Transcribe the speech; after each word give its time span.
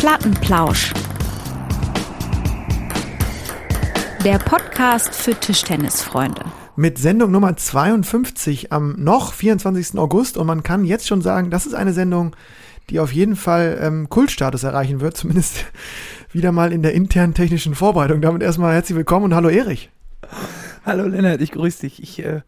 Plattenplausch. 0.00 0.94
Der 4.24 4.38
Podcast 4.38 5.14
für 5.14 5.34
Tischtennisfreunde. 5.34 6.42
Mit 6.74 6.96
Sendung 6.96 7.30
Nummer 7.30 7.54
52 7.54 8.72
am 8.72 8.94
noch 8.96 9.34
24. 9.34 9.98
August 9.98 10.38
und 10.38 10.46
man 10.46 10.62
kann 10.62 10.86
jetzt 10.86 11.06
schon 11.06 11.20
sagen, 11.20 11.50
das 11.50 11.66
ist 11.66 11.74
eine 11.74 11.92
Sendung, 11.92 12.34
die 12.88 12.98
auf 12.98 13.12
jeden 13.12 13.36
Fall 13.36 13.78
ähm, 13.78 14.08
Kultstatus 14.08 14.62
erreichen 14.62 15.02
wird, 15.02 15.16
zumindest 15.18 15.66
wieder 16.32 16.50
mal 16.50 16.72
in 16.72 16.80
der 16.80 16.94
internen 16.94 17.34
technischen 17.34 17.74
Vorbereitung. 17.74 18.22
Damit 18.22 18.42
erstmal 18.42 18.72
herzlich 18.72 18.96
willkommen 18.96 19.26
und 19.26 19.34
hallo 19.34 19.50
Erich. 19.50 19.90
Hallo 20.86 21.08
Lennart, 21.08 21.42
ich 21.42 21.52
grüße 21.52 21.82
dich. 21.82 22.02
Ich, 22.02 22.24
äh, 22.24 22.40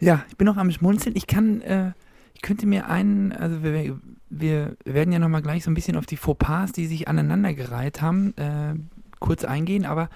ja, 0.00 0.24
ich 0.28 0.36
bin 0.36 0.46
noch 0.46 0.56
am 0.56 0.72
Schmunzeln. 0.72 1.14
Ich 1.14 1.28
kann, 1.28 1.60
äh, 1.60 1.92
ich 2.36 2.42
könnte 2.42 2.66
mir 2.66 2.90
einen, 2.90 3.32
also 3.32 3.62
wir, 3.62 3.98
wir 4.28 4.76
werden 4.84 5.10
ja 5.10 5.18
nochmal 5.18 5.40
gleich 5.40 5.64
so 5.64 5.70
ein 5.70 5.74
bisschen 5.74 5.96
auf 5.96 6.04
die 6.04 6.18
Fauxpas, 6.18 6.72
die 6.72 6.86
sich 6.86 7.08
aneinandergereiht 7.08 8.02
haben, 8.02 8.34
äh, 8.36 8.74
kurz 9.20 9.44
eingehen, 9.44 9.86
aber 9.86 10.10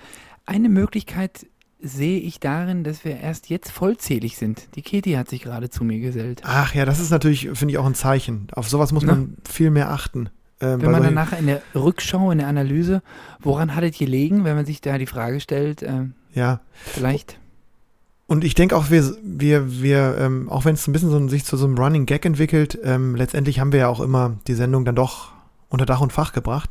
eine 0.45 0.69
Möglichkeit 0.69 1.46
sehe 1.80 2.20
ich 2.20 2.38
darin, 2.38 2.84
dass 2.84 3.06
wir 3.06 3.16
erst 3.16 3.48
jetzt 3.48 3.70
vollzählig 3.73 4.37
sind. 4.37 4.69
Die 4.74 4.83
Keti 4.83 5.12
hat 5.12 5.30
sich 5.30 5.41
gerade 5.41 5.70
zu 5.70 5.83
mir 5.83 5.98
gesellt. 5.98 6.43
Ach 6.45 6.74
ja, 6.74 6.84
das 6.84 7.01
ist 7.01 7.09
natürlich, 7.09 7.48
finde 7.55 7.73
ich, 7.73 7.79
auch 7.79 7.87
ein 7.87 7.95
Zeichen. 7.95 8.48
Auf 8.52 8.68
sowas 8.68 8.93
muss 8.93 9.07
man 9.07 9.38
viel 9.48 9.71
mehr 9.71 9.91
achten. 9.91 10.29
Ähm, 10.60 10.82
wenn 10.82 10.91
man 10.91 11.02
dann 11.02 11.15
nachher 11.15 11.38
in 11.38 11.46
der 11.46 11.62
Rückschau, 11.74 12.30
in 12.32 12.37
der 12.37 12.48
Analyse, 12.48 13.01
woran 13.41 13.74
hat 13.74 13.82
es 13.82 13.96
gelegen, 13.96 14.45
wenn 14.45 14.57
man 14.57 14.66
sich 14.66 14.82
da 14.82 14.98
die 14.98 15.07
Frage 15.07 15.41
stellt, 15.41 15.82
äh, 15.82 16.09
ja. 16.34 16.60
Vielleicht. 16.74 17.40
Und 18.30 18.45
ich 18.45 18.55
denke 18.55 18.77
auch, 18.77 18.91
wir, 18.91 19.16
wir, 19.25 19.83
wir, 19.83 20.16
ähm, 20.20 20.48
auch 20.51 20.65
wenn 20.65 20.75
es 20.75 20.87
ein 20.87 20.93
bisschen 20.93 21.11
so, 21.11 21.27
sich 21.27 21.45
zu 21.45 21.57
so 21.57 21.66
einem 21.66 21.77
Running 21.77 22.07
Gag 22.07 22.25
entwickelt, 22.25 22.79
ähm, 22.84 23.16
letztendlich 23.16 23.59
haben 23.59 23.73
wir 23.73 23.80
ja 23.80 23.88
auch 23.88 23.98
immer 23.98 24.37
die 24.47 24.55
Sendung 24.55 24.84
dann 24.84 24.95
doch 24.95 25.33
unter 25.69 25.84
Dach 25.84 26.01
und 26.01 26.12
Fach 26.12 26.33
gebracht. 26.33 26.71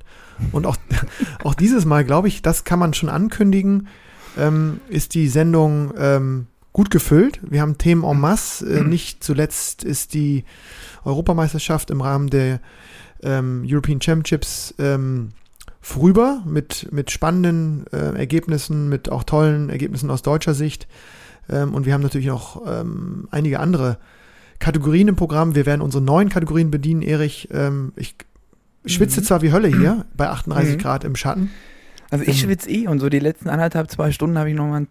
Und 0.54 0.66
auch, 0.66 0.78
auch 1.44 1.54
dieses 1.54 1.84
Mal, 1.84 2.06
glaube 2.06 2.30
ich, 2.30 2.42
das 2.42 2.64
kann 2.64 2.80
man 2.80 2.94
schon 2.94 3.10
ankündigen, 3.10 3.90
ähm, 4.38 4.80
ist 4.88 5.16
die 5.16 5.28
Sendung 5.28 5.92
ähm, 5.98 6.48
gut 6.72 6.92
gefüllt. 6.92 7.42
Wir 7.44 7.60
haben 7.60 7.78
Themen 7.78 8.06
en 8.06 8.22
masse. 8.22 8.66
Äh, 8.66 8.84
nicht 8.86 9.22
zuletzt 9.22 9.84
ist 9.84 10.14
die 10.14 10.46
Europameisterschaft 11.04 11.92
im 11.92 12.00
Rahmen 12.00 12.30
der 12.30 12.62
ähm, 13.22 13.66
European 13.68 14.02
Championships 14.02 14.76
ähm, 14.80 15.32
vorüber 15.82 16.42
mit, 16.46 16.88
mit 16.94 17.12
spannenden 17.12 17.86
äh, 17.92 18.18
Ergebnissen, 18.18 18.88
mit 18.88 19.12
auch 19.12 19.26
tollen 19.26 19.70
Ergebnissen 19.70 20.10
aus 20.10 20.22
deutscher 20.22 20.54
Sicht. 20.54 20.88
Ähm, 21.50 21.74
und 21.74 21.86
wir 21.86 21.94
haben 21.94 22.02
natürlich 22.02 22.28
noch 22.28 22.62
ähm, 22.68 23.28
einige 23.32 23.60
andere 23.60 23.98
Kategorien 24.60 25.08
im 25.08 25.16
Programm. 25.16 25.56
Wir 25.56 25.66
werden 25.66 25.82
unsere 25.82 26.04
neuen 26.04 26.30
Kategorien 26.30 26.72
bedienen. 26.72 27.02
Erich, 27.02 27.50
ähm, 27.52 27.94
ich 27.96 28.16
schwitze 28.86 29.22
mhm. 29.22 29.26
zwar 29.26 29.42
wie 29.42 29.52
Hölle 29.52 29.68
hier 29.68 30.06
bei 30.18 30.30
38 30.30 30.76
mhm. 30.76 30.78
Grad 30.80 31.04
im 31.04 31.16
Schatten. 31.16 31.50
Also 32.12 32.24
ich 32.24 32.42
ähm, 32.42 32.50
schwitze 32.50 32.70
eh 32.70 32.88
und 32.88 33.00
so 33.00 33.10
die 33.10 33.20
letzten 33.20 33.50
anderthalb, 33.50 33.90
zwei 33.92 34.12
Stunden 34.12 34.38
habe 34.38 34.50
ich 34.50 34.56
noch 34.56 34.68
mal 34.68 34.78
einen 34.78 34.88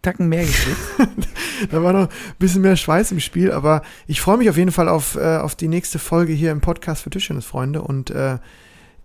Tacken 0.00 0.28
mehr 0.28 0.44
geschwitzt. 0.44 1.28
da 1.70 1.82
war 1.82 1.92
noch 1.92 2.08
ein 2.08 2.36
bisschen 2.38 2.62
mehr 2.62 2.76
Schweiß 2.76 3.12
im 3.12 3.20
Spiel, 3.20 3.52
aber 3.52 3.82
ich 4.06 4.20
freue 4.20 4.38
mich 4.38 4.50
auf 4.50 4.56
jeden 4.56 4.72
Fall 4.72 4.88
auf, 4.88 5.14
äh, 5.16 5.36
auf 5.36 5.54
die 5.54 5.68
nächste 5.68 5.98
Folge 5.98 6.32
hier 6.32 6.50
im 6.50 6.60
Podcast 6.60 7.02
für 7.02 7.10
Tischtennisfreunde 7.10 7.82
und 7.82 8.10
äh, 8.10 8.38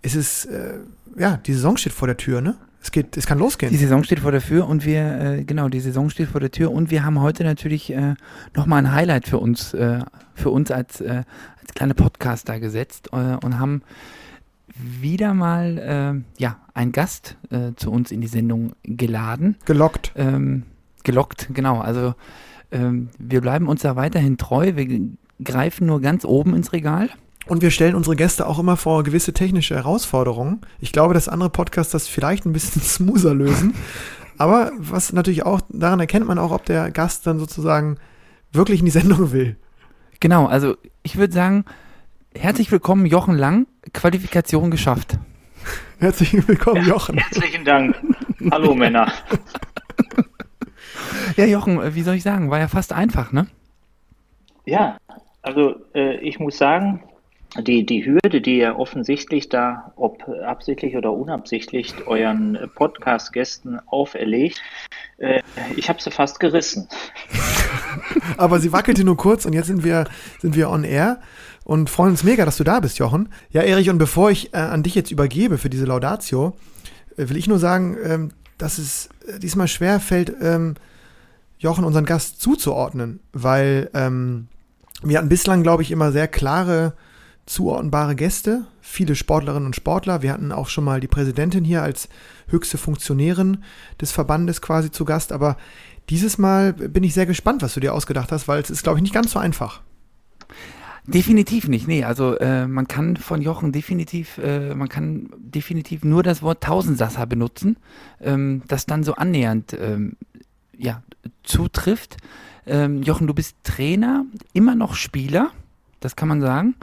es 0.02 0.16
ist, 0.16 0.46
äh, 0.46 0.80
ja, 1.18 1.38
die 1.38 1.54
Saison 1.54 1.78
steht 1.78 1.94
vor 1.94 2.08
der 2.08 2.18
Tür, 2.18 2.42
ne? 2.42 2.56
Es 2.88 2.92
geht, 2.92 3.18
es 3.18 3.28
kann 3.28 3.38
losgehen. 3.38 3.70
Die 3.70 3.78
Saison 3.78 4.06
steht 4.06 4.22
vor 4.22 4.32
der 4.32 4.40
Tür 4.40 4.66
und 4.66 4.86
wir, 4.86 5.20
äh, 5.20 5.44
genau, 5.44 5.68
die 5.68 5.82
Saison 5.82 6.10
steht 6.10 6.30
vor 6.30 6.40
der 6.40 6.52
Tür 6.52 6.72
und 6.72 6.90
wir 6.90 7.04
haben 7.04 7.20
heute 7.20 7.44
natürlich 7.44 7.92
äh, 7.92 8.16
nochmal 8.56 8.80
ein 8.80 8.94
Highlight 8.94 9.28
für 9.28 9.40
uns, 9.40 9.74
äh, 9.74 10.00
für 10.34 10.52
uns 10.52 10.72
als, 10.72 11.02
äh, 11.02 11.24
als 11.60 11.74
kleine 11.76 11.96
Podcaster 11.96 12.62
gesetzt 12.62 13.10
äh, 13.12 13.36
und 13.44 13.60
haben 13.60 13.82
wieder 14.74 15.34
mal, 15.34 16.24
äh, 16.40 16.42
ja, 16.42 16.60
einen 16.74 16.94
Gast 16.94 17.36
äh, 17.50 17.74
zu 17.76 17.92
uns 17.92 18.10
in 18.10 18.22
die 18.22 18.28
Sendung 18.28 18.72
geladen. 18.84 19.58
Gelockt. 19.66 20.14
Ähm, 20.16 20.64
gelockt, 21.04 21.50
genau. 21.54 21.82
Also 21.82 22.16
ähm, 22.72 23.10
wir 23.20 23.42
bleiben 23.42 23.68
uns 23.68 23.82
da 23.82 23.98
weiterhin 23.98 24.38
treu. 24.38 24.78
Wir 24.78 25.10
greifen 25.44 25.88
nur 25.88 26.00
ganz 26.00 26.24
oben 26.24 26.56
ins 26.56 26.72
Regal. 26.72 27.10
Und 27.48 27.62
wir 27.62 27.72
stellen 27.72 27.96
unsere 27.96 28.16
Gäste 28.16 28.46
auch 28.46 28.60
immer 28.60 28.76
vor 28.76 29.04
gewisse 29.04 29.32
technische 29.32 29.76
Herausforderungen. 29.76 30.62
Ich 30.80 30.92
glaube, 30.92 31.14
dass 31.14 31.30
andere 31.30 31.50
Podcasts 31.50 31.92
das 31.92 32.08
vielleicht 32.08 32.46
ein 32.46 32.54
bisschen 32.54 32.82
smoother 32.84 33.34
lösen. 33.34 33.76
Aber 34.38 34.72
was 34.78 35.14
natürlich 35.14 35.46
auch, 35.46 35.62
daran 35.70 36.00
erkennt 36.00 36.28
man 36.28 36.40
auch, 36.40 36.52
ob 36.52 36.66
der 36.66 36.92
Gast 36.92 37.26
dann 37.26 37.40
sozusagen 37.40 37.98
wirklich 38.52 38.80
in 38.80 38.86
die 38.86 38.92
Sendung 38.92 39.32
will. 39.32 39.56
Genau, 40.20 40.46
also 40.46 40.76
ich 41.04 41.18
würde 41.18 41.34
sagen, 41.34 41.66
herzlich 42.36 42.72
willkommen, 42.72 43.06
Jochen 43.06 43.36
Lang, 43.36 43.68
Qualifikation 43.94 44.70
geschafft. 44.70 45.18
Herzlich 46.00 46.48
willkommen, 46.48 46.84
ja, 46.84 46.90
Jochen. 46.90 47.18
Herzlichen 47.18 47.66
Dank. 47.66 47.96
Hallo 48.52 48.76
Männer. 48.76 49.12
Ja, 51.36 51.46
Jochen, 51.46 51.96
wie 51.96 52.04
soll 52.04 52.16
ich 52.16 52.24
sagen, 52.24 52.52
war 52.52 52.60
ja 52.60 52.68
fast 52.68 52.94
einfach, 52.94 53.32
ne? 53.32 53.48
Ja, 54.66 54.98
also 55.42 55.76
äh, 55.94 56.18
ich 56.18 56.40
muss 56.40 56.58
sagen, 56.58 57.04
die, 57.56 57.86
die 57.86 58.06
Hürde, 58.06 58.42
die 58.42 58.60
ihr 58.60 58.78
offensichtlich 58.78 59.50
da, 59.50 59.94
ob 59.96 60.28
absichtlich 60.46 60.96
oder 60.96 61.14
unabsichtlich, 61.14 61.94
euren 62.06 62.58
Podcast-Gästen 62.76 63.80
auferlegt, 63.88 64.62
äh, 65.18 65.42
ich 65.76 65.90
habe 65.90 66.02
sie 66.02 66.12
fast 66.12 66.40
gerissen. 66.40 66.88
Aber 68.38 68.60
sie 68.60 68.72
wackelte 68.72 69.04
nur 69.04 69.18
kurz 69.18 69.46
und 69.46 69.54
jetzt 69.54 69.68
sind 69.68 69.84
wir, 69.84 70.06
sind 70.40 70.56
wir 70.56 70.70
on 70.70 70.84
air 70.84 71.20
und 71.64 71.90
freuen 71.90 72.12
uns 72.12 72.24
mega, 72.24 72.46
dass 72.46 72.58
du 72.58 72.64
da 72.64 72.80
bist, 72.80 73.00
Jochen. 73.00 73.30
Ja, 73.50 73.62
Erich, 73.62 73.90
und 73.90 73.98
bevor 73.98 74.30
ich 74.30 74.54
äh, 74.54 74.58
an 74.58 74.84
dich 74.84 74.96
jetzt 74.96 75.12
übergebe 75.12 75.58
für 75.58 75.70
diese 75.70 75.86
Laudatio, 75.86 76.56
äh, 77.18 77.30
will 77.30 77.38
ich 77.38 77.48
nur 77.48 77.60
sagen, 77.60 77.98
ähm, 78.04 78.30
dass 78.58 78.78
es 78.78 79.10
äh, 79.28 79.40
diesmal 79.40 79.68
schwer 79.68 80.00
fällt, 80.00 80.34
ähm, 80.42 80.76
Jochen, 81.60 81.86
unseren 81.86 82.06
Gast 82.06 82.40
zuzuordnen, 82.40 83.20
weil 83.34 83.90
ähm, 83.96 84.48
wir 85.02 85.18
hatten 85.18 85.30
bislang, 85.30 85.64
glaube 85.64 85.82
ich, 85.82 85.92
immer 85.92 86.12
sehr 86.12 86.28
klare 86.28 86.94
zuordnbare 87.48 88.16
Gäste, 88.16 88.66
viele 88.82 89.16
Sportlerinnen 89.16 89.66
und 89.66 89.76
Sportler. 89.76 90.22
Wir 90.22 90.32
hatten 90.32 90.52
auch 90.52 90.68
schon 90.68 90.84
mal 90.84 91.00
die 91.00 91.08
Präsidentin 91.08 91.64
hier 91.64 91.82
als 91.82 92.10
höchste 92.48 92.78
Funktionärin 92.78 93.64
des 94.00 94.12
Verbandes 94.12 94.62
quasi 94.62 94.92
zu 94.92 95.06
Gast. 95.06 95.32
Aber 95.32 95.58
dieses 96.10 96.38
Mal 96.38 96.74
bin 96.74 97.04
ich 97.04 97.14
sehr 97.14 97.26
gespannt, 97.26 97.62
was 97.62 97.74
du 97.74 97.80
dir 97.80 97.94
ausgedacht 97.94 98.32
hast, 98.32 98.48
weil 98.48 98.62
es 98.62 98.70
ist, 98.70 98.84
glaube 98.84 99.00
ich, 99.00 99.02
nicht 99.02 99.14
ganz 99.14 99.32
so 99.32 99.40
einfach. 99.40 99.82
Definitiv 101.06 101.70
nicht, 101.70 101.88
nee. 101.88 102.04
Also 102.04 102.38
äh, 102.38 102.68
man 102.68 102.90
kann 102.90 103.16
von 103.16 103.42
Jochen 103.42 103.72
definitiv, 103.72 104.38
äh, 104.40 104.76
man 104.76 104.90
kann 104.90 105.30
definitiv 105.38 106.04
nur 106.04 106.22
das 106.22 106.42
Wort 106.42 106.62
Tausendsasser 106.62 107.26
benutzen, 107.26 107.78
ähm, 108.20 108.62
das 108.68 108.86
dann 108.86 109.04
so 109.04 109.16
annähernd 109.16 109.76
ähm, 109.80 110.18
ja, 110.78 111.02
zutrifft. 111.44 112.18
Ähm, 112.66 113.04
Jochen, 113.04 113.26
du 113.26 113.34
bist 113.34 113.56
Trainer, 113.64 114.26
immer 114.52 114.76
noch 114.76 114.96
Spieler, 114.96 115.52
das 116.02 116.18
kann 116.18 116.28
man 116.28 116.42
sagen. 116.42 116.76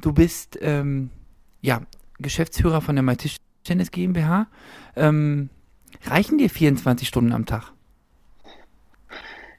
Du 0.00 0.12
bist 0.12 0.58
ähm, 0.62 1.10
ja, 1.60 1.82
Geschäftsführer 2.18 2.80
von 2.80 2.96
der 2.96 3.02
My 3.02 3.16
Tischtennis 3.16 3.90
GmbH. 3.90 4.46
Ähm, 4.96 5.50
reichen 6.06 6.38
dir 6.38 6.50
24 6.50 7.06
Stunden 7.06 7.32
am 7.32 7.46
Tag? 7.46 7.72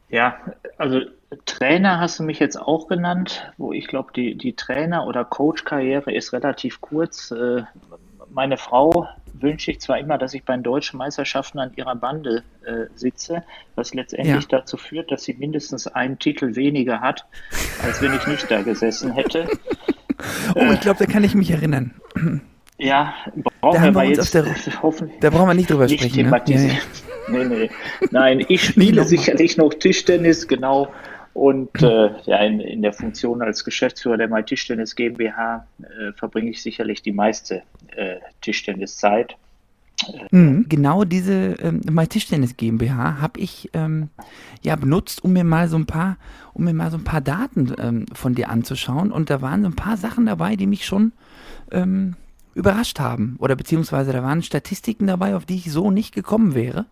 Ja, 0.10 0.38
also 0.78 1.02
Trainer 1.46 2.00
hast 2.00 2.20
du 2.20 2.24
mich 2.24 2.40
jetzt 2.40 2.60
auch 2.60 2.88
genannt, 2.88 3.52
wo 3.58 3.74
ich 3.74 3.88
glaube, 3.88 4.12
die, 4.16 4.36
die 4.36 4.54
Trainer- 4.54 5.06
oder 5.06 5.24
Coach-Karriere 5.24 6.14
ist 6.14 6.34
relativ 6.34 6.82
kurz. 6.82 7.32
Äh, 7.32 7.64
meine 8.32 8.58
Frau 8.58 9.08
wünsche 9.34 9.72
ich 9.72 9.80
zwar 9.80 10.00
immer, 10.00 10.18
dass 10.18 10.34
ich 10.34 10.44
bei 10.44 10.54
den 10.54 10.64
deutschen 10.64 10.98
Meisterschaften 10.98 11.60
an 11.60 11.72
ihrer 11.76 11.96
Bande 11.96 12.44
äh, 12.66 12.86
sitze, 12.96 13.44
was 13.76 13.94
letztendlich 13.94 14.44
ja. 14.50 14.60
dazu 14.60 14.78
führt, 14.78 15.12
dass 15.12 15.24
sie 15.24 15.34
mindestens 15.34 15.88
einen 15.88 16.18
Titel 16.18 16.56
weniger 16.56 17.02
hat, 17.02 17.26
als 17.84 18.02
wenn 18.02 18.14
ich 18.14 18.26
nicht 18.28 18.50
da 18.50 18.62
gesessen 18.62 19.14
hätte. 19.14 19.48
Oh, 20.56 20.72
ich 20.74 20.82
glaube, 20.82 21.00
da 21.00 21.12
kann 21.12 21.24
ich 21.24 21.36
mich 21.36 21.52
erinnern. 21.52 21.94
Ja, 22.78 23.14
brauchen 23.62 23.84
wir, 23.84 23.96
wir 23.96 24.04
jetzt 24.06 24.34
der, 24.34 24.44
Da 25.20 25.30
brauchen 25.30 25.48
wir 25.48 25.54
nicht 25.54 25.70
drüber 25.70 25.86
nicht 25.86 26.00
sprechen. 26.00 26.30
Ne? 26.30 26.42
Ja, 26.48 26.60
ja. 26.60 26.74
Nee, 27.32 27.46
nee. 27.46 27.70
Nein, 28.10 28.44
ich 28.48 28.64
spiele 28.64 29.04
sicherlich 29.04 29.56
noch 29.56 29.72
Tischtennis, 29.76 30.48
genau. 30.48 30.92
Und 31.34 31.70
äh, 31.84 32.10
ja, 32.26 32.38
in, 32.40 32.60
in, 32.60 32.82
der 32.82 32.92
Funktion 32.92 33.44
als 33.44 33.64
Geschäftsführer 33.64 34.18
der 34.18 34.30
My 34.30 34.44
Tischtennis 34.44 34.96
GmbH 34.96 35.68
äh, 35.80 36.12
verbringe 36.14 36.50
ich 36.50 36.64
sicherlich 36.64 37.04
die 37.04 37.12
meiste 37.12 37.62
äh, 37.96 38.16
Tischtenniszeit. 38.42 39.36
Mhm, 40.32 40.66
genau 40.70 41.04
diese 41.04 41.54
ähm, 41.60 41.82
My 41.90 42.08
Tischtennis 42.08 42.58
GmbH 42.58 43.22
habe 43.22 43.40
ich 43.40 43.70
ähm, 43.74 44.10
ja 44.62 44.76
benutzt, 44.76 45.24
um 45.24 45.34
mir 45.34 45.44
mal 45.44 45.68
so 45.68 45.78
ein 45.78 45.86
paar, 45.86 46.18
um 46.54 46.64
mir 46.66 46.74
mal 46.74 46.92
so 46.92 46.98
ein 46.98 47.04
paar 47.04 47.22
Daten 47.22 47.74
ähm, 47.80 48.06
von 48.14 48.36
dir 48.36 48.50
anzuschauen. 48.50 49.12
Und 49.12 49.30
da 49.30 49.42
waren 49.42 49.62
so 49.64 49.68
ein 49.70 49.76
paar 49.76 49.98
Sachen 49.98 50.26
dabei, 50.26 50.56
die 50.56 50.68
mich 50.68 50.86
schon 50.86 51.12
ähm, 51.72 52.16
überrascht 52.54 53.00
haben. 53.00 53.36
Oder 53.40 53.56
beziehungsweise 53.56 54.12
da 54.14 54.24
waren 54.24 54.44
Statistiken 54.44 55.08
dabei, 55.08 55.36
auf 55.36 55.46
die 55.46 55.56
ich 55.56 55.72
so 55.72 55.92
nicht 55.92 56.14
gekommen 56.14 56.56
wäre. 56.56 56.86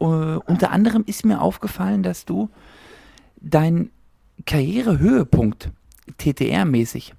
Uh, 0.00 0.38
unter 0.46 0.70
anderem 0.70 1.02
ist 1.06 1.24
mir 1.24 1.40
aufgefallen, 1.40 2.04
dass 2.04 2.24
du 2.24 2.50
dein 3.40 3.90
Karrierehöhepunkt 4.46 5.70
TTR-mäßig 6.18 7.14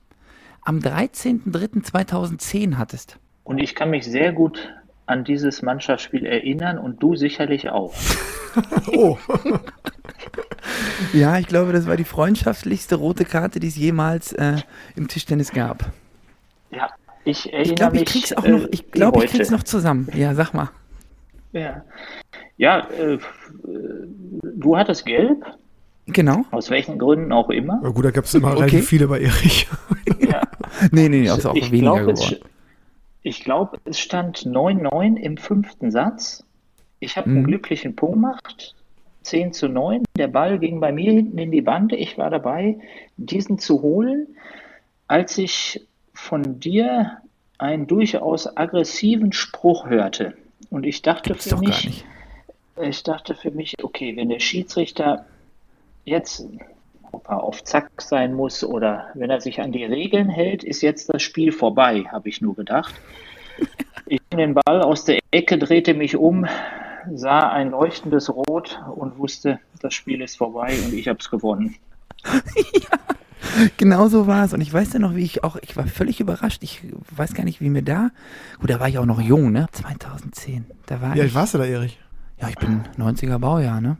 am 0.61 0.79
13.03.2010 0.79 2.77
hattest. 2.77 3.19
Und 3.43 3.57
ich 3.57 3.75
kann 3.75 3.89
mich 3.89 4.05
sehr 4.05 4.31
gut 4.31 4.73
an 5.09 5.23
dieses 5.23 5.61
Mannschaftsspiel 5.61 6.25
erinnern 6.25 6.77
und 6.77 7.01
du 7.01 7.15
sicherlich 7.15 7.69
auch. 7.69 7.93
oh. 8.93 9.17
ja, 11.13 11.37
ich 11.39 11.47
glaube, 11.47 11.73
das 11.73 11.87
war 11.87 11.97
die 11.97 12.03
freundschaftlichste 12.03 12.95
rote 12.95 13.25
Karte, 13.25 13.59
die 13.59 13.67
es 13.67 13.75
jemals 13.75 14.33
äh, 14.33 14.57
im 14.95 15.07
Tischtennis 15.07 15.51
gab. 15.51 15.91
Ja, 16.71 16.89
ich 17.25 17.51
erinnere 17.51 17.69
ich 17.69 17.75
glaub, 17.75 17.91
mich. 17.93 18.01
Ich 18.03 18.07
krieg's 18.07 18.33
auch 18.33 18.47
noch, 18.47 18.67
ich 18.71 18.91
glaube, 18.91 19.25
ich 19.25 19.31
krieg's 19.31 19.49
noch 19.49 19.63
zusammen. 19.63 20.07
Ja, 20.13 20.35
sag 20.35 20.53
mal. 20.53 20.69
Ja, 21.53 21.83
ja 22.57 22.87
äh, 22.91 23.17
du 24.43 24.77
hattest 24.77 25.05
gelb. 25.05 25.43
Genau. 26.05 26.45
Aus 26.51 26.69
welchen 26.69 26.97
Gründen 26.99 27.31
auch 27.31 27.49
immer. 27.49 27.79
Ja, 27.83 27.89
gut, 27.89 28.05
da 28.05 28.11
gab 28.11 28.25
es 28.25 28.33
immer 28.33 28.49
okay. 28.49 28.59
relativ 28.59 28.87
viele 28.87 29.07
bei 29.07 29.21
Erich. 29.21 29.67
ja. 30.19 30.41
Nee, 30.91 31.09
nee, 31.09 31.21
nee, 31.21 31.29
auch, 31.29 31.43
auch 31.45 31.55
ich 31.55 31.71
weniger 31.71 32.03
glaub, 32.03 32.15
geworden. 32.15 32.37
Es, 32.41 32.58
ich 33.21 33.43
glaube, 33.43 33.79
es 33.85 33.99
stand 33.99 34.39
9-9 34.39 35.17
im 35.17 35.37
fünften 35.37 35.91
Satz. 35.91 36.43
Ich 36.99 37.17
habe 37.17 37.29
mhm. 37.29 37.37
einen 37.37 37.45
glücklichen 37.45 37.95
Punkt 37.95 38.15
gemacht. 38.15 38.75
10 39.23 39.53
zu 39.53 39.67
9. 39.67 40.03
Der 40.17 40.27
Ball 40.27 40.59
ging 40.59 40.79
bei 40.79 40.91
mir 40.91 41.11
hinten 41.11 41.37
in 41.37 41.51
die 41.51 41.61
Bande. 41.61 41.95
Ich 41.95 42.17
war 42.17 42.29
dabei, 42.29 42.79
diesen 43.17 43.59
zu 43.59 43.81
holen, 43.81 44.27
als 45.07 45.37
ich 45.37 45.85
von 46.13 46.59
dir 46.59 47.17
einen 47.57 47.87
durchaus 47.87 48.55
aggressiven 48.57 49.33
Spruch 49.33 49.87
hörte. 49.87 50.35
Und 50.69 50.85
ich 50.85 51.01
dachte 51.01 51.31
Gibt's 51.31 51.49
für 51.49 51.57
mich, 51.57 52.05
ich 52.81 53.03
dachte 53.03 53.35
für 53.35 53.51
mich, 53.51 53.75
okay, 53.83 54.15
wenn 54.15 54.29
der 54.29 54.39
Schiedsrichter 54.39 55.25
jetzt 56.05 56.47
auf 57.11 57.63
Zack 57.63 58.01
sein 58.01 58.33
muss 58.33 58.63
oder 58.63 59.07
wenn 59.13 59.29
er 59.29 59.41
sich 59.41 59.61
an 59.61 59.71
die 59.71 59.85
Regeln 59.85 60.29
hält, 60.29 60.63
ist 60.63 60.81
jetzt 60.81 61.13
das 61.13 61.21
Spiel 61.21 61.51
vorbei, 61.51 62.05
habe 62.11 62.29
ich 62.29 62.41
nur 62.41 62.55
gedacht. 62.55 62.93
Ich 64.11 64.19
nehme 64.31 64.41
den 64.41 64.53
Ball 64.55 64.81
aus 64.81 65.05
der 65.05 65.19
Ecke, 65.29 65.59
drehte 65.59 65.93
mich 65.93 66.15
um, 66.15 66.47
sah 67.13 67.49
ein 67.51 67.69
leuchtendes 67.69 68.33
Rot 68.33 68.79
und 68.95 69.19
wusste, 69.19 69.59
das 69.81 69.93
Spiel 69.93 70.21
ist 70.21 70.35
vorbei 70.35 70.75
und 70.83 70.95
ich 70.95 71.07
habe 71.07 71.19
es 71.19 71.29
gewonnen. 71.29 71.75
ja, 72.25 72.97
genau 73.77 74.07
so 74.07 74.25
war 74.25 74.45
es. 74.45 74.53
Und 74.53 74.61
ich 74.61 74.73
weiß 74.73 74.93
ja 74.93 74.99
noch, 74.99 75.15
wie 75.15 75.23
ich 75.23 75.43
auch, 75.43 75.57
ich 75.61 75.77
war 75.77 75.85
völlig 75.85 76.19
überrascht. 76.19 76.63
Ich 76.63 76.81
weiß 77.15 77.35
gar 77.35 77.43
nicht, 77.43 77.61
wie 77.61 77.69
mir 77.69 77.83
da, 77.83 78.09
gut, 78.59 78.71
da 78.71 78.79
war 78.79 78.89
ich 78.89 78.97
auch 78.97 79.05
noch 79.05 79.21
jung, 79.21 79.51
ne? 79.51 79.67
2010. 79.71 80.65
Da 80.87 81.01
war 81.01 81.13
Wie 81.13 81.21
alt 81.21 81.29
ich, 81.29 81.35
warst 81.35 81.53
du 81.53 81.59
da, 81.59 81.65
Erich? 81.65 81.99
Ja, 82.41 82.49
ich 82.49 82.55
bin 82.55 82.83
90er 82.97 83.37
Baujahr, 83.37 83.79
ne? 83.79 83.97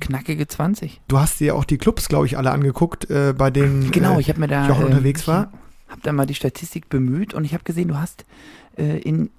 Knackige 0.00 0.46
20. 0.46 1.00
Du 1.08 1.18
hast 1.18 1.40
dir 1.40 1.54
auch 1.54 1.64
die 1.64 1.78
Clubs, 1.78 2.08
glaube 2.08 2.26
ich, 2.26 2.38
alle 2.38 2.52
angeguckt, 2.52 3.10
äh, 3.10 3.34
bei 3.36 3.50
denen 3.50 3.90
genau, 3.90 4.18
ich 4.18 4.28
habe 4.28 4.40
mir 4.40 4.48
da, 4.48 4.66
ich 4.66 4.72
auch 4.72 4.80
äh, 4.80 4.84
unterwegs 4.84 5.26
war. 5.26 5.52
Habe 5.88 6.00
da 6.02 6.12
mal 6.12 6.26
die 6.26 6.34
Statistik 6.34 6.88
bemüht 6.88 7.34
und 7.34 7.44
ich 7.44 7.52
habe 7.52 7.64
gesehen, 7.64 7.88
du 7.88 7.96
hast 7.96 8.24
äh, 8.76 8.98
in 8.98 9.30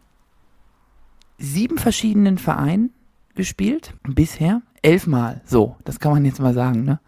sieben 1.38 1.78
verschiedenen 1.78 2.38
Vereinen 2.38 2.92
gespielt 3.36 3.94
bisher, 4.04 4.62
elfmal. 4.82 5.42
So, 5.46 5.76
das 5.86 6.00
kann 6.00 6.12
man 6.12 6.26
jetzt 6.26 6.40
mal 6.40 6.54
sagen. 6.54 6.84
Ne? 6.84 7.00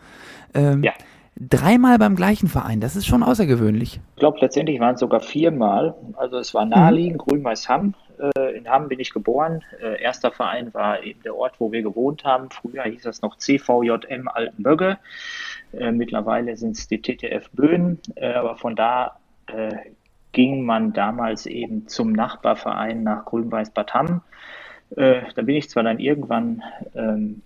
Ähm, 0.54 0.84
ja. 0.84 0.94
Dreimal 1.40 1.98
beim 1.98 2.18
gleichen 2.18 2.50
Verein, 2.50 2.82
das 2.82 2.98
ist 2.98 3.08
schon 3.08 3.24
außergewöhnlich. 3.24 4.02
Ich 4.16 4.20
glaube, 4.20 4.40
letztendlich 4.42 4.80
waren 4.82 4.96
es 4.96 5.00
sogar 5.00 5.22
viermal. 5.22 5.96
Also 6.18 6.38
es 6.38 6.54
war 6.54 6.66
naheliegend, 6.66 7.22
mhm. 7.22 7.30
Grün-Weiß 7.30 7.70
Hamm. 7.70 7.94
Äh, 8.20 8.58
in 8.58 8.68
Hamm 8.68 8.90
bin 8.90 9.00
ich 9.00 9.14
geboren. 9.14 9.64
Äh, 9.82 10.02
erster 10.02 10.32
Verein 10.32 10.74
war 10.74 11.02
eben 11.04 11.24
der 11.24 11.36
Ort, 11.36 11.56
wo 11.60 11.72
wir 11.72 11.82
gewohnt 11.82 12.26
haben. 12.26 12.50
Früher 12.50 12.84
hieß 12.84 13.04
das 13.04 13.22
noch 13.22 13.38
CVJM 13.38 14.28
Altenbögge. 14.28 14.98
Äh, 15.72 15.92
mittlerweile 15.92 16.58
sind 16.58 16.76
es 16.76 16.88
die 16.88 17.02
TTF 17.02 17.50
Böen. 17.52 18.00
aber 18.22 18.56
von 18.56 18.76
da 18.76 19.16
ging 20.32 20.64
man 20.64 20.94
damals 20.94 21.48
eben 21.48 21.88
zum 21.88 22.12
Nachbarverein 22.12 23.02
nach 23.02 23.26
Grün-Weiß 23.26 23.72
Bad 23.72 23.96
Hamm. 23.96 24.22
da 24.96 25.42
bin 25.42 25.56
ich 25.56 25.72
zwar 25.72 25.82
dann 25.82 25.98
irgendwann 25.98 26.62
ähm, 26.94 27.42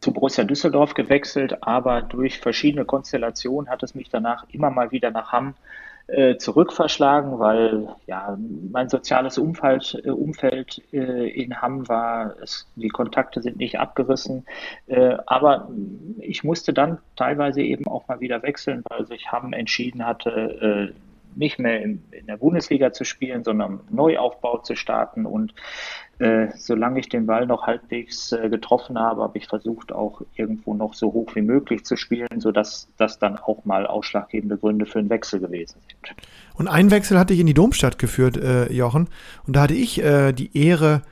zu 0.00 0.12
Borussia 0.12 0.44
Düsseldorf 0.44 0.94
gewechselt, 0.94 1.62
aber 1.62 2.02
durch 2.02 2.38
verschiedene 2.40 2.84
Konstellationen 2.84 3.70
hat 3.70 3.82
es 3.82 3.94
mich 3.94 4.10
danach 4.10 4.44
immer 4.50 4.70
mal 4.70 4.90
wieder 4.92 5.10
nach 5.10 5.32
Hamm 5.32 5.54
äh, 6.06 6.36
zurückverschlagen, 6.36 7.38
weil 7.38 7.88
ja 8.06 8.36
mein 8.70 8.90
soziales 8.90 9.38
Umfeld, 9.38 10.02
äh, 10.04 10.10
Umfeld 10.10 10.82
äh, 10.92 11.28
in 11.28 11.62
Hamm 11.62 11.88
war, 11.88 12.34
es, 12.42 12.66
die 12.76 12.90
Kontakte 12.90 13.40
sind 13.40 13.56
nicht 13.56 13.78
abgerissen, 13.80 14.44
äh, 14.86 15.16
aber 15.26 15.68
ich 16.18 16.44
musste 16.44 16.74
dann 16.74 16.98
teilweise 17.16 17.62
eben 17.62 17.86
auch 17.86 18.06
mal 18.06 18.20
wieder 18.20 18.42
wechseln, 18.42 18.82
weil 18.90 19.06
sich 19.06 19.32
Hamm 19.32 19.54
entschieden 19.54 20.04
hatte, 20.04 20.92
nicht 21.36 21.58
mehr 21.58 21.82
in, 21.82 22.02
in, 22.10 22.26
der 22.26 22.36
Bundesliga 22.36 22.92
zu 22.92 23.04
spielen, 23.04 23.44
sondern 23.44 23.80
Neuaufbau 23.90 24.58
zu 24.58 24.76
starten. 24.76 25.26
Und 25.26 25.54
äh, 26.18 26.48
solange 26.56 27.00
ich 27.00 27.08
den 27.08 27.26
Ball 27.26 27.46
noch 27.46 27.66
halbwegs 27.66 28.32
äh, 28.32 28.48
getroffen 28.48 28.98
habe, 28.98 29.22
habe 29.22 29.38
ich 29.38 29.46
versucht, 29.46 29.92
auch 29.92 30.22
irgendwo 30.36 30.74
noch 30.74 30.94
so 30.94 31.12
hoch 31.12 31.34
wie 31.34 31.42
möglich 31.42 31.84
zu 31.84 31.96
spielen, 31.96 32.40
sodass 32.40 32.88
das 32.96 33.18
dann 33.18 33.36
auch 33.36 33.64
mal 33.64 33.86
ausschlaggebende 33.86 34.56
Gründe 34.56 34.86
für 34.86 35.00
einen 35.00 35.10
Wechsel 35.10 35.40
gewesen 35.40 35.78
sind. 35.88 36.16
Und 36.54 36.68
ein 36.68 36.90
Wechsel 36.90 37.18
hatte 37.18 37.34
ich 37.34 37.40
in 37.40 37.46
die 37.46 37.54
Domstadt 37.54 37.98
geführt, 37.98 38.36
äh, 38.36 38.72
Jochen. 38.72 39.08
Und 39.46 39.56
da 39.56 39.62
hatte 39.62 39.74
ich 39.74 40.02
äh, 40.02 40.32
die 40.32 40.56
Ehre, 40.56 41.02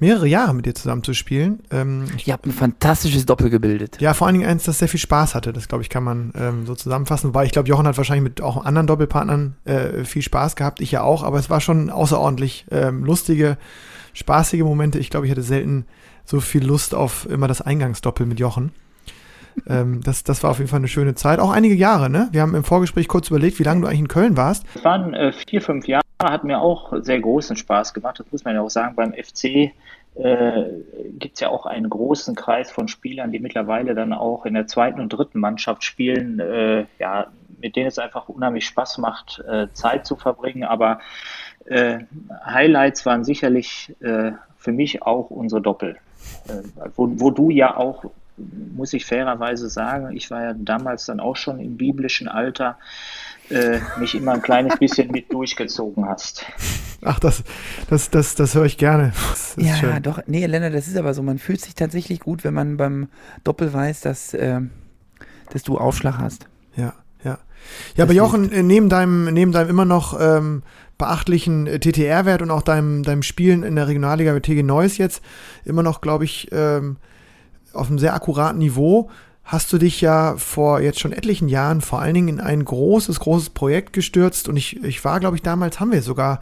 mehrere 0.00 0.26
Jahre 0.26 0.54
mit 0.54 0.66
dir 0.66 0.74
zusammen 0.74 1.02
zu 1.02 1.14
spielen. 1.14 1.60
Ähm, 1.70 2.04
Ihr 2.24 2.32
habt 2.32 2.46
ein 2.46 2.52
fantastisches 2.52 3.26
Doppel 3.26 3.50
gebildet. 3.50 4.00
Ja, 4.00 4.14
vor 4.14 4.26
allen 4.26 4.38
Dingen 4.38 4.48
eins, 4.48 4.64
das 4.64 4.78
sehr 4.78 4.88
viel 4.88 5.00
Spaß 5.00 5.34
hatte. 5.34 5.52
Das, 5.52 5.68
glaube 5.68 5.82
ich, 5.82 5.90
kann 5.90 6.04
man 6.04 6.32
ähm, 6.36 6.66
so 6.66 6.74
zusammenfassen. 6.74 7.28
Wobei 7.28 7.44
ich 7.44 7.52
glaube, 7.52 7.68
Jochen 7.68 7.86
hat 7.86 7.96
wahrscheinlich 7.96 8.24
mit 8.24 8.40
auch 8.40 8.64
anderen 8.64 8.86
Doppelpartnern 8.86 9.56
äh, 9.64 10.04
viel 10.04 10.22
Spaß 10.22 10.56
gehabt. 10.56 10.80
Ich 10.80 10.92
ja 10.92 11.02
auch, 11.02 11.22
aber 11.22 11.38
es 11.38 11.50
war 11.50 11.60
schon 11.60 11.90
außerordentlich 11.90 12.66
ähm, 12.70 13.04
lustige, 13.04 13.58
spaßige 14.12 14.62
Momente. 14.62 14.98
Ich 14.98 15.10
glaube, 15.10 15.26
ich 15.26 15.32
hatte 15.32 15.42
selten 15.42 15.86
so 16.24 16.40
viel 16.40 16.64
Lust 16.64 16.94
auf 16.94 17.28
immer 17.28 17.48
das 17.48 17.60
Eingangsdoppel 17.60 18.26
mit 18.26 18.40
Jochen. 18.40 18.72
ähm, 19.68 20.00
das, 20.02 20.24
das 20.24 20.42
war 20.42 20.50
auf 20.50 20.58
jeden 20.58 20.70
Fall 20.70 20.78
eine 20.78 20.88
schöne 20.88 21.14
Zeit. 21.14 21.38
Auch 21.38 21.50
einige 21.50 21.74
Jahre, 21.74 22.08
ne? 22.10 22.28
Wir 22.32 22.42
haben 22.42 22.54
im 22.54 22.64
Vorgespräch 22.64 23.08
kurz 23.08 23.28
überlegt, 23.28 23.58
wie 23.58 23.64
lange 23.64 23.82
du 23.82 23.86
eigentlich 23.86 24.00
in 24.00 24.08
Köln 24.08 24.36
warst. 24.36 24.64
Es 24.74 24.84
waren 24.84 25.14
äh, 25.14 25.32
vier, 25.32 25.60
fünf 25.60 25.86
Jahre, 25.86 26.04
hat 26.28 26.44
mir 26.44 26.60
auch 26.60 26.92
sehr 27.02 27.20
großen 27.20 27.56
Spaß 27.56 27.94
gemacht. 27.94 28.20
Das 28.20 28.30
muss 28.30 28.44
man 28.44 28.54
ja 28.54 28.60
auch 28.60 28.70
sagen. 28.70 28.94
Beim 28.94 29.12
FC 29.12 29.72
äh, 30.14 30.64
gibt 31.18 31.34
es 31.34 31.40
ja 31.40 31.48
auch 31.48 31.66
einen 31.66 31.88
großen 31.88 32.34
Kreis 32.34 32.70
von 32.70 32.88
Spielern, 32.88 33.32
die 33.32 33.38
mittlerweile 33.38 33.94
dann 33.94 34.12
auch 34.12 34.44
in 34.44 34.54
der 34.54 34.66
zweiten 34.66 35.00
und 35.00 35.10
dritten 35.10 35.38
Mannschaft 35.38 35.84
spielen, 35.84 36.40
äh, 36.40 36.86
ja, 36.98 37.28
mit 37.60 37.76
denen 37.76 37.88
es 37.88 37.98
einfach 37.98 38.28
unheimlich 38.28 38.66
Spaß 38.66 38.98
macht, 38.98 39.42
äh, 39.48 39.68
Zeit 39.72 40.06
zu 40.06 40.16
verbringen. 40.16 40.64
Aber 40.64 41.00
äh, 41.66 42.00
Highlights 42.44 43.06
waren 43.06 43.24
sicherlich 43.24 43.94
äh, 44.00 44.32
für 44.56 44.72
mich 44.72 45.02
auch 45.02 45.30
unsere 45.30 45.62
Doppel, 45.62 45.96
äh, 46.48 46.88
wo, 46.96 47.08
wo 47.20 47.30
du 47.30 47.50
ja 47.50 47.76
auch 47.76 48.04
muss 48.36 48.92
ich 48.92 49.06
fairerweise 49.06 49.68
sagen, 49.68 50.16
ich 50.16 50.30
war 50.30 50.42
ja 50.42 50.54
damals 50.54 51.06
dann 51.06 51.20
auch 51.20 51.36
schon 51.36 51.60
im 51.60 51.76
biblischen 51.76 52.28
Alter, 52.28 52.78
äh, 53.50 53.80
mich 53.98 54.14
immer 54.14 54.32
ein 54.32 54.42
kleines 54.42 54.78
bisschen 54.78 55.10
mit 55.10 55.32
durchgezogen 55.32 56.06
hast. 56.06 56.46
Ach, 57.02 57.18
das, 57.18 57.42
das, 57.88 58.10
das, 58.10 58.34
das 58.34 58.54
höre 58.54 58.66
ich 58.66 58.78
gerne. 58.78 59.12
Ja, 59.56 59.74
schön. 59.74 60.02
doch, 60.02 60.20
nee, 60.26 60.46
Lennart, 60.46 60.72
das 60.74 60.86
ist 60.86 60.96
aber 60.96 61.12
so. 61.12 61.22
Man 61.22 61.38
fühlt 61.38 61.60
sich 61.60 61.74
tatsächlich 61.74 62.20
gut, 62.20 62.44
wenn 62.44 62.54
man 62.54 62.76
beim 62.76 63.08
Doppel 63.42 63.72
weiß, 63.72 64.00
dass, 64.00 64.32
äh, 64.32 64.60
dass 65.52 65.64
du 65.64 65.76
Aufschlag 65.76 66.18
hast. 66.18 66.46
Ja, 66.76 66.94
ja. 67.24 67.38
Ja, 67.96 68.04
aber 68.04 68.12
Jochen, 68.12 68.52
äh, 68.52 68.62
neben 68.62 68.88
deinem, 68.88 69.24
neben 69.34 69.50
deinem 69.50 69.68
immer 69.68 69.84
noch 69.84 70.18
ähm, 70.20 70.62
beachtlichen 70.98 71.66
äh, 71.66 71.80
TTR-Wert 71.80 72.42
und 72.42 72.50
auch 72.50 72.62
deinem, 72.62 73.02
deinem 73.02 73.22
Spielen 73.22 73.64
in 73.64 73.74
der 73.74 73.88
Regionalliga 73.88 74.32
mit 74.32 74.44
TG 74.44 74.62
Neuss 74.62 74.98
jetzt 74.98 75.22
immer 75.64 75.82
noch, 75.82 76.00
glaube 76.00 76.24
ich, 76.24 76.48
ähm, 76.52 76.96
auf 77.72 77.88
einem 77.88 77.98
sehr 77.98 78.14
akkuraten 78.14 78.58
Niveau 78.58 79.10
hast 79.44 79.72
du 79.72 79.78
dich 79.78 80.00
ja 80.00 80.36
vor 80.36 80.80
jetzt 80.80 81.00
schon 81.00 81.12
etlichen 81.12 81.48
Jahren 81.48 81.80
vor 81.80 82.00
allen 82.00 82.14
Dingen 82.14 82.28
in 82.28 82.40
ein 82.40 82.64
großes, 82.64 83.18
großes 83.18 83.50
Projekt 83.50 83.92
gestürzt. 83.92 84.48
Und 84.48 84.56
ich, 84.56 84.82
ich 84.84 85.04
war, 85.04 85.18
glaube 85.18 85.36
ich, 85.36 85.42
damals 85.42 85.80
haben 85.80 85.90
wir 85.90 86.02
sogar 86.02 86.40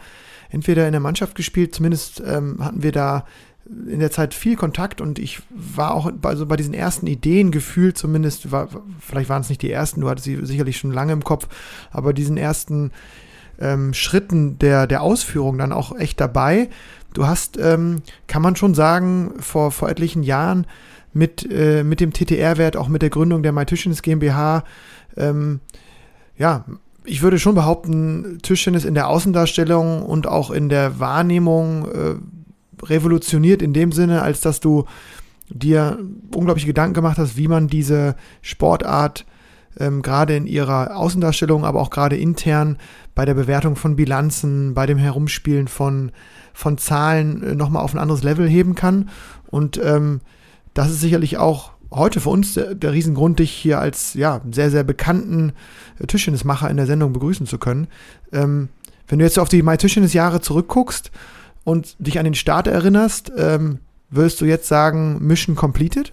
entweder 0.51 0.87
in 0.87 0.93
der 0.93 1.01
Mannschaft 1.01 1.35
gespielt, 1.35 1.75
zumindest 1.75 2.23
ähm, 2.25 2.63
hatten 2.63 2.83
wir 2.83 2.93
da 2.93 3.25
in 3.87 4.01
der 4.01 4.11
Zeit 4.11 4.33
viel 4.33 4.57
Kontakt 4.57 5.01
und 5.01 5.19
ich 5.19 5.43
war 5.51 5.95
auch 5.95 6.11
bei, 6.11 6.31
also 6.31 6.47
bei 6.47 6.57
diesen 6.57 6.73
ersten 6.73 7.07
Ideen 7.07 7.51
gefühlt 7.51 7.99
zumindest, 7.99 8.51
war, 8.51 8.69
vielleicht 8.99 9.29
waren 9.29 9.43
es 9.43 9.51
nicht 9.51 9.61
die 9.61 9.71
ersten, 9.71 10.01
du 10.01 10.09
hattest 10.09 10.25
sie 10.25 10.45
sicherlich 10.45 10.79
schon 10.79 10.93
lange 10.93 11.13
im 11.13 11.23
Kopf, 11.23 11.49
aber 11.91 12.15
diesen 12.15 12.39
ersten 12.39 12.93
ähm, 13.59 13.93
Schritten 13.93 14.59
der, 14.59 14.87
der 14.87 15.03
Ausführung 15.03 15.59
dann 15.59 15.73
auch 15.73 15.95
echt 15.97 16.21
dabei. 16.21 16.71
Du 17.13 17.27
hast, 17.27 17.59
ähm, 17.59 18.03
kann 18.27 18.43
man 18.43 18.57
schon 18.57 18.75
sagen, 18.75 19.35
vor, 19.39 19.71
vor 19.71 19.91
etlichen 19.91 20.23
Jahren 20.23 20.67
mit, 21.13 21.47
äh, 21.51 21.85
mit 21.85 22.01
dem 22.01 22.13
TTR-Wert, 22.13 22.77
auch 22.77 22.89
mit 22.89 23.03
der 23.03 23.11
Gründung 23.11 23.43
der 23.43 23.53
MyTischtennis 23.53 24.03
GmbH, 24.03 24.65
ähm, 25.17 25.61
ja, 26.37 26.65
ich 27.05 27.23
würde 27.23 27.39
schon 27.39 27.55
behaupten, 27.55 28.39
Tischtennis 28.43 28.85
in 28.85 28.95
der 28.95 29.09
Außendarstellung 29.09 30.03
und 30.03 30.27
auch 30.27 30.51
in 30.51 30.69
der 30.69 31.01
Wahrnehmung 31.01 31.89
äh, 31.91 32.15
revolutioniert 32.85 33.63
in 33.63 33.73
dem 33.73 33.93
Sinne, 33.93 34.23
als 34.23 34.41
dass 34.41 34.61
du 34.61 34.85
dir 35.49 35.99
unglaubliche 36.35 36.67
Gedanken 36.67 36.95
gemacht 36.95 37.19
hast, 37.19 37.37
wie 37.37 37.49
man 37.49 37.69
diese 37.69 38.15
Sportart 38.43 39.25
ähm, 39.81 40.03
gerade 40.03 40.37
in 40.37 40.47
ihrer 40.47 40.97
Außendarstellung, 40.97 41.65
aber 41.65 41.81
auch 41.81 41.91
gerade 41.91 42.17
intern 42.17 42.77
bei 43.15 43.25
der 43.25 43.35
Bewertung 43.35 43.77
von 43.77 43.97
Bilanzen, 43.97 44.75
bei 44.75 44.87
dem 44.87 44.99
Herumspielen 44.99 45.69
von, 45.69 46.13
von 46.53 46.79
Zahlen 46.79 47.43
äh, 47.43 47.55
nochmal 47.55 47.83
auf 47.83 47.95
ein 47.95 47.99
anderes 47.99 48.23
Level 48.23 48.49
heben 48.49 48.75
kann. 48.75 49.09
Und 49.51 49.81
ähm, 49.83 50.21
das 50.79 50.91
ist 50.91 51.01
sicherlich 51.01 51.39
auch 51.39 51.73
heute 51.91 52.21
für 52.21 52.31
uns 52.31 52.55
der, 52.55 52.77
der 52.77 52.93
Riesengrund, 52.93 53.41
dich 53.41 53.51
hier 53.51 53.81
als 53.81 54.15
ja, 54.15 54.41
sehr, 54.49 54.71
sehr 54.71 54.85
bekannten 54.85 55.53
äh, 56.01 56.07
Tischtennismacher 56.07 56.71
in 56.71 56.77
der 56.77 56.87
Sendung 56.87 57.13
begrüßen 57.13 57.47
zu 57.49 57.59
können. 57.59 57.89
Ähm, 58.33 58.69
wenn 59.09 59.19
du 59.19 59.25
jetzt 59.25 59.41
auf 59.41 59.49
die 59.49 59.63
My 59.63 59.77
Tischtennis 59.77 60.13
Jahre 60.13 60.41
zurückguckst 60.41 61.11
und 61.65 61.97
dich 61.99 62.21
an 62.21 62.27
den 62.27 62.35
Start 62.35 62.69
erinnerst, 62.69 63.33
ähm, 63.37 63.81
würdest 64.09 64.41
du 64.41 64.45
jetzt 64.45 64.69
sagen, 64.69 65.19
Mission 65.21 65.57
completed? 65.57 66.13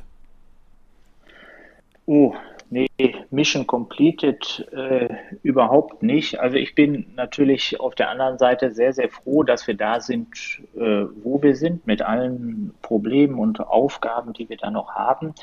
Oh, 2.07 2.33
nee, 2.69 2.87
Mission 3.29 3.67
completed 3.67 4.67
äh, 4.71 5.09
überhaupt 5.43 6.03
nicht. 6.03 6.39
Also 6.39 6.57
ich 6.57 6.75
bin 6.75 7.13
natürlich 7.15 7.79
auf 7.79 7.95
der 7.95 8.09
anderen 8.09 8.37
Seite 8.37 8.71
sehr, 8.71 8.93
sehr 8.93 9.09
froh, 9.09 9.43
dass 9.43 9.67
wir 9.67 9.75
da 9.75 9.99
sind, 9.99 10.61
äh, 10.75 11.05
wo 11.23 11.41
wir 11.41 11.55
sind, 11.55 11.85
mit 11.87 12.01
allen 12.01 12.73
Problemen 12.81 13.39
und 13.39 13.59
Aufgaben, 13.59 14.33
die 14.33 14.49
wir 14.49 14.57
da 14.57 14.71
noch 14.71 14.95
haben. 14.95 15.33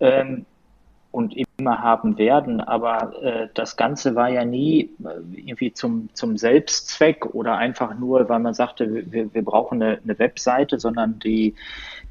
Ähm, 0.00 0.46
und 1.16 1.34
immer 1.56 1.82
haben 1.82 2.18
werden. 2.18 2.60
Aber 2.60 3.14
äh, 3.22 3.48
das 3.54 3.78
Ganze 3.78 4.14
war 4.14 4.28
ja 4.28 4.44
nie 4.44 4.90
äh, 5.02 5.38
irgendwie 5.38 5.72
zum, 5.72 6.10
zum 6.12 6.36
Selbstzweck 6.36 7.34
oder 7.34 7.56
einfach 7.56 7.98
nur, 7.98 8.28
weil 8.28 8.40
man 8.40 8.52
sagte, 8.52 9.10
wir, 9.10 9.32
wir 9.32 9.42
brauchen 9.42 9.82
eine, 9.82 9.98
eine 10.02 10.18
Webseite, 10.18 10.78
sondern 10.78 11.18
die, 11.18 11.54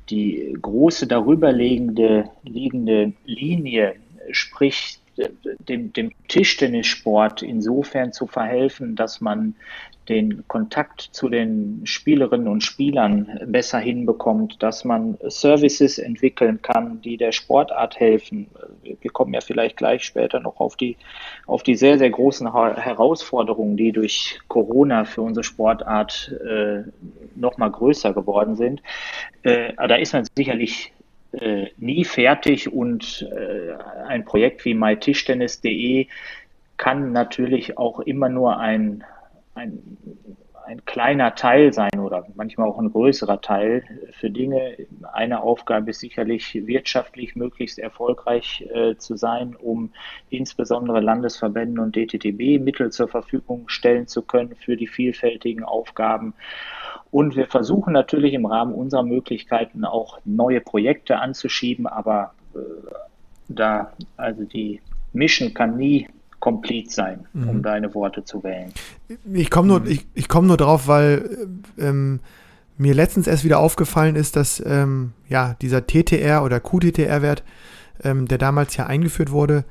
die 0.09 0.57
große 0.59 1.05
darüberliegende 1.05 2.31
liegende 2.43 3.13
Linie, 3.25 3.95
sprich 4.31 4.99
dem, 5.59 5.93
dem 5.93 6.11
Tischtennissport 6.27 7.41
insofern 7.41 8.11
zu 8.11 8.27
verhelfen, 8.27 8.95
dass 8.95 9.21
man 9.21 9.55
den 10.09 10.47
Kontakt 10.47 11.01
zu 11.01 11.29
den 11.29 11.81
Spielerinnen 11.85 12.47
und 12.47 12.63
Spielern 12.63 13.39
besser 13.47 13.79
hinbekommt, 13.79 14.61
dass 14.61 14.85
man 14.85 15.17
Services 15.27 15.97
entwickeln 15.97 16.61
kann, 16.61 17.01
die 17.01 17.17
der 17.17 17.31
Sportart 17.31 17.99
helfen. 17.99 18.47
Wir 18.83 19.11
kommen 19.11 19.33
ja 19.33 19.41
vielleicht 19.41 19.77
gleich 19.77 20.03
später 20.03 20.39
noch 20.39 20.59
auf 20.59 20.75
die, 20.75 20.95
auf 21.47 21.63
die 21.63 21.75
sehr, 21.75 21.97
sehr 21.97 22.11
großen 22.11 22.53
Herausforderungen, 22.53 23.77
die 23.77 23.91
durch 23.91 24.39
Corona 24.47 25.05
für 25.05 25.23
unsere 25.23 25.43
Sportart 25.43 26.35
äh, 26.47 26.83
noch 27.35 27.57
mal 27.57 27.71
größer 27.71 28.13
geworden 28.13 28.55
sind. 28.55 28.83
Äh, 29.41 29.73
da 29.75 29.95
ist 29.95 30.13
man 30.13 30.25
sicherlich 30.35 30.93
äh, 31.41 31.71
nie 31.77 32.05
fertig 32.05 32.71
und 32.71 33.27
äh, 33.31 33.73
ein 34.07 34.25
Projekt 34.25 34.65
wie 34.65 34.73
mytischtennis.de 34.73 36.07
kann 36.77 37.11
natürlich 37.13 37.77
auch 37.77 38.01
immer 38.01 38.29
nur 38.29 38.59
ein 38.59 39.03
ein, 39.55 39.97
ein 40.65 40.83
kleiner 40.85 41.35
Teil 41.35 41.73
sein 41.73 41.99
oder 41.99 42.25
manchmal 42.35 42.67
auch 42.67 42.79
ein 42.79 42.91
größerer 42.91 43.41
Teil 43.41 43.83
für 44.11 44.29
Dinge. 44.29 44.77
Eine 45.13 45.41
Aufgabe 45.41 45.91
ist 45.91 45.99
sicherlich 45.99 46.53
wirtschaftlich 46.67 47.35
möglichst 47.35 47.79
erfolgreich 47.79 48.67
äh, 48.73 48.95
zu 48.95 49.15
sein, 49.15 49.55
um 49.55 49.91
insbesondere 50.29 50.99
Landesverbänden 50.99 51.79
und 51.79 51.95
DTTB 51.95 52.59
Mittel 52.63 52.91
zur 52.91 53.07
Verfügung 53.07 53.69
stellen 53.69 54.07
zu 54.07 54.21
können 54.21 54.55
für 54.55 54.75
die 54.75 54.87
vielfältigen 54.87 55.63
Aufgaben. 55.63 56.33
Und 57.11 57.35
wir 57.35 57.47
versuchen 57.47 57.93
natürlich 57.93 58.33
im 58.33 58.45
Rahmen 58.45 58.73
unserer 58.73 59.03
Möglichkeiten 59.03 59.85
auch 59.85 60.19
neue 60.25 60.61
Projekte 60.61 61.19
anzuschieben, 61.19 61.87
aber 61.87 62.33
äh, 62.55 62.59
da 63.47 63.93
also 64.17 64.43
die 64.43 64.81
Mission 65.13 65.53
kann 65.53 65.77
nie 65.77 66.07
complete 66.45 66.93
sein, 66.93 67.25
mhm. 67.33 67.49
um 67.49 67.63
deine 67.63 67.95
Worte 67.95 68.23
zu 68.23 68.43
wählen. 68.43 68.71
Ich 69.33 69.49
komme 69.49 69.67
nur, 69.67 69.79
mhm. 69.79 69.87
ich, 69.87 70.05
ich 70.13 70.27
komm 70.27 70.45
nur 70.45 70.57
drauf, 70.57 70.87
weil 70.87 71.47
ähm, 71.79 72.19
mir 72.77 72.93
letztens 72.93 73.25
erst 73.25 73.43
wieder 73.43 73.57
aufgefallen 73.57 74.15
ist, 74.15 74.35
dass 74.35 74.61
ähm, 74.63 75.13
ja, 75.27 75.55
dieser 75.59 75.87
TTR 75.87 76.43
oder 76.43 76.59
QTTR-Wert, 76.59 77.43
ähm, 78.03 78.27
der 78.27 78.37
damals 78.37 78.77
ja 78.77 78.85
eingeführt 78.85 79.31
wurde, 79.31 79.65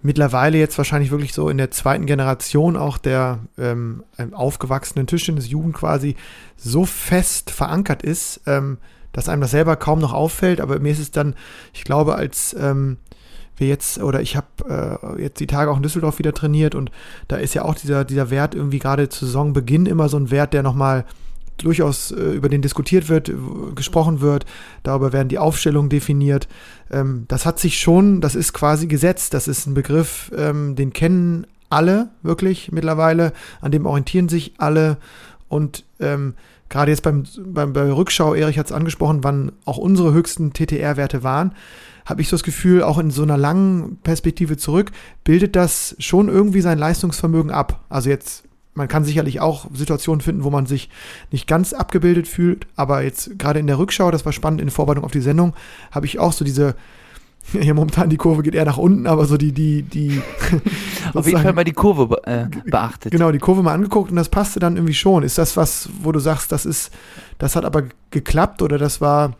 mittlerweile 0.00 0.56
jetzt 0.56 0.78
wahrscheinlich 0.78 1.10
wirklich 1.10 1.34
so 1.34 1.50
in 1.50 1.58
der 1.58 1.70
zweiten 1.70 2.06
Generation 2.06 2.78
auch 2.78 2.96
der 2.96 3.40
ähm, 3.58 4.02
aufgewachsenen 4.32 5.06
Tischtennis-Jugend 5.06 5.74
quasi 5.74 6.16
so 6.56 6.86
fest 6.86 7.50
verankert 7.50 8.02
ist, 8.02 8.40
ähm, 8.46 8.78
dass 9.12 9.28
einem 9.28 9.42
das 9.42 9.50
selber 9.50 9.76
kaum 9.76 9.98
noch 9.98 10.14
auffällt. 10.14 10.62
Aber 10.62 10.78
mir 10.78 10.92
ist 10.92 11.00
es 11.00 11.10
dann, 11.10 11.34
ich 11.74 11.84
glaube, 11.84 12.14
als 12.14 12.56
ähm, 12.58 12.96
wir 13.56 13.68
jetzt, 13.68 14.02
oder 14.02 14.20
ich 14.20 14.36
habe 14.36 15.00
äh, 15.16 15.22
jetzt 15.22 15.40
die 15.40 15.46
Tage 15.46 15.70
auch 15.70 15.76
in 15.76 15.82
Düsseldorf 15.82 16.18
wieder 16.18 16.32
trainiert 16.32 16.74
und 16.74 16.90
da 17.28 17.36
ist 17.36 17.54
ja 17.54 17.64
auch 17.64 17.74
dieser, 17.74 18.04
dieser 18.04 18.30
Wert 18.30 18.54
irgendwie 18.54 18.78
gerade 18.78 19.08
zu 19.08 19.26
Saisonbeginn 19.26 19.86
immer 19.86 20.08
so 20.08 20.16
ein 20.16 20.30
Wert, 20.30 20.52
der 20.52 20.62
nochmal 20.62 21.04
durchaus 21.58 22.10
äh, 22.10 22.32
über 22.32 22.48
den 22.48 22.62
diskutiert 22.62 23.08
wird, 23.08 23.30
gesprochen 23.74 24.20
wird, 24.20 24.44
darüber 24.82 25.12
werden 25.12 25.28
die 25.28 25.38
Aufstellungen 25.38 25.88
definiert. 25.88 26.48
Ähm, 26.90 27.26
das 27.28 27.46
hat 27.46 27.60
sich 27.60 27.78
schon, 27.78 28.20
das 28.20 28.34
ist 28.34 28.52
quasi 28.52 28.86
gesetzt, 28.86 29.34
das 29.34 29.48
ist 29.48 29.66
ein 29.66 29.74
Begriff, 29.74 30.32
ähm, 30.36 30.74
den 30.74 30.92
kennen 30.92 31.46
alle 31.70 32.10
wirklich 32.22 32.72
mittlerweile, 32.72 33.32
an 33.60 33.72
dem 33.72 33.86
orientieren 33.86 34.28
sich 34.28 34.54
alle. 34.58 34.96
Und 35.48 35.84
ähm, 36.00 36.34
gerade 36.68 36.90
jetzt 36.90 37.02
beim, 37.02 37.24
beim, 37.38 37.72
bei 37.72 37.92
Rückschau, 37.92 38.34
Erich 38.34 38.58
hat 38.58 38.66
es 38.66 38.72
angesprochen, 38.72 39.22
wann 39.22 39.52
auch 39.64 39.78
unsere 39.78 40.12
höchsten 40.12 40.52
TTR-Werte 40.52 41.22
waren 41.22 41.52
habe 42.04 42.20
ich 42.20 42.28
so 42.28 42.36
das 42.36 42.42
Gefühl, 42.42 42.82
auch 42.82 42.98
in 42.98 43.10
so 43.10 43.22
einer 43.22 43.36
langen 43.36 43.96
Perspektive 44.02 44.56
zurück, 44.56 44.92
bildet 45.24 45.56
das 45.56 45.96
schon 45.98 46.28
irgendwie 46.28 46.60
sein 46.60 46.78
Leistungsvermögen 46.78 47.50
ab. 47.50 47.84
Also 47.88 48.10
jetzt, 48.10 48.44
man 48.74 48.88
kann 48.88 49.04
sicherlich 49.04 49.40
auch 49.40 49.66
Situationen 49.72 50.20
finden, 50.20 50.44
wo 50.44 50.50
man 50.50 50.66
sich 50.66 50.90
nicht 51.30 51.46
ganz 51.46 51.72
abgebildet 51.72 52.28
fühlt, 52.28 52.66
aber 52.76 53.02
jetzt 53.02 53.38
gerade 53.38 53.58
in 53.58 53.66
der 53.66 53.78
Rückschau, 53.78 54.10
das 54.10 54.24
war 54.24 54.32
spannend 54.32 54.60
in 54.60 54.70
Vorbereitung 54.70 55.04
auf 55.04 55.12
die 55.12 55.20
Sendung, 55.20 55.54
habe 55.90 56.06
ich 56.06 56.18
auch 56.18 56.32
so 56.32 56.44
diese 56.44 56.74
hier 57.52 57.74
momentan 57.74 58.10
die 58.10 58.16
Kurve 58.16 58.42
geht 58.42 58.54
eher 58.54 58.64
nach 58.64 58.78
unten, 58.78 59.06
aber 59.06 59.26
so 59.26 59.36
die, 59.36 59.52
die, 59.52 59.82
die. 59.82 60.22
Auf 61.14 61.26
jeden 61.26 61.42
Fall 61.42 61.52
mal 61.52 61.64
die 61.64 61.72
Kurve 61.72 62.22
äh, 62.24 62.46
beachtet. 62.64 63.12
Genau, 63.12 63.30
die 63.30 63.38
Kurve 63.38 63.62
mal 63.62 63.74
angeguckt 63.74 64.10
und 64.10 64.16
das 64.16 64.28
passte 64.28 64.60
dann 64.60 64.76
irgendwie 64.76 64.94
schon. 64.94 65.22
Ist 65.22 65.38
das 65.38 65.56
was, 65.56 65.88
wo 66.02 66.12
du 66.12 66.20
sagst, 66.20 66.52
das 66.52 66.66
ist, 66.66 66.90
das 67.38 67.54
hat 67.56 67.64
aber 67.64 67.84
geklappt 68.10 68.62
oder 68.62 68.78
das 68.78 69.00
war 69.00 69.36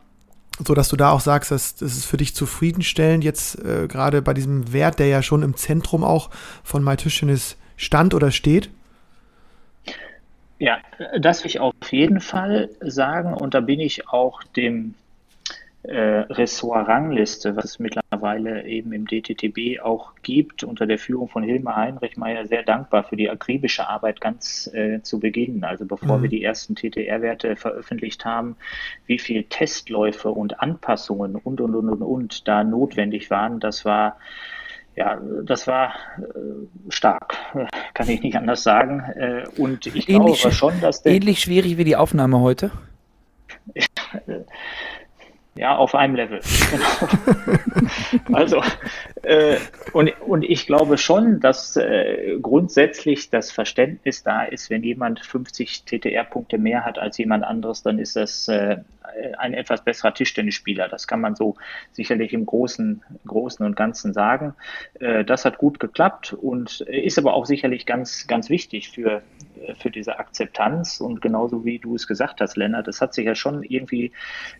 so 0.59 0.75
dass 0.75 0.89
du 0.89 0.97
da 0.97 1.11
auch 1.11 1.21
sagst, 1.21 1.51
dass 1.51 1.75
das 1.75 2.05
für 2.05 2.17
dich 2.17 2.35
zufriedenstellend 2.35 3.25
jetzt 3.25 3.59
äh, 3.65 3.89
gerade 3.89 4.23
bei 4.23 4.35
diesem 4.35 4.73
Wert, 4.73 4.99
der 4.99 5.09
ja 5.09 5.23
schon 5.23 5.43
im 5.43 5.57
Zentrum 5.57 6.05
auch 6.05 6.31
von 6.63 6.85
MyTischtennis 6.85 7.57
stand 7.77 8.15
oder 8.15 8.31
steht? 8.31 8.71
Ja, 10.59 10.79
das 11.19 11.43
will 11.43 11.51
ich 11.51 11.61
auf 11.61 11.75
jeden 11.91 12.21
Fall 12.21 12.71
sagen 12.81 13.35
und 13.35 13.55
da 13.55 13.61
bin 13.61 13.81
ich 13.81 14.09
auch 14.09 14.43
dem 14.57 14.95
Ressort-Rangliste, 15.87 17.57
was 17.57 17.65
es 17.65 17.79
mittlerweile 17.79 18.65
eben 18.67 18.93
im 18.93 19.07
DTTB 19.07 19.81
auch 19.83 20.13
gibt, 20.23 20.65
unter 20.65 20.87
der 20.87 20.99
Führung 20.99 21.29
von 21.29 21.43
Hilmar 21.43 21.77
Heinrich 21.77 22.17
Meyer 22.17 22.47
sehr 22.47 22.63
dankbar 22.63 23.05
für 23.05 23.17
die 23.17 23.29
akribische 23.29 23.87
Arbeit 23.87 24.21
ganz 24.21 24.71
äh, 24.73 25.03
zu 25.03 25.21
Beginn. 25.21 25.63
Also 25.63 25.85
bevor 25.85 26.19
mhm. 26.19 26.23
wir 26.23 26.31
die 26.31 26.43
ersten 26.43 26.75
TTR-Werte 26.75 27.57
veröffentlicht 27.57 28.25
haben, 28.25 28.57
wie 29.07 29.19
viel 29.19 29.45
Testläufe 29.45 30.31
und 30.31 30.61
Anpassungen 30.61 31.37
und, 31.37 31.61
und, 31.61 31.75
und, 31.75 31.89
und, 31.89 32.03
und 32.03 32.49
da 32.49 32.65
notwendig 32.65 33.31
waren, 33.31 33.61
das 33.61 33.85
war 33.85 34.17
ja, 34.97 35.21
das 35.43 35.67
war 35.67 35.93
äh, 36.19 36.23
stark, 36.89 37.37
kann 37.95 38.09
ich 38.09 38.23
nicht 38.23 38.37
anders 38.37 38.63
sagen. 38.63 39.01
Äh, 39.01 39.45
und 39.59 39.87
ich 39.87 40.09
ähnlich, 40.09 40.41
glaube 40.41 40.55
schon, 40.55 40.81
dass 40.81 41.03
der. 41.03 41.13
Ähnlich 41.13 41.41
schwierig 41.41 41.77
wie 41.77 41.85
die 41.85 41.97
Aufnahme 41.97 42.41
heute? 42.41 42.71
Ja, 45.57 45.77
auf 45.77 45.95
einem 45.95 46.17
Level. 46.17 46.41
Genau. 46.71 48.33
also, 48.33 48.61
äh, 49.23 49.57
und, 49.93 50.11
und 50.23 50.43
ich 50.43 50.67
glaube 50.67 50.99
schon, 50.99 51.39
dass 51.39 51.77
äh, 51.77 52.39
grundsätzlich 52.43 53.31
das 53.31 53.53
Verständnis 53.53 54.25
da 54.25 54.43
ist, 54.43 54.69
wenn 54.69 54.83
jemand 54.83 55.25
50 55.25 55.85
TTR-Punkte 55.85 56.59
mehr 56.59 56.85
hat 56.85 56.99
als 56.99 57.19
jemand 57.19 57.45
anderes, 57.45 57.85
dann 57.85 58.01
ist 58.01 58.17
das 58.17 58.49
äh, 58.49 58.79
ein 59.39 59.55
etwas 59.55 59.85
besserer 59.85 60.13
Tischtennisspieler. 60.13 60.89
Das 60.89 61.07
kann 61.07 61.21
man 61.21 61.37
so 61.37 61.55
sicherlich 61.93 62.33
im 62.33 62.47
Großen, 62.47 63.03
Großen 63.25 63.65
und 63.65 63.77
Ganzen 63.77 64.13
sagen. 64.13 64.55
Äh, 64.99 65.25
das 65.25 65.45
hat 65.45 65.59
gut 65.59 65.79
geklappt 65.79 66.33
und 66.33 66.81
ist 66.81 67.17
aber 67.17 67.35
auch 67.35 67.47
sicherlich 67.47 67.87
ganz, 67.87 68.27
ganz 68.27 68.51
wichtig 68.51 68.91
für, 68.91 69.23
für 69.79 69.91
diese 69.91 70.19
Akzeptanz. 70.19 71.01
Und 71.01 71.21
genauso 71.21 71.65
wie 71.65 71.79
du 71.79 71.95
es 71.95 72.07
gesagt 72.07 72.41
hast, 72.41 72.57
Lennart, 72.57 72.89
das 72.89 73.01
hat 73.01 73.15
sich 73.15 73.27
ja 73.27 73.35
schon 73.35 73.63
irgendwie 73.63 74.13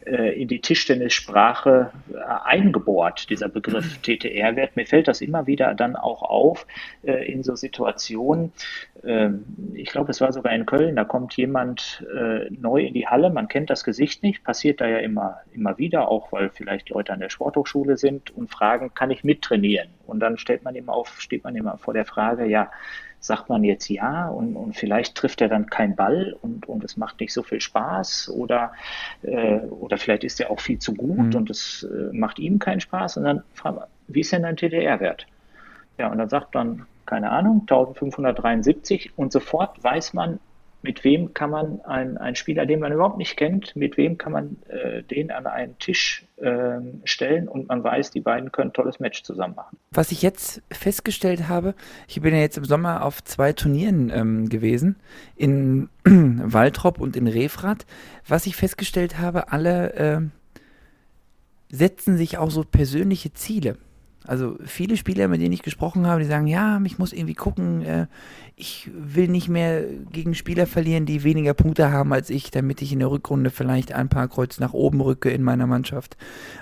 äh, 0.07 0.41
in 0.41 0.49
die 0.49 0.61
Tisch 0.61 0.85
Tischtennissprache 0.85 1.93
äh, 2.13 2.17
eingebohrt, 2.45 3.31
dieser 3.31 3.49
Begriff 3.49 3.99
TTR-Wert. 4.03 4.77
Mir 4.77 4.87
fällt 4.87 5.09
das 5.09 5.21
immer 5.21 5.47
wieder 5.47 5.75
dann 5.75 5.97
auch 5.97 6.23
auf 6.23 6.67
äh, 7.03 7.31
in 7.31 7.43
so 7.43 7.55
Situationen. 7.55 8.53
Ähm, 9.05 9.45
ich 9.75 9.91
glaube, 9.91 10.11
es 10.11 10.21
war 10.21 10.33
sogar 10.33 10.53
in 10.53 10.67
Köln, 10.67 10.97
da 10.97 11.05
kommt 11.05 11.37
jemand 11.37 12.05
äh, 12.15 12.51
neu 12.51 12.83
in 12.85 12.95
die 12.95 13.07
Halle, 13.07 13.31
man 13.31 13.49
kennt 13.49 13.71
das 13.71 13.85
Gesicht 13.85 14.23
nicht, 14.23 14.45
passiert 14.45 14.81
da 14.81 14.87
ja 14.87 14.99
immer, 14.99 15.41
immer 15.53 15.79
wieder, 15.79 16.09
auch 16.09 16.33
weil 16.33 16.51
vielleicht 16.51 16.91
Leute 16.91 17.13
an 17.13 17.21
der 17.21 17.31
Sporthochschule 17.31 17.97
sind 17.97 18.31
und 18.37 18.51
fragen, 18.51 18.93
kann 18.95 19.11
ich 19.11 19.25
mittrainieren? 19.25 19.89
Und 20.07 20.21
dann 20.21 20.39
stellt 20.39 20.65
man 20.65 20.75
immer 20.75 20.93
auf, 20.93 21.21
steht 21.21 21.45
man 21.45 21.57
immer 21.57 21.79
vor 21.79 21.95
der 21.95 22.05
Frage, 22.05 22.47
ja, 22.47 22.71
sagt 23.25 23.49
man 23.49 23.65
jetzt 23.65 23.89
ja 23.89 24.29
und, 24.29 24.55
und 24.55 24.77
vielleicht 24.77 25.15
trifft 25.15 25.41
er 25.41 25.49
dann 25.49 25.71
keinen 25.71 25.97
Ball 25.97 26.37
und, 26.43 26.69
und 26.69 26.85
es 26.85 26.99
macht 26.99 27.21
nicht 27.21 27.33
so 27.33 27.43
viel 27.43 27.61
Spaß 27.61 28.29
oder, 28.29 28.73
äh, 29.23 29.61
oder 29.61 29.97
vielleicht 29.97 30.25
ist 30.25 30.41
er 30.41 30.51
auch 30.51 30.61
viel 30.61 30.79
zu 30.79 30.93
gut 30.93 31.33
mhm. 31.33 31.35
und 31.35 31.51
es 31.51 31.85
äh, 31.85 32.15
macht 32.15 32.39
ihm 32.39 32.59
keinen 32.59 32.81
Spaß 32.81 33.17
und 33.17 33.25
dann 33.25 33.43
fragt 33.55 33.77
man, 33.77 33.87
wie 34.09 34.21
ist 34.21 34.33
denn 34.33 34.43
dein 34.43 34.59
TDR-Wert? 34.59 35.27
Ja, 35.97 36.11
und 36.11 36.19
dann 36.19 36.29
sagt 36.29 36.55
man, 36.55 36.85
keine 37.07 37.31
Ahnung, 37.31 37.61
1573 37.63 39.13
und 39.17 39.33
sofort 39.33 39.83
weiß 39.83 40.13
man, 40.13 40.39
mit 40.85 41.03
wem 41.03 41.33
kann 41.33 41.51
man 41.51 41.81
einen, 41.81 42.37
Spieler, 42.37 42.67
den 42.67 42.79
man 42.79 42.93
überhaupt 42.93 43.17
nicht 43.17 43.39
kennt, 43.39 43.75
mit 43.75 43.97
wem 43.97 44.19
kann 44.19 44.33
man 44.33 44.57
äh, 44.69 45.03
den 45.03 45.31
an 45.31 45.47
einen 45.47 45.79
Tisch 45.79 46.27
äh, 46.37 46.79
stellen 47.05 47.49
und 47.49 47.69
man 47.69 47.83
weiß, 47.83 48.11
die 48.11 48.21
beiden 48.21 48.53
können 48.53 48.69
ein 48.69 48.73
tolles 48.75 49.01
Match 49.01 49.23
zusammen 49.23 49.55
machen. 49.55 49.79
Was 49.93 50.13
ich 50.13 50.21
jetzt 50.21 50.63
festgestellt 50.71 51.49
habe, 51.49 51.75
ich 52.07 52.21
bin 52.21 52.35
ja 52.35 52.41
jetzt 52.41 52.59
im 52.59 52.67
Sommer 52.67 53.03
auf 53.03 53.25
zwei 53.25 53.55
Turnieren 53.55 54.13
ähm, 54.15 54.49
gewesen, 54.51 54.97
in 55.37 55.89
Waltrop 56.05 57.01
und 57.01 57.17
in 57.17 57.29
Refrat. 57.29 57.87
Was 58.29 58.45
ich 58.45 58.55
festgestellt 58.55 59.19
habe, 59.19 59.53
alle 59.53 59.95
äh, 59.95 60.21
setzen 61.71 62.19
sich 62.19 62.37
auch 62.37 62.51
so 62.51 62.63
persönliche 62.63 63.33
Ziele. 63.33 63.79
Also 64.27 64.57
viele 64.65 64.97
Spieler, 64.97 65.29
mit 65.29 65.43
denen 65.43 65.53
ich 65.53 65.63
gesprochen 65.63 66.07
habe, 66.07 66.23
die 66.23 66.27
sagen, 66.27 66.47
ja, 66.47 66.81
ich 66.85 66.99
muss 66.99 67.13
irgendwie 67.13 67.35
gucken, 67.35 67.83
äh, 67.83 68.07
ich 68.57 68.91
will 68.97 69.29
nicht 69.29 69.49
mehr 69.49 69.83
gegen 70.13 70.35
Spieler 70.35 70.67
verlieren, 70.67 71.05
die 71.05 71.25
weniger 71.25 71.53
Punkte 71.53 71.91
haben 71.93 72.13
als 72.13 72.31
ich, 72.31 72.51
damit 72.51 72.81
ich 72.81 72.93
in 72.93 73.01
der 73.01 73.11
Rückrunde 73.11 73.51
vielleicht 73.51 73.93
ein 73.93 74.09
paar 74.09 74.29
Kreuz 74.29 74.61
nach 74.61 74.73
oben 74.73 75.01
rücke 75.01 75.29
in 75.31 75.43
meiner 75.43 75.67
Mannschaft. 75.67 76.17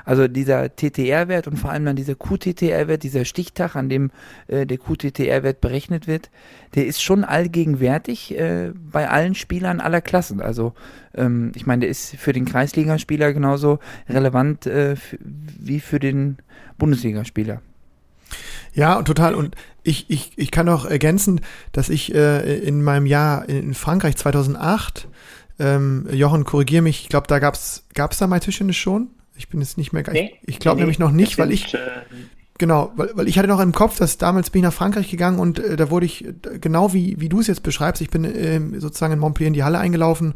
Also 0.05 0.27
dieser 0.27 0.75
TTR-Wert 0.75 1.47
und 1.47 1.57
vor 1.57 1.71
allem 1.71 1.85
dann 1.85 1.95
dieser 1.95 2.17
QTTR-Wert, 2.17 3.03
dieser 3.03 3.25
Stichtag, 3.25 3.77
an 3.77 3.89
dem 3.89 4.11
äh, 4.49 4.67
der 4.67 4.79
QTTR-Wert 4.79 5.61
berechnet 5.61 6.09
wird, 6.09 6.31
der 6.75 6.87
ist 6.87 7.01
schon 7.01 7.23
allgegenwärtig 7.23 8.37
äh, 8.37 8.73
bei 8.75 9.09
allen 9.09 9.37
Spielern 9.37 9.81
aller 9.81 10.01
Klassen. 10.01 10.41
Also 10.41 10.73
ähm, 11.15 11.53
ich 11.55 11.67
meine, 11.67 11.81
der 11.81 11.91
ist 11.91 12.17
für 12.17 12.33
den 12.33 12.47
Kreisligaspieler 12.47 13.33
genauso 13.33 13.79
relevant 14.09 14.69
wie 15.61 15.81
für 15.81 15.99
den 15.99 16.39
Bundesligaspieler. 16.79 17.63
Ja, 18.75 19.03
total. 19.03 19.35
Und 19.35 19.55
ich, 19.83 20.09
ich, 20.09 20.33
ich 20.37 20.51
kann 20.51 20.69
auch 20.69 20.85
ergänzen, 20.85 21.41
dass 21.73 21.89
ich 21.89 22.15
äh, 22.15 22.59
in 22.59 22.83
meinem 22.83 23.07
Jahr 23.07 23.49
in 23.49 23.75
Frankreich 23.75 24.17
2008, 24.17 25.09
ähm, 25.59 26.09
Jochen, 26.11 26.45
korrigier 26.45 26.83
mich, 26.83 27.03
ich 27.03 27.09
glaube, 27.09 27.27
da 27.27 27.39
gab 27.39 27.55
es 27.55 27.85
da 27.93 28.27
My 28.27 28.41
Tischtennis 28.41 28.77
schon? 28.77 29.11
Ich 29.37 29.49
bin 29.49 29.61
jetzt 29.61 29.79
nicht 29.79 29.93
mehr, 29.93 30.05
nee, 30.11 30.39
ich, 30.43 30.49
ich 30.55 30.59
glaube 30.59 30.77
nee, 30.77 30.83
nämlich 30.83 30.99
noch 30.99 31.11
nicht, 31.11 31.39
weil 31.39 31.53
ich, 31.53 31.75
äh, 31.75 31.79
Genau, 32.59 32.93
weil, 32.97 33.11
weil 33.15 33.29
ich 33.29 33.39
hatte 33.39 33.49
noch 33.49 33.61
im 33.61 33.73
Kopf, 33.73 33.97
dass 33.97 34.19
damals 34.19 34.51
bin 34.51 34.61
ich 34.61 34.65
nach 34.65 34.73
Frankreich 34.73 35.11
gegangen 35.11 35.39
und 35.39 35.59
äh, 35.59 35.77
da 35.77 35.91
wurde 35.91 36.07
ich, 36.07 36.27
genau 36.61 36.93
wie, 36.93 37.19
wie 37.19 37.29
du 37.29 37.41
es 37.41 37.47
jetzt 37.47 37.63
beschreibst, 37.63 38.03
ich 38.03 38.11
bin 38.11 38.25
äh, 38.25 38.61
sozusagen 38.79 39.13
in 39.13 39.19
Montpellier 39.19 39.49
in 39.49 39.55
die 39.55 39.65
Halle 39.65 39.79
eingelaufen 39.79 40.35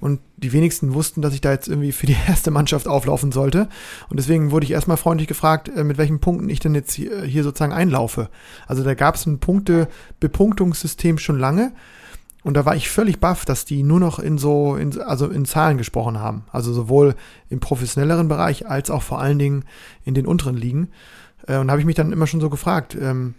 und 0.00 0.20
die 0.38 0.52
wenigsten 0.52 0.94
wussten, 0.94 1.22
dass 1.22 1.34
ich 1.34 1.40
da 1.40 1.52
jetzt 1.52 1.68
irgendwie 1.68 1.92
für 1.92 2.06
die 2.06 2.16
erste 2.28 2.50
Mannschaft 2.50 2.88
auflaufen 2.88 3.32
sollte. 3.32 3.68
Und 4.08 4.18
deswegen 4.18 4.50
wurde 4.50 4.64
ich 4.64 4.72
erstmal 4.72 4.96
freundlich 4.96 5.28
gefragt, 5.28 5.68
äh, 5.68 5.84
mit 5.84 5.98
welchen 5.98 6.20
Punkten 6.20 6.48
ich 6.48 6.60
denn 6.60 6.74
jetzt 6.74 6.92
hier, 6.92 7.22
hier 7.22 7.44
sozusagen 7.44 7.72
einlaufe. 7.72 8.30
Also 8.66 8.82
da 8.82 8.94
gab 8.94 9.16
es 9.16 9.26
ein 9.26 9.38
Punkte-Bepunktungssystem 9.38 11.18
schon 11.18 11.38
lange. 11.38 11.72
Und 12.44 12.54
da 12.56 12.64
war 12.64 12.76
ich 12.76 12.88
völlig 12.88 13.18
baff, 13.18 13.44
dass 13.44 13.64
die 13.64 13.82
nur 13.82 14.00
noch 14.00 14.18
in 14.18 14.38
so, 14.38 14.76
in, 14.76 14.98
also 15.00 15.26
in 15.26 15.44
Zahlen 15.44 15.76
gesprochen 15.76 16.18
haben. 16.18 16.44
Also 16.50 16.72
sowohl 16.72 17.14
im 17.50 17.60
professionelleren 17.60 18.28
Bereich 18.28 18.66
als 18.66 18.90
auch 18.90 19.02
vor 19.02 19.20
allen 19.20 19.38
Dingen 19.38 19.64
in 20.04 20.14
den 20.14 20.26
unteren 20.26 20.56
Ligen. 20.56 20.88
Äh, 21.48 21.58
und 21.58 21.70
habe 21.70 21.80
ich 21.80 21.86
mich 21.86 21.96
dann 21.96 22.12
immer 22.12 22.26
schon 22.26 22.40
so 22.40 22.50
gefragt, 22.50 22.96
ähm, 23.00 23.34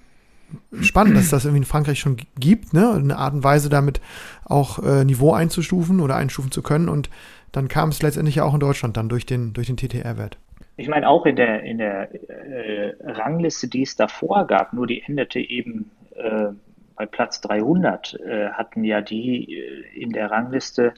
spannend, 0.82 1.16
dass 1.16 1.30
das 1.30 1.46
irgendwie 1.46 1.60
in 1.62 1.66
Frankreich 1.66 2.00
schon 2.00 2.18
gibt, 2.39 2.74
ne? 2.74 2.92
Eine 2.92 3.18
Art 3.18 3.34
und 3.34 3.44
Weise 3.44 3.70
damit 3.70 4.01
auch 4.46 4.84
äh, 4.84 5.06
Niveau 5.06 5.34
einzustufen 5.34 6.00
oder 6.00 6.16
einstufen 6.16 6.51
zu 6.51 6.62
können. 6.63 6.89
Und 6.89 7.10
dann 7.51 7.68
kam 7.68 7.89
es 7.89 8.01
letztendlich 8.01 8.36
ja 8.36 8.44
auch 8.44 8.53
in 8.53 8.60
Deutschland 8.60 8.98
dann 8.98 9.10
durch 9.10 9.25
den, 9.25 9.53
durch 9.53 9.68
den 9.68 9.77
TTR-Wert. 9.77 10.38
Ich 10.77 10.88
meine, 10.88 11.10
auch 11.10 11.25
in 11.25 11.36
der, 11.36 11.64
in 11.64 11.77
der 11.77 12.10
äh, 12.29 12.94
Rangliste, 13.03 13.68
die 13.68 13.81
es 13.81 13.96
davor 13.96 14.48
gab, 14.48 14.74
nur 14.74 14.88
die 14.88 15.03
endete 15.05 15.40
eben 15.40 15.92
äh, 16.16 16.48
bei 16.96 17.05
Platz 17.05 17.42
300, 17.42 18.14
äh, 18.14 18.50
hatten 18.50 18.83
ja 18.83 19.01
die 19.01 19.55
äh, 19.55 20.01
in 20.01 20.12
der 20.12 20.31
Rangliste 20.31 20.94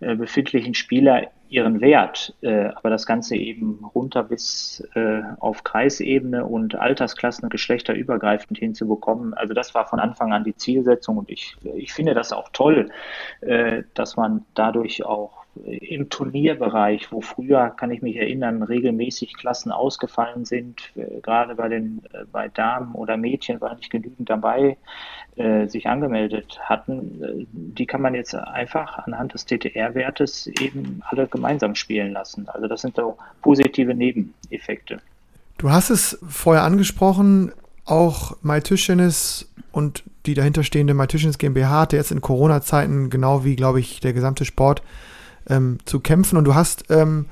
äh, 0.00 0.16
befindlichen 0.16 0.74
Spieler 0.74 1.28
ihren 1.54 1.80
Wert, 1.80 2.34
äh, 2.40 2.70
aber 2.74 2.90
das 2.90 3.06
Ganze 3.06 3.36
eben 3.36 3.84
runter 3.94 4.24
bis 4.24 4.82
äh, 4.94 5.22
auf 5.38 5.62
Kreisebene 5.62 6.44
und 6.44 6.74
Altersklassen 6.74 7.48
geschlechterübergreifend 7.48 8.58
hinzubekommen. 8.58 9.34
Also 9.34 9.54
das 9.54 9.72
war 9.72 9.86
von 9.86 10.00
Anfang 10.00 10.32
an 10.32 10.42
die 10.42 10.56
Zielsetzung 10.56 11.16
und 11.16 11.30
ich, 11.30 11.56
ich 11.76 11.92
finde 11.92 12.12
das 12.12 12.32
auch 12.32 12.48
toll, 12.52 12.90
äh, 13.40 13.84
dass 13.94 14.16
man 14.16 14.44
dadurch 14.54 15.04
auch 15.04 15.43
im 15.64 16.10
Turnierbereich, 16.10 17.12
wo 17.12 17.20
früher, 17.20 17.70
kann 17.70 17.90
ich 17.90 18.02
mich 18.02 18.16
erinnern, 18.16 18.62
regelmäßig 18.62 19.34
Klassen 19.34 19.70
ausgefallen 19.70 20.44
sind, 20.44 20.90
äh, 20.96 21.20
gerade 21.20 21.54
bei 21.54 21.68
den 21.68 22.02
äh, 22.12 22.24
bei 22.30 22.48
Damen 22.48 22.94
oder 22.94 23.16
Mädchen 23.16 23.60
war 23.60 23.74
nicht 23.76 23.90
genügend 23.90 24.28
dabei, 24.28 24.76
äh, 25.36 25.66
sich 25.66 25.86
angemeldet 25.86 26.58
hatten, 26.62 27.46
die 27.52 27.86
kann 27.86 28.02
man 28.02 28.14
jetzt 28.14 28.34
einfach 28.34 28.98
anhand 28.98 29.34
des 29.34 29.46
TTR-Wertes 29.46 30.48
eben 30.60 31.00
alle 31.08 31.26
gemeinsam 31.26 31.74
spielen 31.74 32.12
lassen. 32.12 32.48
Also 32.48 32.66
das 32.66 32.82
sind 32.82 32.96
so 32.96 33.16
positive 33.42 33.94
Nebeneffekte. 33.94 35.00
Du 35.58 35.70
hast 35.70 35.90
es 35.90 36.18
vorher 36.28 36.64
angesprochen, 36.64 37.52
auch 37.84 38.36
MyTischtennis 38.42 39.52
und 39.72 40.02
die 40.26 40.34
dahinterstehende 40.34 40.94
MyTischtennis 40.94 41.38
GmbH 41.38 41.80
hat 41.82 41.92
jetzt 41.92 42.10
in 42.10 42.20
Corona-Zeiten, 42.20 43.10
genau 43.10 43.44
wie, 43.44 43.56
glaube 43.56 43.80
ich, 43.80 44.00
der 44.00 44.12
gesamte 44.12 44.44
Sport, 44.44 44.82
ähm, 45.48 45.78
zu 45.84 46.00
kämpfen. 46.00 46.36
Und 46.36 46.44
du 46.44 46.54
hast 46.54 46.84
ähm, 46.90 47.26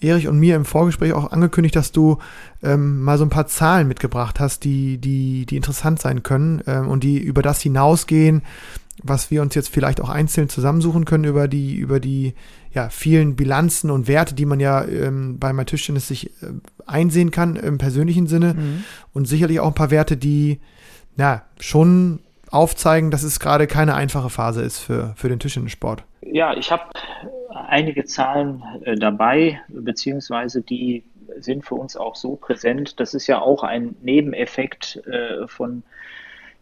Erich 0.00 0.28
und 0.28 0.38
mir 0.38 0.56
im 0.56 0.64
Vorgespräch 0.64 1.12
auch 1.12 1.30
angekündigt, 1.30 1.76
dass 1.76 1.92
du 1.92 2.18
ähm, 2.62 3.02
mal 3.02 3.18
so 3.18 3.24
ein 3.24 3.30
paar 3.30 3.46
Zahlen 3.46 3.88
mitgebracht 3.88 4.40
hast, 4.40 4.64
die, 4.64 4.98
die, 4.98 5.46
die 5.46 5.56
interessant 5.56 6.00
sein 6.00 6.22
können 6.22 6.62
ähm, 6.66 6.88
und 6.88 7.04
die 7.04 7.18
über 7.18 7.42
das 7.42 7.60
hinausgehen, 7.60 8.42
was 9.02 9.30
wir 9.30 9.42
uns 9.42 9.54
jetzt 9.54 9.68
vielleicht 9.68 10.00
auch 10.00 10.08
einzeln 10.08 10.48
zusammensuchen 10.48 11.04
können 11.04 11.24
über 11.24 11.48
die, 11.48 11.76
über 11.76 12.00
die 12.00 12.34
ja, 12.72 12.88
vielen 12.88 13.36
Bilanzen 13.36 13.90
und 13.90 14.08
Werte, 14.08 14.34
die 14.34 14.46
man 14.46 14.60
ja 14.60 14.84
ähm, 14.84 15.38
bei 15.38 15.52
Tischtennis 15.64 16.08
sich 16.08 16.30
äh, 16.42 16.52
einsehen 16.86 17.30
kann 17.30 17.56
im 17.56 17.78
persönlichen 17.78 18.26
Sinne. 18.26 18.54
Mhm. 18.54 18.84
Und 19.12 19.26
sicherlich 19.26 19.60
auch 19.60 19.68
ein 19.68 19.74
paar 19.74 19.90
Werte, 19.90 20.16
die 20.16 20.60
na, 21.16 21.42
schon 21.60 22.20
aufzeigen, 22.50 23.10
dass 23.10 23.22
es 23.22 23.40
gerade 23.40 23.66
keine 23.66 23.94
einfache 23.94 24.30
Phase 24.30 24.62
ist 24.62 24.78
für, 24.78 25.14
für 25.16 25.28
den 25.28 25.38
Tischtennissport. 25.38 26.04
Ja, 26.22 26.54
ich 26.54 26.70
habe 26.70 26.84
einige 27.54 28.04
Zahlen 28.04 28.62
äh, 28.84 28.96
dabei, 28.96 29.60
beziehungsweise 29.68 30.62
die 30.62 31.04
sind 31.38 31.64
für 31.64 31.74
uns 31.74 31.96
auch 31.96 32.16
so 32.16 32.36
präsent. 32.36 33.00
Das 33.00 33.14
ist 33.14 33.26
ja 33.26 33.40
auch 33.40 33.62
ein 33.62 33.96
Nebeneffekt 34.02 35.02
äh, 35.06 35.46
von 35.46 35.82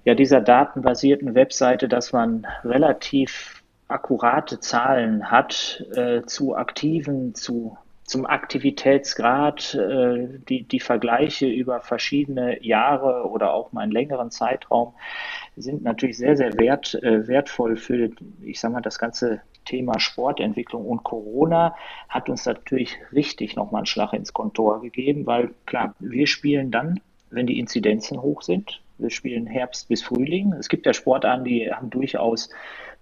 ja, 0.05 0.14
dieser 0.14 0.40
datenbasierten 0.40 1.35
Webseite, 1.35 1.88
dass 1.88 2.12
man 2.12 2.46
relativ 2.64 3.62
akkurate 3.88 4.61
Zahlen 4.61 5.31
hat 5.31 5.85
äh, 5.94 6.22
zu 6.22 6.55
Aktiven, 6.55 7.35
zu 7.35 7.76
zum 8.11 8.26
Aktivitätsgrad, 8.26 9.74
äh, 9.74 10.26
die, 10.48 10.64
die 10.64 10.81
Vergleiche 10.81 11.46
über 11.46 11.81
verschiedene 11.81 12.61
Jahre 12.64 13.31
oder 13.31 13.55
auch 13.55 13.70
mal 13.70 13.83
einen 13.83 13.92
längeren 13.92 14.33
Zeitraum 14.33 14.94
sind 15.61 15.83
natürlich 15.83 16.16
sehr, 16.16 16.37
sehr 16.37 16.59
wert, 16.59 16.94
äh, 17.03 17.27
wertvoll 17.27 17.77
für, 17.77 18.11
ich 18.42 18.61
sag 18.61 18.73
mal, 18.73 18.81
das 18.81 18.99
ganze 18.99 19.40
Thema 19.64 20.01
Sportentwicklung 20.01 20.85
und 20.87 21.05
Corona 21.05 21.77
hat 22.09 22.29
uns 22.29 22.46
natürlich 22.46 22.96
richtig 23.12 23.57
nochmal 23.57 23.81
einen 23.81 23.87
Schlag 23.87 24.12
ins 24.12 24.33
Kontor 24.33 24.81
gegeben, 24.81 25.27
weil 25.27 25.51
klar, 25.66 25.94
wir 25.99 26.27
spielen 26.27 26.70
dann, 26.70 27.01
wenn 27.31 27.46
die 27.46 27.59
Inzidenzen 27.59 28.20
hoch 28.20 28.42
sind. 28.42 28.83
Wir 28.99 29.11
spielen 29.11 29.46
Herbst 29.46 29.88
bis 29.88 30.03
Frühling. 30.03 30.53
Es 30.55 30.68
gibt 30.68 30.87
ja 30.87 30.92
Sportarten, 30.92 31.44
die 31.44 31.73
haben 31.73 31.90
durchaus 31.90 32.51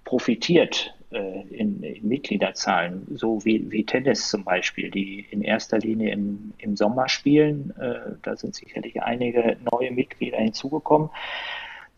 profitiert 0.04 0.94
äh, 1.10 1.42
in, 1.48 1.82
in, 1.82 2.06
Mitgliederzahlen, 2.06 3.06
so 3.14 3.44
wie, 3.44 3.70
wie 3.70 3.84
Tennis 3.84 4.28
zum 4.28 4.44
Beispiel, 4.44 4.90
die 4.90 5.26
in 5.30 5.42
erster 5.42 5.78
Linie 5.78 6.12
im, 6.12 6.52
im 6.58 6.76
Sommer 6.76 7.08
spielen. 7.08 7.74
Äh, 7.80 8.16
da 8.22 8.36
sind 8.36 8.54
sicherlich 8.54 9.02
einige 9.02 9.56
neue 9.72 9.90
Mitglieder 9.90 10.38
hinzugekommen. 10.38 11.10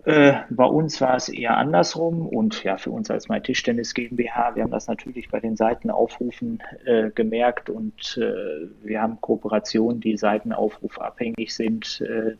Äh, 0.04 0.34
bei 0.48 0.64
uns 0.64 1.00
war 1.00 1.16
es 1.16 1.28
eher 1.28 1.56
andersrum 1.56 2.26
und 2.26 2.64
ja, 2.64 2.76
für 2.78 2.90
uns 2.90 3.10
als 3.10 3.28
My 3.28 3.40
Tischtennis 3.40 3.92
GmbH, 3.92 4.54
wir 4.54 4.62
haben 4.62 4.70
das 4.70 4.86
natürlich 4.86 5.28
bei 5.28 5.40
den 5.40 5.56
Seitenaufrufen 5.56 6.62
äh, 6.84 7.10
gemerkt 7.10 7.68
und 7.68 8.16
äh, 8.16 8.68
wir 8.82 9.02
haben 9.02 9.20
Kooperationen, 9.20 10.00
die 10.00 10.16
seitenaufrufabhängig 10.16 11.54
sind. 11.54 12.00
Äh, 12.00 12.36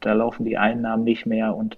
da 0.00 0.14
laufen 0.14 0.44
die 0.44 0.58
Einnahmen 0.58 1.04
nicht 1.04 1.26
mehr 1.26 1.54
und 1.54 1.76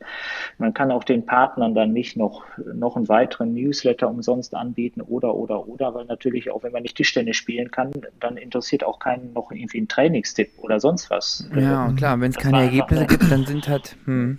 man 0.57 0.73
kann 0.73 0.91
auch 0.91 1.05
den 1.05 1.27
Partnern 1.27 1.75
dann 1.75 1.93
nicht 1.93 2.17
noch, 2.17 2.43
noch 2.57 2.97
einen 2.97 3.07
weiteren 3.11 3.53
Newsletter 3.53 4.09
umsonst 4.09 4.55
anbieten 4.55 5.03
oder, 5.03 5.35
oder, 5.35 5.69
oder, 5.69 5.95
weil 5.95 6.07
natürlich 6.07 6.51
auch 6.51 6.63
wenn 6.63 6.73
man 6.73 6.83
nicht 6.83 6.97
Tischtennis 6.97 7.37
spielen 7.37 7.71
kann, 7.71 7.93
dann 8.21 8.39
interessiert 8.39 8.83
auch 8.83 8.99
keinen 8.99 9.35
noch 9.35 9.53
irgendwie 9.53 9.83
ein 9.83 9.89
Trainingstipp 9.89 10.53
oder 10.63 10.81
sonst 10.81 11.11
was. 11.11 11.47
Ja, 11.55 11.93
klar, 11.95 12.19
wenn 12.19 12.31
es 12.31 12.39
keine 12.39 12.63
Ergebnisse 12.63 13.07
gibt, 13.07 13.31
dann 13.31 13.45
sind 13.45 13.69
halt, 13.69 13.97
hm 14.07 14.39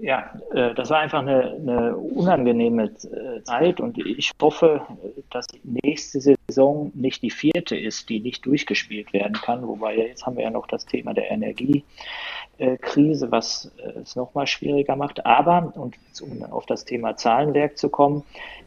ja, 0.00 0.30
äh, 0.52 0.74
das 0.74 0.90
war 0.90 1.00
einfach 1.00 1.20
eine, 1.20 1.54
eine, 1.54 1.96
unangenehme 1.96 2.84
äh, 2.84 3.42
Zeit 3.42 3.80
und 3.80 3.98
ich 3.98 4.30
hoffe, 4.40 4.82
dass 5.30 5.46
nächste 5.64 6.20
Saison 6.20 6.92
nicht 6.94 7.22
die 7.22 7.30
vierte 7.30 7.76
ist, 7.76 8.08
die 8.08 8.20
nicht 8.20 8.46
durchgespielt 8.46 9.12
werden 9.12 9.34
kann. 9.34 9.66
Wobei 9.66 9.96
jetzt 9.96 10.24
haben 10.24 10.36
wir 10.36 10.44
ja 10.44 10.50
noch 10.50 10.68
das 10.68 10.86
Thema 10.86 11.14
der 11.14 11.30
Energiekrise, 11.30 13.32
was 13.32 13.72
äh, 13.78 14.00
es 14.00 14.16
nochmal 14.16 14.46
schwieriger 14.46 14.96
macht. 14.96 15.26
Aber, 15.26 15.72
und 15.74 15.96
um 16.20 16.44
auf 16.44 16.66
das 16.66 16.84
Thema 16.84 17.16
Zahlenwerk 17.16 17.76
zu 17.76 17.88
kommen, 17.88 18.22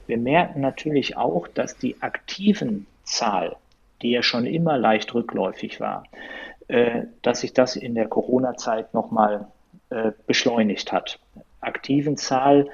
wir 0.08 0.18
merken 0.18 0.60
natürlich 0.62 1.16
auch, 1.16 1.48
dass 1.48 1.78
die 1.78 2.02
aktiven 2.02 2.88
Zahl, 3.04 3.56
die 4.02 4.12
ja 4.12 4.24
schon 4.24 4.46
immer 4.46 4.78
leicht 4.78 5.14
rückläufig 5.14 5.80
war, 5.80 6.04
dass 7.24 7.42
sich 7.42 7.54
das 7.54 7.76
in 7.76 7.96
der 7.96 8.08
Corona-Zeit 8.08 8.94
nochmal 8.94 9.48
äh, 9.90 10.12
beschleunigt 10.28 10.92
hat. 10.92 11.20
Aktiven 11.62 12.16
Zahl 12.16 12.70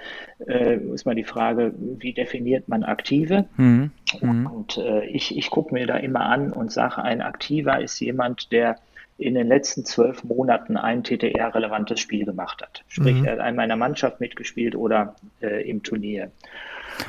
äh, 0.45 0.78
ist 0.78 1.06
mal 1.06 1.15
die 1.15 1.23
Frage, 1.23 1.73
wie 1.78 2.13
definiert 2.13 2.67
man 2.67 2.84
Aktive? 2.84 3.45
Mhm. 3.58 3.91
Mhm. 4.21 4.45
Und 4.47 4.78
äh, 4.78 5.06
ich, 5.06 5.36
ich 5.36 5.49
gucke 5.49 5.73
mir 5.73 5.88
da 5.88 5.97
immer 5.97 6.21
an 6.21 6.51
und 6.51 6.71
sage, 6.71 7.01
ein 7.01 7.21
Aktiver 7.21 7.82
ist 7.82 7.99
jemand, 7.99 8.51
der 8.51 8.78
in 9.17 9.34
den 9.34 9.47
letzten 9.47 9.86
zwölf 9.86 10.23
Monaten 10.23 10.78
ein 10.78 11.04
TTR-relevantes 11.04 11.99
Spiel 11.99 12.25
gemacht 12.25 12.62
hat. 12.62 12.84
Sprich, 12.88 13.15
mhm. 13.15 13.25
er 13.25 13.39
hat 13.39 13.49
in 13.49 13.56
meiner 13.56 13.78
Mannschaft 13.78 14.19
mitgespielt 14.19 14.75
oder 14.75 15.15
äh, 15.41 15.67
im 15.69 15.84
Turnier. 15.84 16.32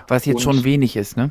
Was 0.09 0.25
jetzt 0.25 0.37
und, 0.37 0.43
schon 0.43 0.65
wenig 0.65 0.97
ist, 0.97 1.17
ne? 1.17 1.31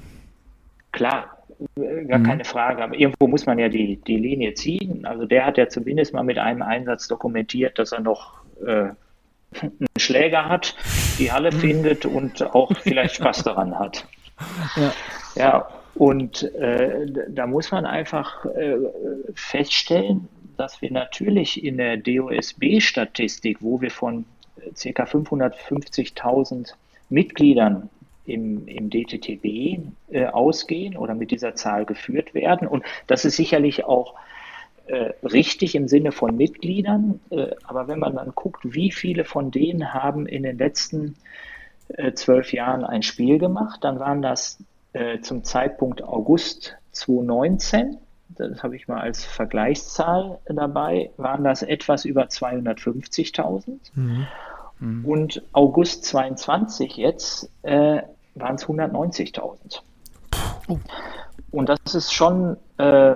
Klar, 0.92 1.38
äh, 1.78 2.06
gar 2.06 2.20
mhm. 2.20 2.24
keine 2.24 2.46
Frage. 2.46 2.84
Aber 2.84 2.96
irgendwo 2.96 3.28
muss 3.28 3.46
man 3.46 3.58
ja 3.58 3.70
die, 3.70 3.98
die 3.98 4.18
Linie 4.18 4.54
ziehen. 4.54 5.06
Also 5.06 5.26
der 5.26 5.46
hat 5.46 5.58
ja 5.58 5.70
zumindest 5.70 6.14
mal 6.14 6.24
mit 6.24 6.38
einem 6.38 6.62
Einsatz 6.62 7.08
dokumentiert, 7.08 7.80
dass 7.80 7.94
er 7.94 8.02
noch 8.02 8.45
äh, 8.66 8.90
einen 9.62 9.88
Schläger 9.98 10.50
hat, 10.50 10.76
die 11.18 11.32
Halle 11.32 11.52
mhm. 11.52 11.60
findet 11.60 12.06
und 12.06 12.42
auch 12.54 12.72
vielleicht 12.78 13.16
Spaß 13.16 13.44
daran 13.44 13.78
hat. 13.78 14.06
Ja, 14.76 14.92
ja 15.36 15.68
und 15.96 16.44
äh, 16.56 17.08
da 17.30 17.48
muss 17.48 17.72
man 17.72 17.86
einfach 17.86 18.46
äh, 18.46 18.76
feststellen, 19.34 20.28
dass 20.58 20.82
wir 20.82 20.92
natürlich 20.92 21.64
in 21.64 21.78
der 21.78 21.96
DOSB-Statistik, 21.98 23.58
wo 23.62 23.80
wir 23.80 23.92
von 23.92 24.26
äh, 24.58 24.92
ca. 24.92 25.04
550.000 25.04 26.74
Mitgliedern 27.10 27.90
im, 28.26 28.68
im 28.68 28.90
DTTB 28.90 29.80
äh, 30.12 30.26
ausgehen 30.26 30.98
oder 30.98 31.16
mit 31.16 31.32
dieser 31.32 31.56
Zahl 31.56 31.86
geführt 31.86 32.34
werden. 32.34 32.68
Und 32.68 32.84
das 33.08 33.24
ist 33.24 33.38
sicherlich 33.38 33.86
auch 33.86 34.16
äh, 34.88 35.14
richtig 35.24 35.76
im 35.76 35.88
Sinne 35.88 36.12
von 36.12 36.36
Mitgliedern. 36.36 37.20
Äh, 37.30 37.52
aber 37.64 37.88
wenn 37.88 38.00
man 38.00 38.16
dann 38.16 38.34
guckt, 38.36 38.62
wie 38.64 38.92
viele 38.92 39.26
von 39.26 39.52
denen 39.52 39.94
haben 39.94 40.28
in 40.28 40.44
den 40.44 40.58
letzten 40.58 41.16
äh, 41.90 42.14
zwölf 42.14 42.54
Jahren 42.54 42.84
ein 42.84 43.04
Spiel 43.04 43.38
gemacht, 43.38 43.84
dann 43.84 44.00
waren 44.00 44.22
das 44.22 44.60
äh, 44.94 45.20
zum 45.22 45.44
Zeitpunkt 45.44 46.04
August 46.04 46.76
2019, 46.92 47.98
das 48.30 48.64
habe 48.64 48.76
ich 48.76 48.88
mal 48.88 49.02
als 49.02 49.24
Vergleichszahl 49.24 50.40
dabei, 50.46 51.12
waren 51.18 51.44
das 51.44 51.62
etwas 51.64 52.06
über 52.06 52.24
250.000. 52.24 53.80
Mhm. 53.94 54.28
Mhm. 54.80 55.06
Und 55.06 55.44
August 55.54 56.06
22 56.06 56.98
jetzt 56.98 57.50
äh, 57.64 58.02
waren 58.36 58.56
es 58.56 58.66
190.000. 58.66 59.82
Oh. 60.68 60.80
Und 61.56 61.70
das 61.70 61.96
ist 61.96 62.12
schon, 62.12 62.58
äh, 62.78 63.16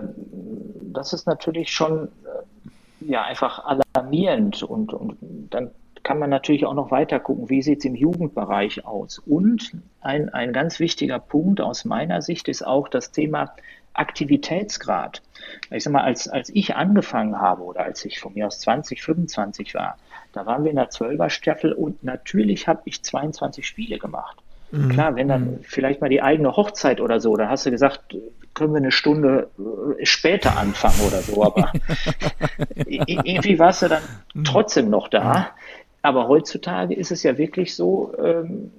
das 0.94 1.12
ist 1.12 1.28
natürlich 1.28 1.72
schon 1.72 2.08
äh, 2.24 3.10
ja 3.10 3.24
einfach 3.24 3.66
alarmierend 3.66 4.64
und, 4.64 4.94
und 4.94 5.18
dann 5.50 5.72
kann 6.04 6.20
man 6.20 6.30
natürlich 6.30 6.66
auch 6.66 6.74
noch 6.74 6.90
weiter 6.90 7.20
gucken, 7.20 7.50
wie 7.50 7.62
sieht 7.62 7.80
es 7.80 7.86
im 7.86 7.96
Jugendbereich 7.96 8.86
aus. 8.86 9.20
Und 9.20 9.74
ein, 10.00 10.30
ein 10.30 10.54
ganz 10.54 10.80
wichtiger 10.80 11.20
Punkt 11.20 11.60
aus 11.60 11.84
meiner 11.84 12.22
Sicht 12.22 12.48
ist 12.48 12.66
auch 12.66 12.88
das 12.88 13.12
Thema 13.12 13.54
Aktivitätsgrad. 13.92 15.22
Ich 15.70 15.84
sag 15.84 15.92
mal, 15.92 16.04
als, 16.04 16.30
als 16.30 16.50
ich 16.50 16.78
angefangen 16.78 17.42
habe 17.42 17.64
oder 17.64 17.82
als 17.82 18.06
ich 18.06 18.22
von 18.22 18.36
mir 18.36 18.48
aus 18.48 18.62
20, 18.62 19.04
25 19.04 19.76
war, 19.76 19.98
da 20.32 20.46
waren 20.46 20.64
wir 20.64 20.72
in 20.72 20.78
der 20.78 20.92
12er 20.92 21.30
Staffel 21.30 21.74
und 21.74 22.06
natürlich 22.06 22.70
habe 22.70 22.84
ich 22.86 23.04
22 23.04 23.68
Spiele 23.68 24.00
gemacht. 24.00 24.38
Mhm. 24.72 24.90
Klar, 24.90 25.16
wenn 25.16 25.28
dann 25.28 25.46
mhm. 25.46 25.60
vielleicht 25.64 26.02
mal 26.02 26.10
die 26.10 26.22
eigene 26.22 26.56
Hochzeit 26.56 27.02
oder 27.02 27.20
so, 27.20 27.36
da 27.36 27.50
hast 27.50 27.66
du 27.66 27.72
gesagt, 27.72 28.16
können 28.54 28.74
wir 28.74 28.78
eine 28.78 28.92
Stunde 28.92 29.50
äh, 30.00 30.06
später 30.06 30.58
anfangen 30.58 31.00
oder 31.08 31.22
so, 31.22 31.44
aber 31.44 31.72
irgendwie 32.86 33.58
warst 33.58 33.82
du 33.82 33.88
dann 33.88 34.04
mhm. 34.34 34.44
trotzdem 34.44 34.90
noch 34.90 35.08
da. 35.08 35.52
Aber 36.02 36.28
heutzutage 36.28 36.94
ist 36.94 37.12
es 37.12 37.24
ja 37.24 37.38
wirklich 37.38 37.76
so, 37.76 38.14
ähm, 38.24 38.72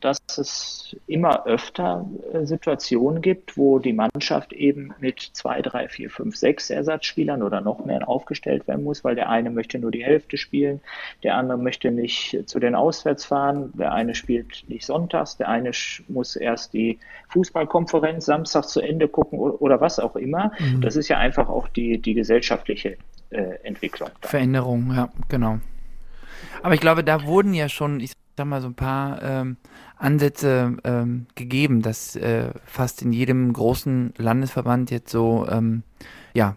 dass 0.00 0.18
es 0.36 0.96
immer 1.06 1.46
öfter 1.46 2.08
äh, 2.32 2.44
Situationen 2.44 3.22
gibt, 3.22 3.56
wo 3.56 3.78
die 3.78 3.92
Mannschaft 3.92 4.52
eben 4.52 4.94
mit 5.00 5.20
zwei, 5.20 5.62
drei, 5.62 5.88
vier, 5.88 6.10
fünf, 6.10 6.36
sechs 6.36 6.70
Ersatzspielern 6.70 7.42
oder 7.42 7.60
noch 7.60 7.84
mehr 7.84 8.08
aufgestellt 8.08 8.66
werden 8.68 8.84
muss, 8.84 9.04
weil 9.04 9.14
der 9.14 9.28
eine 9.28 9.50
möchte 9.50 9.78
nur 9.78 9.90
die 9.90 10.04
Hälfte 10.04 10.36
spielen, 10.36 10.80
der 11.22 11.36
andere 11.36 11.58
möchte 11.58 11.90
nicht 11.90 12.38
zu 12.46 12.58
den 12.58 12.74
Auswärts 12.74 13.24
fahren, 13.24 13.72
der 13.74 13.92
eine 13.92 14.14
spielt 14.14 14.64
nicht 14.68 14.86
sonntags, 14.86 15.36
der 15.36 15.48
eine 15.48 15.70
muss 16.08 16.36
erst 16.36 16.72
die 16.72 16.98
Fußballkonferenz 17.30 18.24
Samstag 18.24 18.64
zu 18.64 18.80
Ende 18.80 19.08
gucken 19.08 19.38
oder 19.38 19.80
was 19.80 19.98
auch 19.98 20.16
immer. 20.16 20.52
Mhm. 20.58 20.80
Das 20.80 20.96
ist 20.96 21.08
ja 21.08 21.18
einfach 21.18 21.48
auch 21.48 21.68
die, 21.68 21.98
die 21.98 22.14
gesellschaftliche 22.14 22.96
äh, 23.30 23.54
Entwicklung. 23.62 24.10
Da. 24.20 24.28
Veränderung, 24.28 24.92
ja, 24.94 25.08
genau. 25.28 25.58
Aber 26.62 26.74
ich 26.74 26.80
glaube, 26.80 27.04
da 27.04 27.24
wurden 27.24 27.54
ja 27.54 27.68
schon, 27.68 28.00
ich 28.00 28.12
sag 28.38 28.46
mal, 28.46 28.62
so 28.62 28.68
ein 28.68 28.74
paar 28.74 29.20
ähm, 29.22 29.56
Ansätze 29.96 30.76
ähm, 30.84 31.26
gegeben, 31.34 31.82
dass 31.82 32.16
äh, 32.16 32.50
fast 32.64 33.02
in 33.02 33.12
jedem 33.12 33.52
großen 33.52 34.14
Landesverband 34.16 34.90
jetzt 34.90 35.10
so, 35.10 35.46
ähm, 35.50 35.82
ja, 36.34 36.56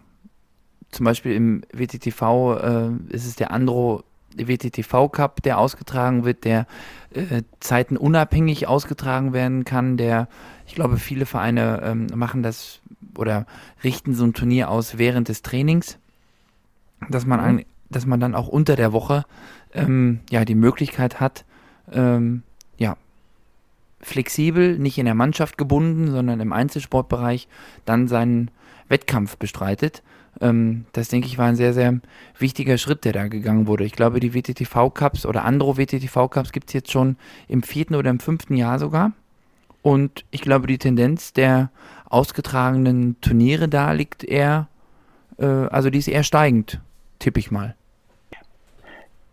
zum 0.90 1.04
Beispiel 1.04 1.32
im 1.32 1.62
WTTV 1.72 2.54
äh, 2.54 3.14
ist 3.14 3.26
es 3.26 3.36
der 3.36 3.50
Andro 3.50 4.04
WTTV 4.36 5.08
Cup, 5.08 5.42
der 5.42 5.58
ausgetragen 5.58 6.24
wird, 6.24 6.44
der 6.44 6.66
äh, 7.10 7.42
zeitenunabhängig 7.58 8.68
ausgetragen 8.68 9.32
werden 9.32 9.64
kann, 9.64 9.96
der, 9.96 10.28
ich 10.66 10.76
glaube, 10.76 10.98
viele 10.98 11.26
Vereine 11.26 11.82
ähm, 11.82 12.06
machen 12.14 12.44
das 12.44 12.80
oder 13.18 13.44
richten 13.82 14.14
so 14.14 14.24
ein 14.24 14.34
Turnier 14.34 14.70
aus 14.70 14.98
während 14.98 15.28
des 15.28 15.42
Trainings, 15.42 15.98
dass 17.10 17.26
man, 17.26 17.40
ein, 17.40 17.64
dass 17.90 18.06
man 18.06 18.20
dann 18.20 18.36
auch 18.36 18.46
unter 18.46 18.76
der 18.76 18.92
Woche 18.92 19.24
ähm, 19.74 20.20
ja 20.30 20.44
die 20.44 20.54
Möglichkeit 20.54 21.18
hat, 21.18 21.44
ähm, 21.90 22.42
ja, 22.78 22.96
flexibel, 24.00 24.78
nicht 24.78 24.98
in 24.98 25.06
der 25.06 25.14
Mannschaft 25.14 25.56
gebunden, 25.58 26.10
sondern 26.10 26.40
im 26.40 26.52
Einzelsportbereich 26.52 27.48
dann 27.84 28.08
seinen 28.08 28.50
Wettkampf 28.88 29.36
bestreitet. 29.36 30.02
Ähm, 30.40 30.86
das 30.92 31.08
denke 31.08 31.28
ich 31.28 31.38
war 31.38 31.46
ein 31.46 31.56
sehr, 31.56 31.74
sehr 31.74 32.00
wichtiger 32.38 32.78
Schritt, 32.78 33.04
der 33.04 33.12
da 33.12 33.28
gegangen 33.28 33.66
wurde. 33.66 33.84
Ich 33.84 33.92
glaube, 33.92 34.20
die 34.20 34.34
WTTV 34.34 34.90
Cups 34.90 35.26
oder 35.26 35.44
andere 35.44 35.76
WTTV 35.76 36.28
Cups 36.28 36.52
gibt 36.52 36.68
es 36.68 36.74
jetzt 36.74 36.90
schon 36.90 37.16
im 37.48 37.62
vierten 37.62 37.94
oder 37.94 38.10
im 38.10 38.20
fünften 38.20 38.56
Jahr 38.56 38.78
sogar. 38.78 39.12
Und 39.82 40.24
ich 40.30 40.42
glaube, 40.42 40.66
die 40.66 40.78
Tendenz 40.78 41.32
der 41.32 41.70
ausgetragenen 42.08 43.20
Turniere 43.20 43.68
da 43.68 43.92
liegt 43.92 44.24
eher, 44.24 44.68
äh, 45.38 45.46
also 45.46 45.90
die 45.90 45.98
ist 45.98 46.08
eher 46.08 46.24
steigend, 46.24 46.80
tippe 47.18 47.40
ich 47.40 47.50
mal. 47.50 47.74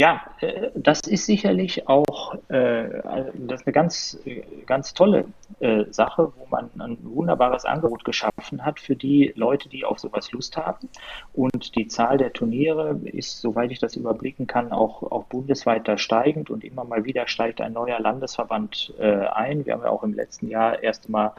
Ja, 0.01 0.21
äh, 0.39 0.69
das 0.75 1.01
ist 1.01 1.25
sicherlich 1.25 1.89
auch 1.89 2.35
äh, 2.47 3.01
das 3.33 3.59
ist 3.59 3.67
eine 3.67 3.73
ganz, 3.73 4.17
ganz 4.65 4.93
tolle 4.93 5.25
äh, 5.59 5.83
Sache, 5.91 6.31
wo 6.38 6.47
man 6.49 6.69
ein 6.79 6.97
wunderbares 7.01 7.65
Angebot 7.65 8.05
geschaffen 8.05 8.63
hat 8.63 8.79
für 8.79 8.95
die 8.95 9.33
Leute, 9.35 9.67
die 9.67 9.83
auf 9.83 9.99
sowas 9.99 10.31
Lust 10.31 10.55
haben. 10.55 10.88
Und 11.33 11.75
die 11.75 11.88
Zahl 11.88 12.17
der 12.17 12.31
Turniere 12.31 12.97
ist, 13.03 13.41
soweit 13.41 13.71
ich 13.71 13.79
das 13.79 13.97
überblicken 13.97 14.47
kann, 14.47 14.71
auch, 14.71 15.03
auch 15.03 15.25
bundesweit 15.25 15.85
da 15.85 15.97
steigend 15.97 16.49
und 16.49 16.63
immer 16.63 16.85
mal 16.85 17.03
wieder 17.03 17.27
steigt 17.27 17.59
ein 17.59 17.73
neuer 17.73 17.99
Landesverband 17.99 18.93
ein. 18.99 19.65
Wir 19.65 19.73
haben 19.73 19.83
ja 19.83 19.89
auch 19.89 20.03
im 20.03 20.13
letzten 20.13 20.47
Jahr 20.47 20.81
erst 20.81 21.09
mal 21.09 21.33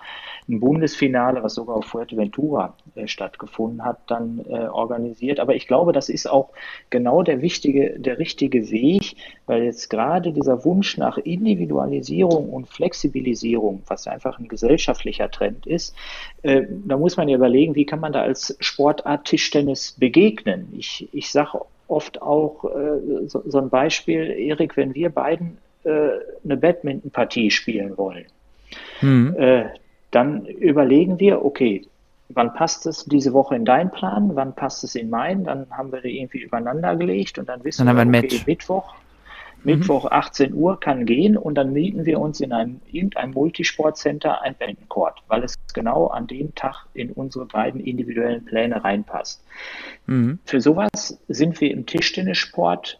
ein 0.48 0.60
Bundesfinale, 0.60 1.42
was 1.42 1.54
sogar 1.54 1.76
auf 1.76 1.86
Fuerteventura 1.86 2.74
stattgefunden 3.06 3.84
hat, 3.84 3.98
dann 4.06 4.40
organisiert. 4.40 5.40
Aber 5.40 5.54
ich 5.54 5.66
glaube, 5.66 5.92
das 5.92 6.08
ist 6.08 6.28
auch 6.28 6.50
genau 6.90 7.22
der 7.22 7.40
wichtige, 7.40 7.98
der 7.98 8.18
richtige 8.18 8.49
richtige 8.50 8.70
Weg, 8.70 9.16
weil 9.46 9.64
jetzt 9.64 9.88
gerade 9.90 10.32
dieser 10.32 10.64
Wunsch 10.64 10.96
nach 10.96 11.18
Individualisierung 11.18 12.50
und 12.50 12.68
Flexibilisierung, 12.68 13.82
was 13.86 14.06
einfach 14.06 14.38
ein 14.38 14.48
gesellschaftlicher 14.48 15.30
Trend 15.30 15.66
ist, 15.66 15.94
äh, 16.42 16.62
da 16.86 16.96
muss 16.96 17.16
man 17.16 17.28
ja 17.28 17.36
überlegen, 17.36 17.74
wie 17.74 17.86
kann 17.86 18.00
man 18.00 18.12
da 18.12 18.22
als 18.22 18.56
Sportart 18.60 19.24
Tischtennis 19.24 19.92
begegnen. 19.92 20.68
Ich, 20.76 21.08
ich 21.12 21.30
sage 21.30 21.60
oft 21.88 22.22
auch 22.22 22.64
äh, 22.64 23.26
so, 23.28 23.42
so, 23.46 23.58
ein 23.58 23.70
Beispiel, 23.70 24.30
Erik, 24.30 24.76
wenn 24.76 24.94
wir 24.94 25.10
beiden 25.10 25.58
äh, 25.84 26.10
eine 26.44 26.56
Badminton-Partie 26.56 27.50
spielen 27.50 27.96
wollen, 27.96 28.26
mhm. 29.00 29.34
dann 30.10 30.46
überlegen 30.46 31.18
wir, 31.18 31.44
okay, 31.44 31.82
wann 32.34 32.54
passt 32.54 32.86
es 32.86 33.04
diese 33.04 33.32
Woche 33.32 33.56
in 33.56 33.64
deinen 33.64 33.90
Plan, 33.90 34.34
wann 34.34 34.54
passt 34.54 34.84
es 34.84 34.94
in 34.94 35.10
meinen, 35.10 35.44
dann 35.44 35.66
haben 35.70 35.92
wir 35.92 36.00
die 36.00 36.18
irgendwie 36.18 36.42
übereinander 36.42 36.96
gelegt 36.96 37.38
und 37.38 37.48
dann 37.48 37.64
wissen 37.64 37.86
dann 37.86 37.96
wir, 37.96 38.02
okay, 38.02 38.10
Match. 38.10 38.46
Mittwoch, 38.46 38.94
Mittwoch 39.64 40.06
18 40.10 40.52
mhm. 40.52 40.56
Uhr 40.56 40.80
kann 40.80 41.06
gehen 41.06 41.36
und 41.36 41.54
dann 41.56 41.72
mieten 41.72 42.06
wir 42.06 42.20
uns 42.20 42.40
in 42.40 42.52
einem 42.52 42.80
irgendeinem 42.90 43.32
Multisportcenter 43.32 44.42
ein 44.42 44.54
Badmintoncourt, 44.58 45.22
weil 45.28 45.44
es 45.44 45.54
genau 45.74 46.06
an 46.06 46.26
dem 46.26 46.54
Tag 46.54 46.86
in 46.94 47.10
unsere 47.10 47.46
beiden 47.46 47.80
individuellen 47.80 48.44
Pläne 48.44 48.82
reinpasst. 48.82 49.44
Mhm. 50.06 50.38
Für 50.44 50.60
sowas 50.60 51.18
sind 51.28 51.60
wir 51.60 51.70
im 51.70 51.86
Tischtennissport 51.86 52.99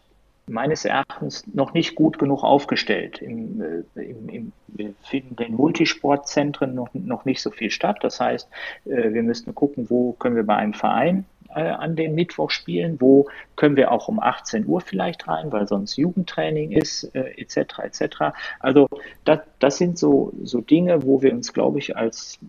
meines 0.51 0.85
Erachtens 0.85 1.45
noch 1.53 1.73
nicht 1.73 1.95
gut 1.95 2.19
genug 2.19 2.43
aufgestellt. 2.43 3.21
Im, 3.21 3.61
äh, 3.95 4.01
im, 4.01 4.29
im, 4.29 4.51
wir 4.67 4.93
finden 5.01 5.35
den 5.35 5.55
Multisportzentren 5.55 6.75
noch, 6.75 6.89
noch 6.93 7.25
nicht 7.25 7.41
so 7.41 7.49
viel 7.49 7.71
statt. 7.71 7.99
Das 8.01 8.19
heißt, 8.19 8.49
äh, 8.85 9.13
wir 9.13 9.23
müssten 9.23 9.55
gucken, 9.55 9.89
wo 9.89 10.13
können 10.13 10.35
wir 10.35 10.45
bei 10.45 10.57
einem 10.57 10.73
Verein 10.73 11.25
äh, 11.55 11.61
an 11.61 11.95
dem 11.95 12.15
Mittwoch 12.15 12.51
spielen, 12.51 12.99
wo 12.99 13.27
können 13.55 13.75
wir 13.75 13.91
auch 13.91 14.07
um 14.07 14.19
18 14.19 14.67
Uhr 14.67 14.81
vielleicht 14.81 15.27
rein, 15.27 15.51
weil 15.51 15.67
sonst 15.67 15.95
Jugendtraining 15.95 16.71
ist, 16.71 17.03
etc. 17.15 17.79
etc. 17.83 18.15
Also 18.59 18.87
das, 19.25 19.39
das 19.59 19.77
sind 19.77 19.97
so, 19.97 20.33
so 20.43 20.61
Dinge, 20.61 21.03
wo 21.05 21.21
wir 21.21 21.33
uns, 21.33 21.53
glaube 21.53 21.79
ich, 21.79 21.95
als 21.95 22.39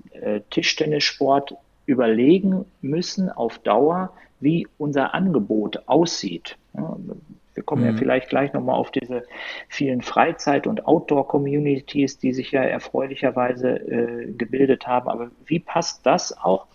Tischtennissport 0.50 1.54
überlegen 1.86 2.64
müssen 2.80 3.28
auf 3.28 3.58
Dauer, 3.58 4.12
wie 4.40 4.66
unser 4.78 5.14
Angebot 5.14 5.88
aussieht. 5.88 6.56
Wir 7.54 7.62
kommen 7.62 7.82
mhm. 7.82 7.90
ja 7.90 7.96
vielleicht 7.96 8.28
gleich 8.28 8.52
nochmal 8.52 8.76
auf 8.76 8.90
diese 8.90 9.24
vielen 9.68 10.02
Freizeit- 10.02 10.66
und 10.66 10.86
Outdoor-Communities, 10.86 12.18
die 12.18 12.32
sich 12.32 12.52
ja 12.52 12.62
erfreulicherweise 12.62 13.68
äh, 13.68 14.32
gebildet 14.32 14.86
haben. 14.86 15.08
Aber 15.08 15.30
wie 15.44 15.58
passt 15.58 16.06
das 16.06 16.36
auch 16.36 16.66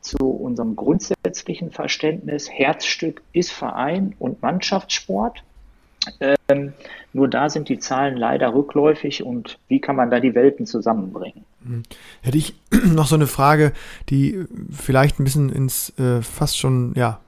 zu 0.00 0.30
unserem 0.30 0.76
grundsätzlichen 0.76 1.70
Verständnis? 1.70 2.50
Herzstück 2.50 3.22
ist 3.32 3.52
Verein 3.52 4.14
und 4.18 4.42
Mannschaftssport. 4.42 5.42
Ähm, 6.48 6.72
nur 7.12 7.28
da 7.28 7.48
sind 7.48 7.68
die 7.68 7.78
Zahlen 7.78 8.16
leider 8.16 8.54
rückläufig 8.54 9.22
und 9.22 9.58
wie 9.68 9.80
kann 9.80 9.96
man 9.96 10.10
da 10.10 10.18
die 10.18 10.34
Welten 10.34 10.66
zusammenbringen? 10.66 11.44
Mhm. 11.60 11.82
Hätte 12.22 12.38
ich 12.38 12.54
noch 12.86 13.06
so 13.06 13.14
eine 13.14 13.26
Frage, 13.26 13.72
die 14.08 14.44
vielleicht 14.70 15.20
ein 15.20 15.24
bisschen 15.24 15.50
ins 15.50 15.96
äh, 15.98 16.22
fast 16.22 16.58
schon 16.58 16.92
ja 16.96 17.20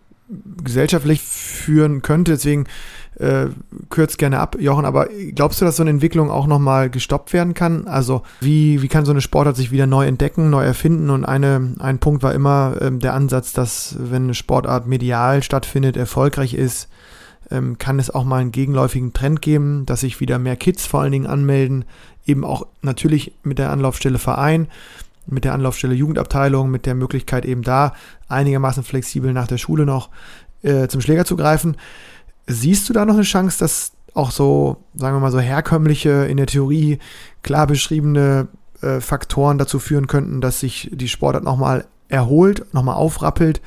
gesellschaftlich 0.62 1.20
führen 1.22 2.02
könnte. 2.02 2.32
Deswegen 2.32 2.64
äh, 3.16 3.46
kürzt 3.90 4.18
gerne 4.18 4.40
ab, 4.40 4.56
Jochen. 4.58 4.84
Aber 4.84 5.08
glaubst 5.34 5.60
du, 5.60 5.64
dass 5.64 5.76
so 5.76 5.82
eine 5.82 5.90
Entwicklung 5.90 6.30
auch 6.30 6.46
nochmal 6.46 6.90
gestoppt 6.90 7.32
werden 7.32 7.54
kann? 7.54 7.86
Also 7.86 8.22
wie, 8.40 8.82
wie 8.82 8.88
kann 8.88 9.04
so 9.04 9.12
eine 9.12 9.20
Sportart 9.20 9.56
sich 9.56 9.70
wieder 9.70 9.86
neu 9.86 10.06
entdecken, 10.06 10.50
neu 10.50 10.64
erfinden? 10.64 11.10
Und 11.10 11.24
eine, 11.24 11.74
ein 11.78 11.98
Punkt 11.98 12.22
war 12.22 12.34
immer 12.34 12.76
ähm, 12.80 13.00
der 13.00 13.14
Ansatz, 13.14 13.52
dass 13.52 13.96
wenn 13.98 14.24
eine 14.24 14.34
Sportart 14.34 14.86
medial 14.86 15.42
stattfindet, 15.42 15.96
erfolgreich 15.96 16.54
ist, 16.54 16.88
ähm, 17.50 17.78
kann 17.78 17.98
es 17.98 18.10
auch 18.10 18.24
mal 18.24 18.40
einen 18.40 18.52
gegenläufigen 18.52 19.12
Trend 19.12 19.42
geben, 19.42 19.86
dass 19.86 20.00
sich 20.00 20.20
wieder 20.20 20.38
mehr 20.38 20.56
Kids 20.56 20.86
vor 20.86 21.02
allen 21.02 21.12
Dingen 21.12 21.26
anmelden, 21.26 21.84
eben 22.26 22.44
auch 22.44 22.66
natürlich 22.82 23.32
mit 23.42 23.58
der 23.58 23.70
Anlaufstelle 23.70 24.18
Verein 24.18 24.68
mit 25.26 25.44
der 25.44 25.54
Anlaufstelle 25.54 25.94
Jugendabteilung, 25.94 26.70
mit 26.70 26.86
der 26.86 26.94
Möglichkeit 26.94 27.44
eben 27.44 27.62
da 27.62 27.94
einigermaßen 28.28 28.82
flexibel 28.82 29.32
nach 29.32 29.46
der 29.46 29.58
Schule 29.58 29.86
noch 29.86 30.10
äh, 30.62 30.88
zum 30.88 31.00
Schläger 31.00 31.24
zu 31.24 31.36
greifen. 31.36 31.76
Siehst 32.46 32.88
du 32.88 32.92
da 32.92 33.04
noch 33.04 33.14
eine 33.14 33.22
Chance, 33.22 33.58
dass 33.58 33.92
auch 34.14 34.30
so, 34.30 34.76
sagen 34.94 35.16
wir 35.16 35.20
mal, 35.20 35.32
so 35.32 35.40
herkömmliche, 35.40 36.26
in 36.26 36.36
der 36.36 36.46
Theorie 36.46 36.98
klar 37.42 37.66
beschriebene 37.66 38.48
äh, 38.80 39.00
Faktoren 39.00 39.58
dazu 39.58 39.78
führen 39.78 40.06
könnten, 40.06 40.40
dass 40.40 40.60
sich 40.60 40.90
die 40.92 41.08
Sportart 41.08 41.44
nochmal 41.44 41.86
erholt, 42.08 42.72
nochmal 42.72 42.96
aufrappelt, 42.96 43.60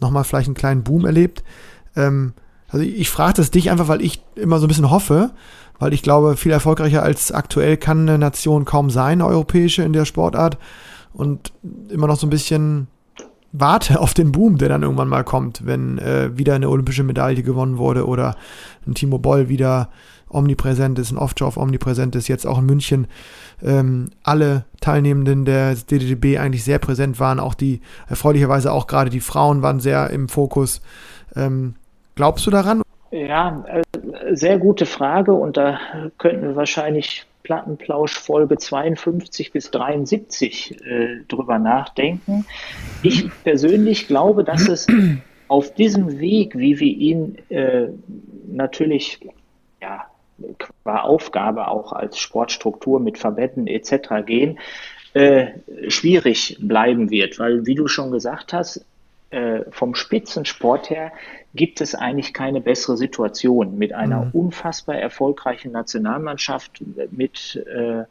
nochmal 0.00 0.24
vielleicht 0.24 0.48
einen 0.48 0.54
kleinen 0.54 0.82
Boom 0.82 1.04
erlebt? 1.04 1.44
Ähm, 1.94 2.32
also 2.68 2.84
ich, 2.84 2.98
ich 2.98 3.10
frage 3.10 3.34
das 3.34 3.50
dich 3.50 3.70
einfach, 3.70 3.88
weil 3.88 4.02
ich 4.02 4.22
immer 4.34 4.58
so 4.58 4.66
ein 4.66 4.68
bisschen 4.68 4.90
hoffe, 4.90 5.30
weil 5.78 5.92
ich 5.92 6.02
glaube, 6.02 6.36
viel 6.36 6.52
erfolgreicher 6.52 7.02
als 7.02 7.32
aktuell 7.32 7.76
kann 7.76 8.08
eine 8.08 8.18
Nation 8.18 8.64
kaum 8.64 8.90
sein, 8.90 9.20
eine 9.20 9.26
europäische 9.26 9.82
in 9.82 9.92
der 9.92 10.04
Sportart 10.04 10.58
und 11.12 11.52
immer 11.88 12.06
noch 12.06 12.16
so 12.16 12.26
ein 12.26 12.30
bisschen 12.30 12.88
warte 13.52 14.00
auf 14.00 14.14
den 14.14 14.32
Boom, 14.32 14.58
der 14.58 14.68
dann 14.68 14.82
irgendwann 14.82 15.08
mal 15.08 15.24
kommt, 15.24 15.66
wenn 15.66 15.98
äh, 15.98 16.36
wieder 16.36 16.54
eine 16.54 16.70
olympische 16.70 17.02
Medaille 17.02 17.42
gewonnen 17.42 17.78
wurde 17.78 18.06
oder 18.06 18.36
ein 18.86 18.94
Timo 18.94 19.18
Boll 19.18 19.48
wieder 19.48 19.90
omnipräsent 20.30 20.98
ist, 20.98 21.12
ein 21.12 21.18
Off-Job 21.18 21.58
omnipräsent 21.58 22.16
ist, 22.16 22.28
jetzt 22.28 22.46
auch 22.46 22.58
in 22.58 22.66
München 22.66 23.06
ähm, 23.62 24.08
alle 24.22 24.64
Teilnehmenden 24.80 25.44
der 25.44 25.74
DDDB 25.74 26.38
eigentlich 26.38 26.64
sehr 26.64 26.78
präsent 26.78 27.20
waren, 27.20 27.38
auch 27.38 27.54
die, 27.54 27.82
erfreulicherweise 28.08 28.72
auch 28.72 28.86
gerade 28.86 29.10
die 29.10 29.20
Frauen 29.20 29.60
waren 29.60 29.80
sehr 29.80 30.08
im 30.10 30.30
Fokus. 30.30 30.80
Ähm, 31.36 31.74
glaubst 32.14 32.46
du 32.46 32.50
daran? 32.50 32.82
Ja, 33.10 33.62
äh, 33.68 33.82
sehr 34.34 34.58
gute 34.58 34.86
Frage 34.86 35.32
und 35.32 35.58
da 35.58 35.78
könnten 36.16 36.42
wir 36.42 36.56
wahrscheinlich 36.56 37.26
Plattenplausch 37.42 38.18
Folge 38.18 38.56
52 38.56 39.52
bis 39.52 39.70
73 39.70 40.80
äh, 40.84 41.20
drüber 41.28 41.58
nachdenken. 41.58 42.44
Ich 43.02 43.28
persönlich 43.42 44.06
glaube, 44.06 44.44
dass 44.44 44.68
es 44.68 44.86
auf 45.48 45.74
diesem 45.74 46.18
Weg, 46.18 46.56
wie 46.56 46.78
wir 46.80 46.92
ihn 46.96 47.38
äh, 47.48 47.88
natürlich 48.46 49.20
ja, 49.80 50.06
qua 50.58 51.00
Aufgabe 51.00 51.68
auch 51.68 51.92
als 51.92 52.18
Sportstruktur 52.18 53.00
mit 53.00 53.18
Verbänden 53.18 53.66
etc. 53.66 54.24
gehen, 54.24 54.58
äh, 55.14 55.48
schwierig 55.88 56.56
bleiben 56.60 57.10
wird, 57.10 57.38
weil 57.38 57.66
wie 57.66 57.74
du 57.74 57.86
schon 57.86 58.10
gesagt 58.10 58.52
hast, 58.52 58.84
äh, 59.30 59.60
vom 59.70 59.94
Spitzensport 59.94 60.90
her 60.90 61.12
gibt 61.54 61.80
es 61.80 61.94
eigentlich 61.94 62.32
keine 62.32 62.60
bessere 62.60 62.96
Situation 62.96 63.76
mit 63.78 63.92
einer 63.92 64.26
mhm. 64.26 64.30
unfassbar 64.32 64.96
erfolgreichen 64.96 65.72
Nationalmannschaft, 65.72 66.82
mit 67.10 67.62
äh, 67.66 68.04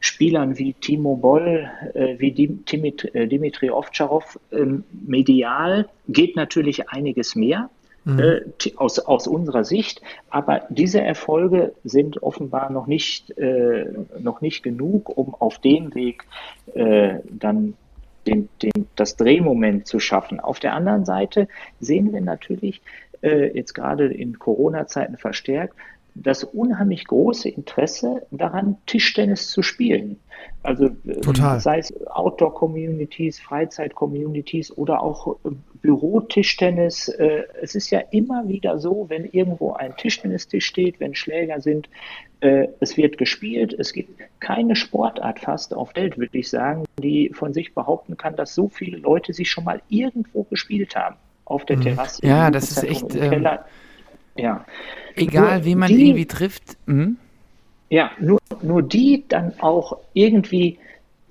Spielern 0.00 0.58
wie 0.58 0.74
Timo 0.74 1.16
Boll, 1.16 1.70
äh, 1.94 2.18
wie 2.18 2.30
Dimitri, 2.30 3.08
äh, 3.08 3.26
Dimitri 3.26 3.70
Ovtcharov. 3.70 4.38
Ähm, 4.52 4.84
medial 4.92 5.88
geht 6.08 6.36
natürlich 6.36 6.90
einiges 6.90 7.34
mehr. 7.34 7.70
Mhm. 8.04 8.20
Äh, 8.20 8.40
aus, 8.76 9.00
aus 9.00 9.26
unserer 9.26 9.64
Sicht, 9.64 10.00
aber 10.30 10.62
diese 10.68 11.00
Erfolge 11.00 11.72
sind 11.82 12.22
offenbar 12.22 12.70
noch 12.70 12.86
nicht, 12.86 13.36
äh, 13.36 13.86
noch 14.20 14.40
nicht 14.40 14.62
genug, 14.62 15.08
um 15.16 15.34
auf 15.34 15.58
dem 15.58 15.92
Weg 15.96 16.22
dann 16.74 17.74
den, 18.26 18.48
den, 18.62 18.86
das 18.96 19.16
Drehmoment 19.16 19.86
zu 19.86 20.00
schaffen. 20.00 20.40
Auf 20.40 20.60
der 20.60 20.74
anderen 20.74 21.04
Seite 21.04 21.48
sehen 21.80 22.12
wir 22.12 22.20
natürlich 22.20 22.82
äh, 23.22 23.56
jetzt 23.56 23.74
gerade 23.74 24.12
in 24.12 24.38
Corona-Zeiten 24.38 25.16
verstärkt, 25.16 25.74
das 26.14 26.44
unheimlich 26.44 27.06
große 27.06 27.48
Interesse 27.48 28.26
daran, 28.30 28.78
Tischtennis 28.86 29.50
zu 29.50 29.62
spielen. 29.62 30.18
Also 30.62 30.86
äh, 31.06 31.20
Total. 31.20 31.60
sei 31.60 31.78
es 31.78 31.92
Outdoor-Communities, 32.06 33.40
Freizeit-Communities 33.40 34.76
oder 34.76 35.02
auch 35.02 35.36
äh, 35.86 35.90
Bürotischtennis. 35.90 37.08
Äh, 37.08 37.44
es 37.62 37.74
ist 37.74 37.90
ja 37.90 38.00
immer 38.10 38.48
wieder 38.48 38.78
so, 38.78 39.06
wenn 39.08 39.24
irgendwo 39.24 39.72
ein 39.72 39.96
Tischtennistisch 39.96 40.66
steht, 40.66 41.00
wenn 41.00 41.14
Schläger 41.14 41.60
sind, 41.60 41.88
es 42.38 42.98
wird 42.98 43.16
gespielt. 43.16 43.72
Es 43.72 43.94
gibt 43.94 44.20
keine 44.40 44.76
Sportart 44.76 45.40
fast 45.40 45.74
auf 45.74 45.94
der 45.94 46.04
Welt, 46.04 46.18
würde 46.18 46.36
ich 46.36 46.50
sagen, 46.50 46.84
die 47.02 47.30
von 47.32 47.54
sich 47.54 47.74
behaupten 47.74 48.18
kann, 48.18 48.36
dass 48.36 48.54
so 48.54 48.68
viele 48.68 48.98
Leute 48.98 49.32
sich 49.32 49.50
schon 49.50 49.64
mal 49.64 49.80
irgendwo 49.88 50.42
gespielt 50.42 50.94
haben. 50.94 51.16
Auf 51.46 51.64
der 51.64 51.78
mhm. 51.78 51.82
Terrasse. 51.82 52.26
Ja, 52.26 52.50
das 52.50 52.70
ist 52.70 52.84
echt. 52.84 53.14
Ähm, 53.14 53.48
ja. 54.36 54.66
Egal, 55.14 55.64
wie 55.64 55.74
man 55.74 55.88
die, 55.88 56.08
irgendwie 56.08 56.26
trifft. 56.26 56.76
Mhm. 56.86 57.16
Ja, 57.88 58.10
nur, 58.20 58.38
nur 58.62 58.82
die 58.82 59.24
dann 59.28 59.54
auch 59.60 59.98
irgendwie 60.12 60.78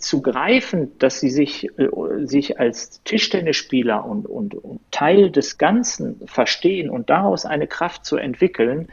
zu 0.05 0.21
greifen, 0.21 0.97
dass 0.99 1.19
sie 1.19 1.29
sich, 1.29 1.69
äh, 1.77 1.89
sich 2.25 2.59
als 2.59 3.01
Tischtennisspieler 3.03 4.05
und, 4.05 4.27
und, 4.27 4.55
und, 4.55 4.79
Teil 4.91 5.29
des 5.31 5.57
Ganzen 5.57 6.21
verstehen 6.25 6.89
und 6.89 7.09
daraus 7.09 7.45
eine 7.45 7.67
Kraft 7.67 8.05
zu 8.05 8.17
entwickeln, 8.17 8.87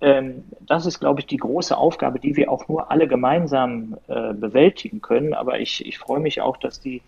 ähm, 0.00 0.44
das 0.60 0.86
ist, 0.86 1.00
glaube 1.00 1.20
ich, 1.20 1.26
die 1.26 1.38
große 1.38 1.76
Aufgabe, 1.76 2.18
die 2.18 2.36
wir 2.36 2.50
auch 2.50 2.68
nur 2.68 2.90
alle 2.90 3.08
gemeinsam 3.08 3.96
äh, 4.08 4.34
bewältigen 4.34 5.00
können. 5.00 5.32
Aber 5.32 5.58
ich, 5.60 5.86
ich 5.86 5.98
freue 5.98 6.20
mich 6.20 6.40
auch, 6.40 6.56
dass 6.58 6.80
die 6.80 7.00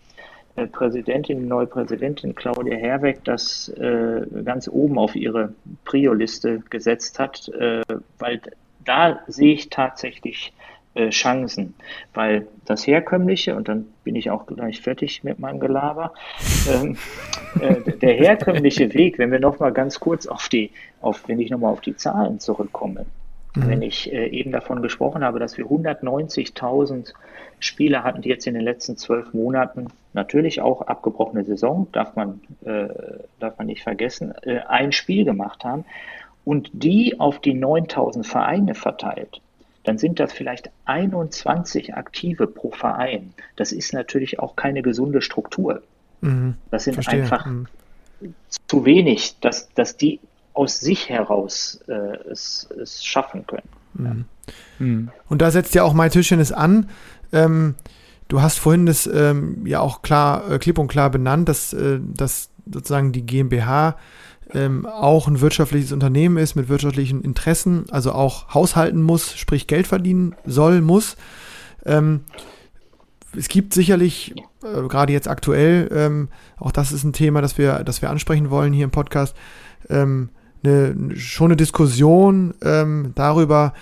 äh, 0.55 0.65
Präsidentin, 0.65 1.39
die 1.39 1.45
neue 1.45 1.67
Präsidentin 1.67 2.33
Claudia 2.33 2.77
Herweg 2.77 3.23
das 3.25 3.69
äh, 3.69 4.25
ganz 4.43 4.67
oben 4.67 4.97
auf 4.97 5.15
ihre 5.15 5.53
Prio-Liste 5.85 6.63
gesetzt 6.69 7.19
hat, 7.19 7.47
äh, 7.49 7.83
weil 8.17 8.41
da 8.85 9.19
sehe 9.27 9.53
ich 9.53 9.69
tatsächlich 9.69 10.51
äh, 10.95 11.09
Chancen, 11.09 11.75
weil 12.13 12.47
das 12.65 12.85
herkömmliche, 12.87 13.55
und 13.55 13.67
dann 13.67 13.85
bin 14.03 14.15
ich 14.15 14.31
auch 14.31 14.45
gleich 14.45 14.81
fertig 14.81 15.23
mit 15.23 15.39
meinem 15.39 15.59
Gelaber, 15.59 16.13
ähm, 16.71 16.97
äh, 17.61 17.91
der 17.91 18.13
herkömmliche 18.13 18.93
Weg, 18.93 19.17
wenn 19.17 19.31
wir 19.31 19.39
nochmal 19.39 19.71
ganz 19.71 19.99
kurz 19.99 20.27
auf 20.27 20.49
die, 20.49 20.71
auf, 21.01 21.27
wenn 21.27 21.39
ich 21.39 21.49
nochmal 21.51 21.71
auf 21.71 21.81
die 21.81 21.95
Zahlen 21.95 22.39
zurückkomme, 22.39 23.05
mhm. 23.55 23.67
wenn 23.67 23.81
ich 23.81 24.11
äh, 24.11 24.27
eben 24.27 24.51
davon 24.51 24.81
gesprochen 24.81 25.23
habe, 25.23 25.39
dass 25.39 25.57
wir 25.57 25.65
190.000 25.65 27.13
Spieler 27.59 28.03
hatten, 28.03 28.21
die 28.21 28.29
jetzt 28.29 28.47
in 28.47 28.53
den 28.53 28.63
letzten 28.63 28.97
zwölf 28.97 29.33
Monaten 29.33 29.87
natürlich 30.13 30.61
auch 30.61 30.81
abgebrochene 30.81 31.43
Saison, 31.43 31.87
darf 31.91 32.15
man, 32.15 32.41
äh, 32.65 32.87
darf 33.39 33.57
man 33.57 33.67
nicht 33.67 33.83
vergessen, 33.83 34.33
äh, 34.43 34.59
ein 34.67 34.91
Spiel 34.91 35.25
gemacht 35.25 35.63
haben 35.63 35.85
und 36.45 36.69
die 36.73 37.19
auf 37.19 37.39
die 37.39 37.53
9000 37.53 38.25
Vereine 38.25 38.75
verteilt, 38.75 39.41
dann 39.83 39.97
sind 39.97 40.19
das 40.19 40.33
vielleicht 40.33 40.69
21 40.85 41.95
Aktive 41.95 42.47
pro 42.47 42.71
Verein. 42.71 43.33
Das 43.55 43.71
ist 43.71 43.93
natürlich 43.93 44.39
auch 44.39 44.55
keine 44.55 44.81
gesunde 44.81 45.21
Struktur. 45.21 45.81
Mhm, 46.21 46.55
das 46.69 46.83
sind 46.83 46.95
verstehe. 46.95 47.21
einfach 47.21 47.45
mhm. 47.45 47.67
zu 48.67 48.85
wenig, 48.85 49.37
dass, 49.39 49.69
dass 49.73 49.97
die 49.97 50.19
aus 50.53 50.79
sich 50.79 51.09
heraus 51.09 51.79
äh, 51.87 51.93
es, 52.29 52.67
es 52.81 53.05
schaffen 53.05 53.45
können. 53.47 53.69
Mhm. 53.93 54.25
Mhm. 54.79 55.11
Und 55.29 55.41
da 55.41 55.51
setzt 55.51 55.75
ja 55.75 55.83
auch 55.83 55.93
Mai 55.93 56.09
Tischchen 56.09 56.41
an. 56.53 56.89
Ähm, 57.31 57.75
du 58.27 58.41
hast 58.41 58.59
vorhin 58.59 58.85
das 58.85 59.07
ähm, 59.07 59.65
ja 59.65 59.79
auch 59.79 60.01
klar, 60.01 60.51
äh, 60.51 60.59
klipp 60.59 60.77
und 60.77 60.87
klar 60.87 61.09
benannt, 61.09 61.47
dass, 61.47 61.73
äh, 61.73 61.99
dass 62.01 62.49
sozusagen 62.65 63.11
die 63.11 63.25
GmbH 63.25 63.95
ähm, 64.53 64.85
auch 64.85 65.27
ein 65.27 65.41
wirtschaftliches 65.41 65.91
Unternehmen 65.91 66.37
ist 66.37 66.55
mit 66.55 66.69
wirtschaftlichen 66.69 67.21
Interessen, 67.21 67.85
also 67.91 68.13
auch 68.13 68.53
haushalten 68.53 69.01
muss, 69.01 69.37
sprich 69.37 69.67
Geld 69.67 69.87
verdienen 69.87 70.35
soll, 70.45 70.81
muss. 70.81 71.17
Ähm, 71.85 72.21
es 73.37 73.47
gibt 73.47 73.73
sicherlich, 73.73 74.35
äh, 74.63 74.87
gerade 74.87 75.13
jetzt 75.13 75.27
aktuell, 75.27 75.89
ähm, 75.93 76.29
auch 76.57 76.71
das 76.71 76.91
ist 76.91 77.03
ein 77.03 77.13
Thema, 77.13 77.41
das 77.41 77.57
wir, 77.57 77.83
das 77.83 78.01
wir 78.01 78.09
ansprechen 78.09 78.49
wollen 78.49 78.73
hier 78.73 78.85
im 78.85 78.91
Podcast, 78.91 79.35
ähm, 79.89 80.29
eine, 80.63 81.15
schon 81.15 81.47
eine 81.47 81.55
Diskussion 81.55 82.53
ähm, 82.63 83.11
darüber, 83.15 83.73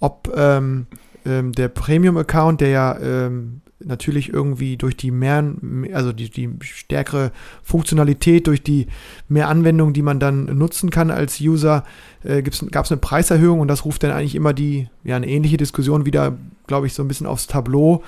ob 0.00 0.32
ähm, 0.36 0.86
ähm, 1.24 1.52
der 1.52 1.68
Premium-Account, 1.68 2.60
der 2.60 2.68
ja 2.68 2.98
ähm, 2.98 3.62
natürlich 3.84 4.32
irgendwie 4.32 4.76
durch 4.76 4.96
die 4.96 5.10
mehr, 5.10 5.44
also 5.92 6.12
die, 6.12 6.30
die 6.30 6.50
stärkere 6.60 7.32
Funktionalität, 7.62 8.46
durch 8.46 8.62
die 8.62 8.86
mehr 9.28 9.48
Anwendungen, 9.48 9.94
die 9.94 10.02
man 10.02 10.20
dann 10.20 10.44
nutzen 10.56 10.90
kann 10.90 11.10
als 11.10 11.40
User, 11.40 11.84
äh, 12.22 12.42
gab 12.42 12.84
es 12.84 12.92
eine 12.92 13.00
Preiserhöhung 13.00 13.60
und 13.60 13.68
das 13.68 13.84
ruft 13.84 14.02
dann 14.02 14.12
eigentlich 14.12 14.34
immer 14.34 14.52
die, 14.52 14.88
ja, 15.04 15.16
eine 15.16 15.28
ähnliche 15.28 15.56
Diskussion 15.56 16.06
wieder, 16.06 16.36
glaube 16.66 16.86
ich, 16.86 16.94
so 16.94 17.02
ein 17.02 17.08
bisschen 17.08 17.26
aufs 17.26 17.46
Tableau, 17.46 18.02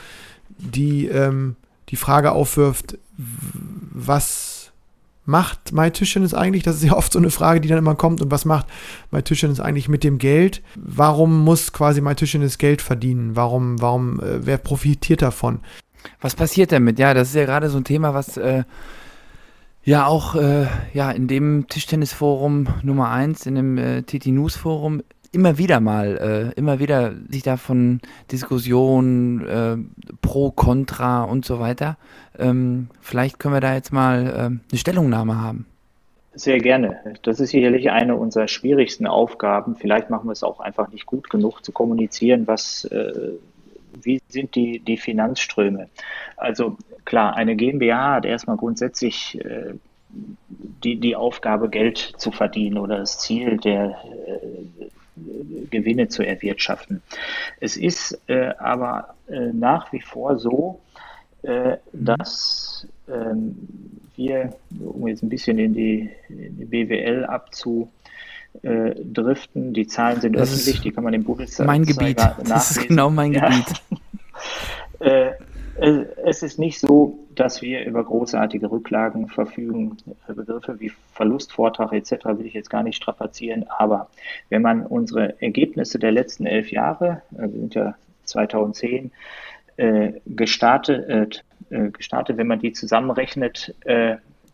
die 0.59 1.07
ähm, 1.07 1.57
die 1.89 1.97
Frage 1.97 2.33
aufwirft, 2.33 2.99
was 3.17 4.52
macht 5.25 5.73
MyTischtennis 5.73 6.35
eigentlich? 6.35 6.63
Das 6.63 6.77
ist 6.77 6.85
ja 6.85 6.93
oft 6.97 7.13
so 7.13 7.19
eine 7.19 7.31
Frage, 7.31 7.61
die 7.61 7.69
dann 7.69 7.79
immer 7.79 7.95
kommt. 7.95 8.21
Und 8.21 8.31
was 8.31 8.45
macht 8.45 8.67
MyTischtennis 9.11 9.61
eigentlich 9.61 9.89
mit 9.89 10.05
dem 10.05 10.19
Geld? 10.19 10.63
Warum 10.77 11.45
muss 11.45 11.73
quasi 11.73 12.01
MyTischtennis 12.01 12.59
Geld 12.59 12.83
verdienen? 12.83 13.37
Warum, 13.37 13.81
warum, 13.81 14.21
äh, 14.21 14.47
wer 14.47 14.59
profitiert 14.59 15.23
davon? 15.23 15.61
Was 16.21 16.35
passiert 16.35 16.73
damit? 16.73 16.99
Ja, 16.99 17.15
das 17.15 17.29
ist 17.29 17.35
ja 17.35 17.45
gerade 17.45 17.71
so 17.71 17.79
ein 17.79 17.85
Thema, 17.85 18.15
was 18.15 18.37
äh, 18.37 18.65
ja 19.85 20.07
auch 20.07 20.35
äh, 20.35 20.67
ja, 20.93 21.11
in 21.11 21.29
dem 21.29 21.67
Tischtennisforum 21.69 22.69
Nummer 22.83 23.11
1, 23.11 23.47
in 23.47 23.55
dem 23.55 23.79
äh, 23.79 24.03
TT 24.03 24.27
News 24.27 24.57
Forum 24.57 25.03
immer 25.33 25.59
wieder 25.59 25.81
mal, 25.81 26.53
äh, 26.55 26.59
immer 26.59 26.79
wieder 26.79 27.15
sich 27.29 27.43
da 27.43 27.57
von 27.57 28.01
Diskussionen 28.31 29.47
äh, 29.47 29.77
pro, 30.21 30.51
contra 30.51 31.25
und 31.25 31.45
so 31.45 31.59
weiter. 31.59 31.97
Ähm, 32.39 32.89
vielleicht 33.01 33.39
können 33.39 33.55
wir 33.55 33.61
da 33.61 33.75
jetzt 33.75 33.93
mal 33.93 34.27
äh, 34.27 34.39
eine 34.39 34.61
Stellungnahme 34.75 35.41
haben. 35.41 35.67
Sehr 36.35 36.59
gerne. 36.61 36.99
Das 37.23 37.41
ist 37.41 37.51
sicherlich 37.51 37.91
eine 37.91 38.17
unserer 38.17 38.49
schwierigsten 38.49 39.07
Aufgaben. 39.07 39.77
Vielleicht 39.77 40.09
machen 40.09 40.29
wir 40.29 40.33
es 40.33 40.43
auch 40.43 40.61
einfach 40.61 40.91
nicht 40.91 41.05
gut 41.05 41.29
genug 41.29 41.63
zu 41.65 41.73
kommunizieren, 41.73 42.47
was, 42.47 42.85
äh, 42.87 43.33
wie 44.03 44.21
sind 44.29 44.55
die, 44.55 44.81
die 44.81 44.97
Finanzströme. 44.97 45.89
Also 46.37 46.77
klar, 47.05 47.37
eine 47.37 47.57
GmbH 47.57 48.15
hat 48.15 48.25
erstmal 48.25 48.57
grundsätzlich 48.57 49.39
äh, 49.45 49.75
die, 50.09 50.97
die 50.97 51.17
Aufgabe, 51.17 51.69
Geld 51.69 51.99
zu 52.17 52.33
verdienen 52.33 52.79
oder 52.79 52.99
das 52.99 53.19
Ziel 53.19 53.59
der, 53.59 53.97
äh, 54.27 54.89
Gewinne 55.71 56.09
zu 56.09 56.23
erwirtschaften. 56.23 57.03
Es 57.61 57.77
ist 57.77 58.19
äh, 58.29 58.53
aber 58.59 59.15
äh, 59.29 59.53
nach 59.53 59.93
wie 59.93 60.01
vor 60.01 60.39
so, 60.39 60.81
äh, 61.43 61.77
dass 61.93 62.87
ähm, 63.09 63.69
wir, 64.17 64.55
um 64.81 65.07
jetzt 65.09 65.23
ein 65.23 65.29
bisschen 65.29 65.59
in 65.59 65.75
die, 65.75 66.11
in 66.29 66.57
die 66.57 66.65
BWL 66.65 67.25
abzudriften, 67.25 69.73
die 69.73 69.87
Zahlen 69.87 70.21
sind 70.21 70.35
das 70.35 70.53
öffentlich, 70.53 70.81
die 70.81 70.91
kann 70.93 71.05
man 71.05 71.15
im 71.15 71.25
Mein 71.59 71.85
Gebiet, 71.85 72.19
nachlesen. 72.19 72.49
das 72.49 72.71
ist 72.73 72.89
genau 72.89 73.11
mein 73.11 73.33
ja. 73.33 73.49
Gebiet. 73.49 73.83
Es 75.79 76.43
ist 76.43 76.59
nicht 76.59 76.79
so, 76.79 77.19
dass 77.35 77.63
wir 77.63 77.85
über 77.87 78.05
großartige 78.05 78.71
Rücklagen 78.71 79.29
verfügen. 79.29 79.97
Begriffe 80.27 80.81
wie 80.81 80.93
Verlustvortrag 81.13 81.93
etc. 81.93 82.25
will 82.37 82.47
ich 82.47 82.55
jetzt 82.55 82.69
gar 82.69 82.83
nicht 82.83 82.97
strapazieren, 82.97 83.65
aber 83.69 84.09
wenn 84.51 84.63
man 84.63 84.85
unsere 84.85 85.41
Ergebnisse 85.41 85.99
der 85.99 86.13
letzten 86.13 86.47
elf 86.47 86.71
Jahre, 86.71 87.23
äh, 87.33 87.43
wir 87.43 87.61
sind 87.61 87.75
ja 87.75 87.95
2010, 88.25 89.13
äh, 89.79 90.13
gestartet, 90.27 91.45
äh, 91.71 91.91
gestartet, 91.91 92.37
wenn 92.37 92.47
man 92.47 92.61
die 92.61 92.73
zusammenrechnet, 92.73 93.75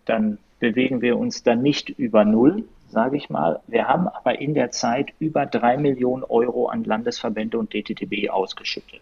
dann 0.05 0.39
bewegen 0.61 1.03
wir 1.03 1.19
uns 1.19 1.43
dann 1.43 1.63
nicht 1.63 1.91
über 1.91 2.25
Null, 2.25 2.65
sage 2.89 3.17
ich 3.17 3.29
mal. 3.29 3.61
Wir 3.67 3.89
haben 3.89 4.09
aber 4.09 4.41
in 4.41 4.55
der 4.55 4.71
Zeit 4.71 5.13
über 5.19 5.45
drei 5.45 5.77
Millionen 5.77 6.23
Euro 6.23 6.69
an 6.69 6.85
Landesverbände 6.85 7.59
und 7.59 7.75
DTTB 7.75 8.31
ausgeschüttet. 8.31 9.01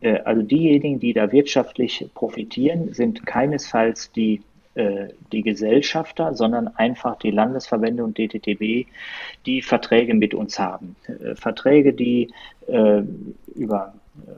Äh, 0.00 0.20
also 0.24 0.42
diejenigen, 0.42 0.98
die 0.98 1.12
da 1.12 1.30
wirtschaftlich 1.32 2.08
profitieren, 2.14 2.92
sind 2.92 3.26
keinesfalls 3.26 4.10
die, 4.12 4.42
äh, 4.74 5.08
die 5.32 5.42
Gesellschafter, 5.42 6.34
sondern 6.34 6.68
einfach 6.68 7.16
die 7.16 7.30
Landesverbände 7.30 8.04
und 8.04 8.18
DTTB, 8.18 8.86
die 9.46 9.62
Verträge 9.62 10.14
mit 10.14 10.34
uns 10.34 10.58
haben. 10.58 10.96
Äh, 11.06 11.34
Verträge, 11.34 11.92
die 11.92 12.28
über 13.56 13.94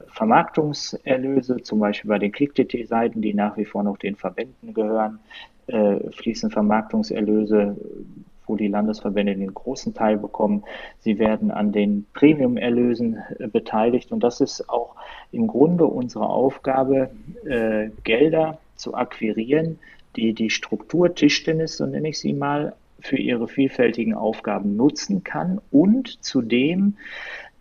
Vermarktungserlöse, 0.07 1.63
zum 1.63 1.81
Beispiel 1.81 2.09
bei 2.09 2.19
den 2.19 2.33
Klick-TT-Seiten, 2.33 3.21
die 3.21 3.35
nach 3.35 3.59
wie 3.59 3.67
vor 3.67 3.83
noch 3.83 3.99
den 3.99 4.17
Verbänden 4.17 4.73
gehören, 4.73 5.19
fließen 5.67 6.51
Vermarktungserlöse 6.51 7.77
wo 8.53 8.57
die 8.57 8.69
Landesverbände 8.69 9.35
den 9.35 9.55
großen 9.55 9.95
Teil 9.95 10.19
bekommen. 10.19 10.63
Sie 11.01 11.19
werden 11.19 11.51
an 11.51 11.73
den 11.73 12.05
Premium-Erlösen 12.13 13.17
äh, 13.39 13.49
beteiligt 13.49 14.13
und 14.13 14.23
das 14.23 14.43
ist 14.43 14.69
auch 14.69 14.95
im 15.33 15.47
Grunde 15.47 15.87
unsere 15.87 16.29
Aufgabe, 16.29 17.09
äh, 17.47 17.89
Gelder 18.05 18.59
zu 18.77 18.95
akquirieren, 18.95 19.79
die 20.17 20.35
die 20.35 20.51
Struktur 20.51 21.15
Tischtennis, 21.15 21.79
so 21.79 21.87
nenne 21.87 22.11
ich 22.11 22.19
sie 22.19 22.35
mal, 22.35 22.75
für 23.01 23.17
ihre 23.17 23.49
vielfältigen 23.49 24.15
Aufgaben 24.15 24.77
nutzen 24.77 25.25
kann 25.25 25.61
und 25.71 26.23
zudem 26.23 26.99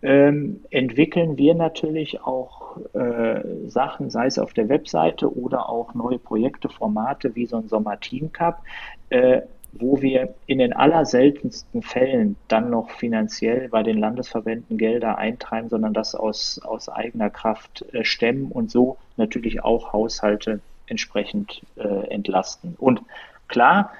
ähm, 0.02 0.60
entwickeln 0.70 1.38
wir 1.38 1.54
natürlich 1.54 2.20
auch 2.20 2.76
äh, 2.92 3.40
Sachen, 3.66 4.10
sei 4.10 4.26
es 4.26 4.38
auf 4.38 4.52
der 4.52 4.68
Webseite 4.68 5.34
oder 5.34 5.70
auch 5.70 5.94
neue 5.94 6.18
Projekte, 6.18 6.68
Formate 6.68 7.34
wie 7.34 7.46
so 7.46 7.56
ein 7.56 7.68
Sommer 7.68 7.98
Team 7.98 8.30
Cup, 8.32 8.62
äh, 9.08 9.40
wo 9.72 10.02
wir 10.02 10.34
in 10.46 10.58
den 10.58 10.72
allerseltensten 10.72 11.82
Fällen 11.82 12.36
dann 12.48 12.70
noch 12.70 12.90
finanziell 12.90 13.68
bei 13.68 13.82
den 13.82 13.98
Landesverbänden 13.98 14.76
Gelder 14.76 15.18
eintreiben, 15.18 15.68
sondern 15.68 15.94
das 15.94 16.14
aus, 16.14 16.60
aus 16.62 16.88
eigener 16.88 17.30
Kraft 17.30 17.84
äh, 17.92 18.04
stemmen 18.04 18.52
und 18.52 18.70
so 18.70 18.98
natürlich 19.16 19.64
auch 19.64 19.92
Haushalte 19.92 20.60
entsprechend 20.86 21.62
äh, 21.76 22.08
entlasten. 22.08 22.74
Und 22.78 23.02
klar, 23.48 23.92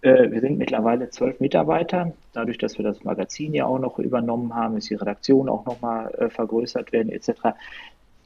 äh, 0.00 0.30
wir 0.30 0.40
sind 0.40 0.58
mittlerweile 0.58 1.10
zwölf 1.10 1.40
Mitarbeiter. 1.40 2.12
Dadurch, 2.32 2.58
dass 2.58 2.78
wir 2.78 2.84
das 2.84 3.04
Magazin 3.04 3.52
ja 3.52 3.66
auch 3.66 3.78
noch 3.78 3.98
übernommen 3.98 4.54
haben, 4.54 4.76
ist 4.76 4.90
die 4.90 4.94
Redaktion 4.94 5.48
auch 5.48 5.66
nochmal 5.66 6.14
äh, 6.14 6.30
vergrößert 6.30 6.92
werden 6.92 7.10
etc. 7.10 7.32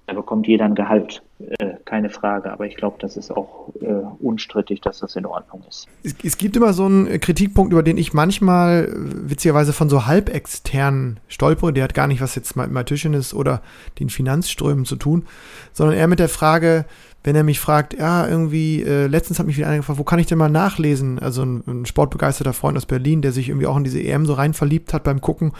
Da 0.06 0.14
bekommt 0.14 0.46
jeder 0.46 0.66
ein 0.66 0.74
Gehalt, 0.74 1.22
äh, 1.58 1.74
keine 1.84 2.10
Frage. 2.10 2.52
Aber 2.52 2.66
ich 2.66 2.76
glaube, 2.76 2.96
das 3.00 3.16
ist 3.16 3.30
auch 3.30 3.68
äh, 3.80 3.86
unstrittig, 4.20 4.80
dass 4.80 5.00
das 5.00 5.16
in 5.16 5.26
Ordnung 5.26 5.62
ist. 5.68 5.86
Es, 6.02 6.14
es, 6.22 6.38
gibt 6.38 6.56
immer 6.56 6.72
so 6.72 6.86
einen 6.86 7.20
Kritikpunkt, 7.20 7.72
über 7.72 7.82
den 7.82 7.98
ich 7.98 8.12
manchmal 8.12 8.84
äh, 8.84 9.30
witzigerweise 9.30 9.72
von 9.72 9.88
so 9.88 10.06
halbexternen 10.06 11.20
stolpere, 11.28 11.72
der 11.72 11.84
hat 11.84 11.94
gar 11.94 12.06
nicht 12.06 12.20
was 12.20 12.34
jetzt 12.34 12.56
mit 12.56 12.90
ist 12.90 13.34
oder 13.34 13.62
den 13.98 14.10
Finanzströmen 14.10 14.84
zu 14.84 14.96
tun, 14.96 15.26
sondern 15.72 15.96
eher 15.96 16.08
mit 16.08 16.18
der 16.18 16.28
Frage, 16.28 16.84
wenn 17.24 17.36
er 17.36 17.44
mich 17.44 17.60
fragt, 17.60 17.94
ja, 17.94 18.26
irgendwie, 18.26 18.82
äh, 18.82 19.06
letztens 19.06 19.38
hat 19.38 19.46
mich 19.46 19.56
wieder 19.56 19.68
einer 19.68 19.76
gefragt, 19.76 19.98
wo 19.98 20.04
kann 20.04 20.18
ich 20.18 20.26
denn 20.26 20.38
mal 20.38 20.48
nachlesen? 20.48 21.20
Also 21.20 21.44
ein, 21.44 21.62
ein, 21.66 21.86
sportbegeisterter 21.86 22.52
Freund 22.52 22.76
aus 22.76 22.86
Berlin, 22.86 23.22
der 23.22 23.32
sich 23.32 23.48
irgendwie 23.48 23.66
auch 23.66 23.76
in 23.76 23.84
diese 23.84 24.02
EM 24.02 24.26
so 24.26 24.34
rein 24.34 24.54
verliebt 24.54 24.92
hat 24.92 25.04
beim 25.04 25.20
Gucken 25.20 25.52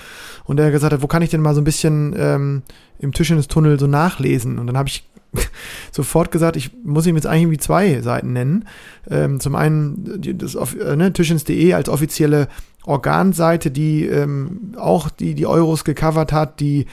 und 0.45 0.57
der 0.57 0.70
gesagt 0.72 0.93
hat, 0.93 1.03
wo 1.03 1.07
kann 1.07 1.22
ich 1.22 1.30
denn 1.30 1.41
mal 1.41 1.55
so 1.55 1.61
ein 1.61 1.64
bisschen 1.64 2.14
ähm, 2.18 2.62
im 2.99 3.12
Tischtennis-Tunnel 3.12 3.78
so 3.78 3.87
nachlesen? 3.87 4.59
Und 4.59 4.66
dann 4.66 4.76
habe 4.76 4.89
ich 4.89 5.05
sofort 5.93 6.30
gesagt, 6.30 6.57
ich 6.57 6.70
muss 6.85 7.07
ihm 7.07 7.16
jetzt 7.16 7.26
eigentlich 7.26 7.43
irgendwie 7.43 7.59
zwei 7.59 8.01
Seiten 8.03 8.33
nennen. 8.33 8.66
Ähm, 9.11 9.41
zum 9.41 9.55
einen 9.55 10.20
das 10.39 10.55
äh, 10.55 10.97
ne, 10.97 11.12
Tischens.de 11.12 11.72
als 11.74 11.89
offizielle 11.89 12.49
Organseite, 12.85 13.70
die 13.70 14.07
ähm, 14.07 14.74
auch 14.76 15.09
die, 15.09 15.35
die 15.35 15.47
Euros 15.47 15.85
gecovert 15.85 16.33
hat, 16.33 16.61
die 16.61 16.87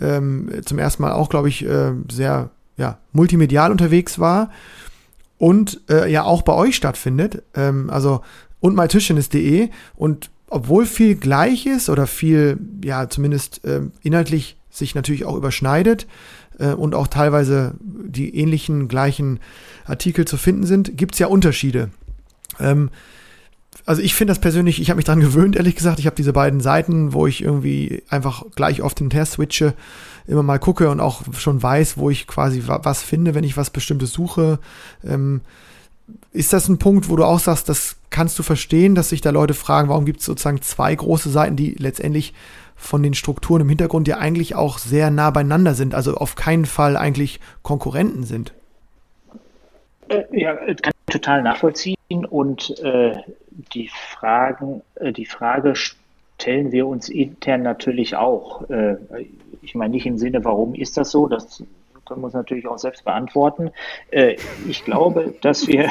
ähm, 0.00 0.50
zum 0.64 0.78
ersten 0.78 1.02
Mal 1.02 1.12
auch, 1.12 1.28
glaube 1.28 1.48
ich, 1.48 1.64
äh, 1.64 1.92
sehr 2.10 2.50
ja, 2.76 2.98
multimedial 3.12 3.70
unterwegs 3.70 4.18
war 4.18 4.50
und 5.38 5.80
äh, 5.88 6.10
ja 6.10 6.24
auch 6.24 6.42
bei 6.42 6.52
euch 6.52 6.76
stattfindet. 6.76 7.42
Ähm, 7.54 7.90
also 7.90 8.20
und 8.60 8.76
mytischtennis.de 8.76 9.70
und 9.96 10.30
obwohl 10.50 10.84
viel 10.84 11.14
gleich 11.14 11.66
ist 11.66 11.88
oder 11.88 12.06
viel, 12.06 12.58
ja, 12.84 13.08
zumindest 13.08 13.64
äh, 13.64 13.82
inhaltlich 14.02 14.58
sich 14.68 14.94
natürlich 14.94 15.24
auch 15.24 15.36
überschneidet, 15.36 16.06
äh, 16.60 16.72
und 16.72 16.94
auch 16.94 17.08
teilweise 17.08 17.74
die 17.80 18.36
ähnlichen, 18.36 18.88
gleichen 18.88 19.40
Artikel 19.86 20.24
zu 20.24 20.36
finden 20.36 20.66
sind, 20.66 20.96
gibt 20.96 21.14
es 21.14 21.18
ja 21.18 21.26
Unterschiede. 21.26 21.90
Ähm, 22.60 22.90
also 23.86 24.02
ich 24.02 24.14
finde 24.14 24.32
das 24.32 24.40
persönlich, 24.40 24.80
ich 24.80 24.90
habe 24.90 24.96
mich 24.96 25.06
daran 25.06 25.20
gewöhnt, 25.20 25.56
ehrlich 25.56 25.76
gesagt. 25.76 25.98
Ich 25.98 26.06
habe 26.06 26.16
diese 26.16 26.32
beiden 26.32 26.60
Seiten, 26.60 27.12
wo 27.12 27.26
ich 27.26 27.42
irgendwie 27.42 28.02
einfach 28.08 28.44
gleich 28.54 28.82
oft 28.82 29.00
den 29.00 29.10
Test 29.10 29.32
switche, 29.32 29.74
immer 30.26 30.42
mal 30.42 30.58
gucke 30.58 30.90
und 30.90 31.00
auch 31.00 31.22
schon 31.36 31.62
weiß, 31.62 31.96
wo 31.96 32.10
ich 32.10 32.26
quasi 32.26 32.62
was 32.66 33.02
finde, 33.02 33.34
wenn 33.34 33.44
ich 33.44 33.56
was 33.56 33.70
Bestimmtes 33.70 34.12
suche. 34.12 34.58
Ähm, 35.04 35.40
ist 36.32 36.52
das 36.52 36.68
ein 36.68 36.78
Punkt, 36.78 37.08
wo 37.08 37.16
du 37.16 37.24
auch 37.24 37.38
sagst, 37.38 37.68
das 37.68 37.96
kannst 38.10 38.38
du 38.38 38.42
verstehen, 38.42 38.94
dass 38.94 39.08
sich 39.08 39.20
da 39.20 39.30
Leute 39.30 39.54
fragen, 39.54 39.88
warum 39.88 40.04
gibt 40.04 40.20
es 40.20 40.26
sozusagen 40.26 40.60
zwei 40.60 40.94
große 40.94 41.30
Seiten, 41.30 41.56
die 41.56 41.74
letztendlich 41.78 42.34
von 42.80 43.02
den 43.02 43.14
Strukturen 43.14 43.62
im 43.62 43.68
Hintergrund 43.68 44.08
ja 44.08 44.18
eigentlich 44.18 44.54
auch 44.54 44.78
sehr 44.78 45.10
nah 45.10 45.30
beieinander 45.30 45.74
sind, 45.74 45.94
also 45.94 46.14
auf 46.14 46.34
keinen 46.34 46.64
Fall 46.64 46.96
eigentlich 46.96 47.40
Konkurrenten 47.62 48.24
sind. 48.24 48.52
Äh, 50.08 50.24
ja, 50.32 50.54
kann 50.54 50.92
ich 51.06 51.12
total 51.12 51.42
nachvollziehen 51.42 52.24
und 52.28 52.78
äh, 52.80 53.14
die 53.74 53.88
Fragen, 53.88 54.82
äh, 54.96 55.12
die 55.12 55.26
Frage 55.26 55.74
stellen 55.76 56.72
wir 56.72 56.86
uns 56.86 57.08
intern 57.08 57.62
natürlich 57.62 58.16
auch. 58.16 58.68
Äh, 58.70 58.96
ich 59.62 59.74
meine 59.74 59.92
nicht 59.92 60.06
im 60.06 60.18
Sinne, 60.18 60.44
warum 60.44 60.74
ist 60.74 60.96
das 60.96 61.10
so? 61.10 61.28
Das 61.28 61.62
können 62.06 62.22
wir 62.22 62.26
uns 62.26 62.34
natürlich 62.34 62.66
auch 62.66 62.78
selbst 62.78 63.04
beantworten. 63.04 63.70
Äh, 64.10 64.36
ich 64.68 64.84
glaube, 64.84 65.34
dass 65.42 65.68
wir, 65.68 65.90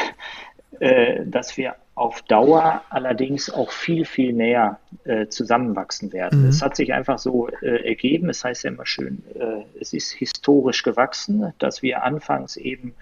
äh, 0.79 1.25
dass 1.25 1.57
wir 1.57 1.75
auf 1.99 2.21
Dauer 2.21 2.81
allerdings 2.89 3.49
auch 3.49 3.71
viel, 3.71 4.05
viel 4.05 4.31
näher 4.31 4.79
äh, 5.03 5.27
zusammenwachsen 5.27 6.13
werden. 6.13 6.43
Mhm. 6.43 6.47
Es 6.47 6.61
hat 6.61 6.77
sich 6.77 6.93
einfach 6.93 7.19
so 7.19 7.49
äh, 7.61 7.85
ergeben, 7.89 8.29
es 8.29 8.45
heißt 8.45 8.63
ja 8.63 8.71
immer 8.71 8.85
schön, 8.85 9.21
äh, 9.35 9.63
es 9.81 9.91
ist 9.91 10.13
historisch 10.13 10.83
gewachsen, 10.83 11.53
dass 11.59 11.81
wir 11.81 12.03
anfangs 12.03 12.55
eben 12.55 12.93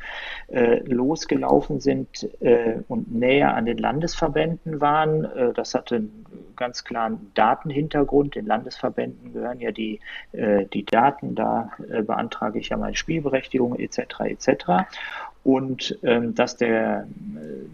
äh, 0.47 0.79
losgelaufen 0.79 1.79
sind 1.79 2.27
äh, 2.41 2.77
und 2.87 3.13
näher 3.13 3.53
an 3.53 3.67
den 3.67 3.77
Landesverbänden 3.77 4.81
waren. 4.81 5.25
Äh, 5.25 5.53
das 5.53 5.75
hatte 5.75 5.97
einen 5.97 6.25
ganz 6.55 6.83
klaren 6.83 7.31
Datenhintergrund. 7.35 8.33
Den 8.33 8.47
Landesverbänden 8.47 9.31
gehören 9.33 9.59
ja 9.59 9.71
die, 9.71 9.99
die 10.33 10.85
Daten, 10.85 11.35
da 11.35 11.69
beantrage 11.77 12.57
ich 12.57 12.69
ja 12.69 12.77
meine 12.77 12.95
Spielberechtigung 12.95 13.77
etc. 13.77 14.21
etc 14.21 14.87
und 15.47 15.97
ähm, 16.03 16.35
dass 16.35 16.57
der, 16.57 17.07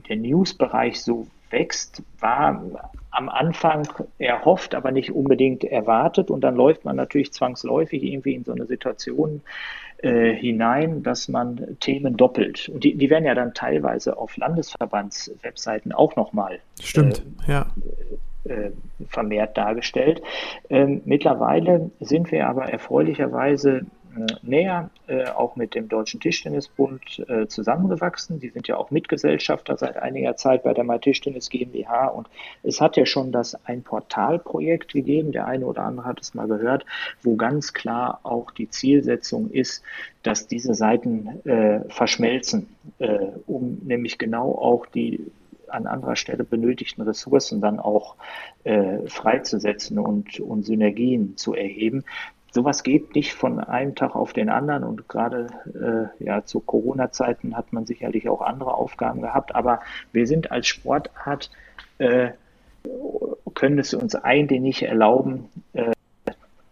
der 0.08 0.16
News-Bereich 0.18 1.02
so 1.02 1.26
wächst, 1.50 2.04
war 2.20 2.92
am 3.10 3.30
Anfang 3.30 3.88
erhofft, 4.20 4.76
aber 4.76 4.92
nicht 4.92 5.12
unbedingt 5.12 5.64
erwartet. 5.64 6.30
Und 6.30 6.42
dann 6.42 6.56
läuft 6.56 6.86
man 6.86 6.96
natürlich 6.96 7.34
zwangsläufig 7.34 8.04
irgendwie 8.04 8.36
in 8.36 8.44
so 8.44 8.52
eine 8.52 8.68
Situation 8.68 9.42
äh, 10.04 10.36
hinein, 10.36 11.02
dass 11.02 11.30
man 11.30 11.78
Themen 11.80 12.16
doppelt. 12.16 12.70
Und 12.70 12.84
die, 12.84 12.94
die 12.94 13.10
werden 13.10 13.26
ja 13.26 13.34
dann 13.34 13.56
teilweise 13.56 14.18
auf 14.18 14.38
Landesverbandswebseiten 14.38 15.94
auch 15.94 16.16
nochmal 16.16 16.60
Stimmt, 16.80 17.26
äh, 17.48 17.54
ja. 17.54 17.66
Äh, 18.44 18.70
vermehrt 19.08 19.58
dargestellt. 19.58 20.22
Ähm, 20.70 21.02
mittlerweile 21.06 21.90
sind 22.00 22.32
wir 22.32 22.48
aber 22.48 22.66
erfreulicherweise 22.66 23.88
näher, 24.42 24.90
äh, 25.08 25.26
auch 25.28 25.56
mit 25.56 25.76
dem 25.76 25.90
Deutschen 25.90 26.20
Tischtennisbund 26.20 27.24
äh, 27.28 27.48
zusammengewachsen. 27.48 28.40
Die 28.40 28.50
sind 28.50 28.68
ja 28.68 28.78
auch 28.78 28.92
Mitgesellschafter 28.92 29.78
seit 29.78 29.98
einiger 29.98 30.36
Zeit 30.36 30.64
bei 30.64 30.74
der 30.74 30.84
Mai 30.84 30.98
Tischtennis 31.00 31.50
GmbH. 31.50 32.08
Und 32.08 32.28
es 32.64 32.82
hat 32.82 32.98
ja 32.98 33.06
schon 33.06 33.32
das 33.32 33.56
ein 33.66 33.84
Portalprojekt 33.84 34.94
gegeben, 34.94 35.32
der 35.32 35.48
eine 35.48 35.66
oder 35.66 35.84
andere 35.84 36.06
hat 36.06 36.22
es 36.22 36.34
mal 36.34 36.48
gehört, 36.48 36.86
wo 37.22 37.36
ganz 37.36 37.74
klar 37.74 38.20
auch 38.24 38.52
die 38.52 38.70
Zielsetzung 38.70 39.50
ist, 39.50 39.84
dass 40.22 40.48
diese 40.48 40.74
Seiten 40.74 41.46
äh, 41.46 41.82
verschmelzen, 41.90 42.76
äh, 43.00 43.28
um 43.48 43.80
nämlich 43.84 44.18
genau 44.18 44.52
auch 44.52 44.86
die 44.86 45.32
an 45.68 45.88
anderer 45.88 46.16
Stelle 46.16 46.44
benötigten 46.44 47.02
Ressourcen 47.02 47.60
dann 47.60 47.80
auch 47.80 48.16
äh, 48.64 49.00
freizusetzen 49.08 49.98
und, 49.98 50.40
und 50.40 50.64
Synergien 50.64 51.36
zu 51.36 51.56
erheben 51.56 52.04
sowas 52.54 52.84
geht 52.84 53.16
nicht 53.16 53.34
von 53.34 53.60
einem 53.60 53.96
Tag 53.96 54.16
auf 54.16 54.32
den 54.32 54.50
anderen 54.50 54.84
und 54.84 55.10
gerade 55.10 55.48
äh, 56.20 56.24
ja 56.24 56.46
zu 56.46 56.60
Corona-Zeiten 56.60 57.58
hat 57.58 57.74
man 57.74 57.86
sicherlich 57.86 58.30
auch 58.30 58.42
andere 58.42 58.76
Aufgaben 58.76 59.22
gehabt, 59.22 59.56
aber 59.56 59.82
wir 60.12 60.28
sind 60.28 60.52
als 60.52 60.68
Sportart 60.68 61.50
äh, 61.98 62.32
können 63.56 63.80
es 63.80 63.94
uns 63.94 64.16
eigentlich 64.16 64.62
nicht 64.62 64.84
erlauben, 64.84 65.50
äh, 65.74 65.92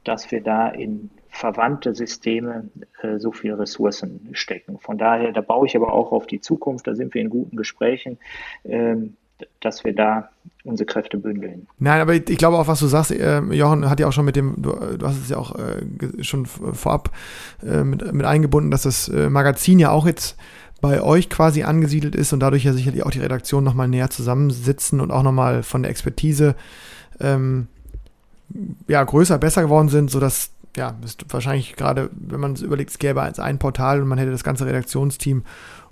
dass 0.04 0.32
wir 0.32 0.42
da 0.42 0.68
in 0.70 1.10
verwandte 1.30 1.96
Systeme 1.96 2.70
äh, 3.02 3.18
so 3.18 3.32
viele 3.32 3.58
Ressourcen 3.58 4.30
stecken. 4.34 4.78
Von 4.80 4.98
daher, 4.98 5.32
da 5.32 5.42
baue 5.42 5.66
ich 5.66 5.76
aber 5.76 5.94
auch 5.94 6.12
auf 6.12 6.28
die 6.28 6.42
Zukunft, 6.42 6.88
da 6.88 6.96
sind 6.96 7.14
wir 7.14 7.22
in 7.22 7.30
guten 7.30 7.56
Gesprächen. 7.56 8.20
Ähm, 8.66 9.16
dass 9.60 9.84
wir 9.84 9.94
da 9.96 10.30
unsere 10.64 10.86
Kräfte 10.86 11.18
bündeln. 11.18 11.68
Nein, 11.80 12.02
aber 12.02 12.14
ich, 12.14 12.38
glaube 12.38 12.58
auch, 12.58 12.68
was 12.68 12.80
du 12.80 12.88
sagst, 12.88 13.12
äh, 13.12 13.40
Jochen 13.40 13.90
hat 13.90 14.00
ja 14.00 14.08
auch 14.08 14.12
schon 14.12 14.26
mit 14.26 14.36
dem, 14.36 14.56
du, 14.58 14.72
du 14.98 15.06
hast 15.06 15.18
es 15.18 15.30
ja 15.30 15.38
auch 15.38 15.56
äh, 15.58 16.24
schon 16.24 16.46
vorab 16.46 17.12
äh, 17.66 17.84
mit, 17.84 18.14
mit 18.14 18.26
eingebunden, 18.26 18.72
dass 18.72 18.84
das 18.84 19.08
äh, 19.08 19.30
Magazin 19.30 19.80
ja 19.80 19.92
auch 19.92 20.06
jetzt 20.06 20.38
bei 20.82 21.02
euch 21.02 21.30
quasi 21.30 21.64
angesiedelt 21.64 22.16
ist 22.16 22.34
und 22.34 22.40
dadurch 22.40 22.64
ja 22.64 22.74
sicherlich 22.74 23.04
auch 23.04 23.12
die 23.12 23.20
Redaktion 23.20 23.64
nochmal 23.64 23.88
näher 23.88 24.10
zusammensitzen 24.10 25.00
und 25.00 25.12
auch 25.12 25.24
nochmal 25.24 25.64
von 25.64 25.84
der 25.84 25.92
Expertise 25.92 26.56
ähm, 27.20 27.68
ja, 28.88 29.04
größer, 29.04 29.38
besser 29.38 29.62
geworden 29.62 29.90
sind, 29.90 30.10
sodass 30.10 30.52
ja, 30.76 30.96
ist 31.04 31.26
wahrscheinlich 31.30 31.76
gerade, 31.76 32.10
wenn 32.14 32.40
man 32.40 32.54
es 32.54 32.62
überlegt, 32.62 32.92
es 32.92 33.00
gäbe 33.00 33.22
als 33.22 33.40
ein 33.40 33.60
Portal 33.60 34.02
und 34.02 34.08
man 34.08 34.18
hätte 34.18 34.32
das 34.32 34.44
ganze 34.44 34.66
Redaktionsteam 34.66 35.44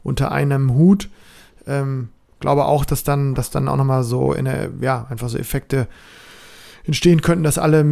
unter 0.03 0.31
einem 0.31 0.73
Hut. 0.73 1.09
Ähm, 1.67 2.09
glaube 2.39 2.65
auch, 2.65 2.85
dass 2.85 3.03
dann, 3.03 3.35
dass 3.35 3.49
dann 3.49 3.67
auch 3.67 3.77
nochmal 3.77 4.03
so 4.03 4.33
in 4.33 4.45
der, 4.45 4.69
ja, 4.81 5.07
einfach 5.09 5.29
so 5.29 5.37
Effekte 5.37 5.87
entstehen 6.85 7.21
könnten, 7.21 7.43
dass 7.43 7.57
alle 7.57 7.85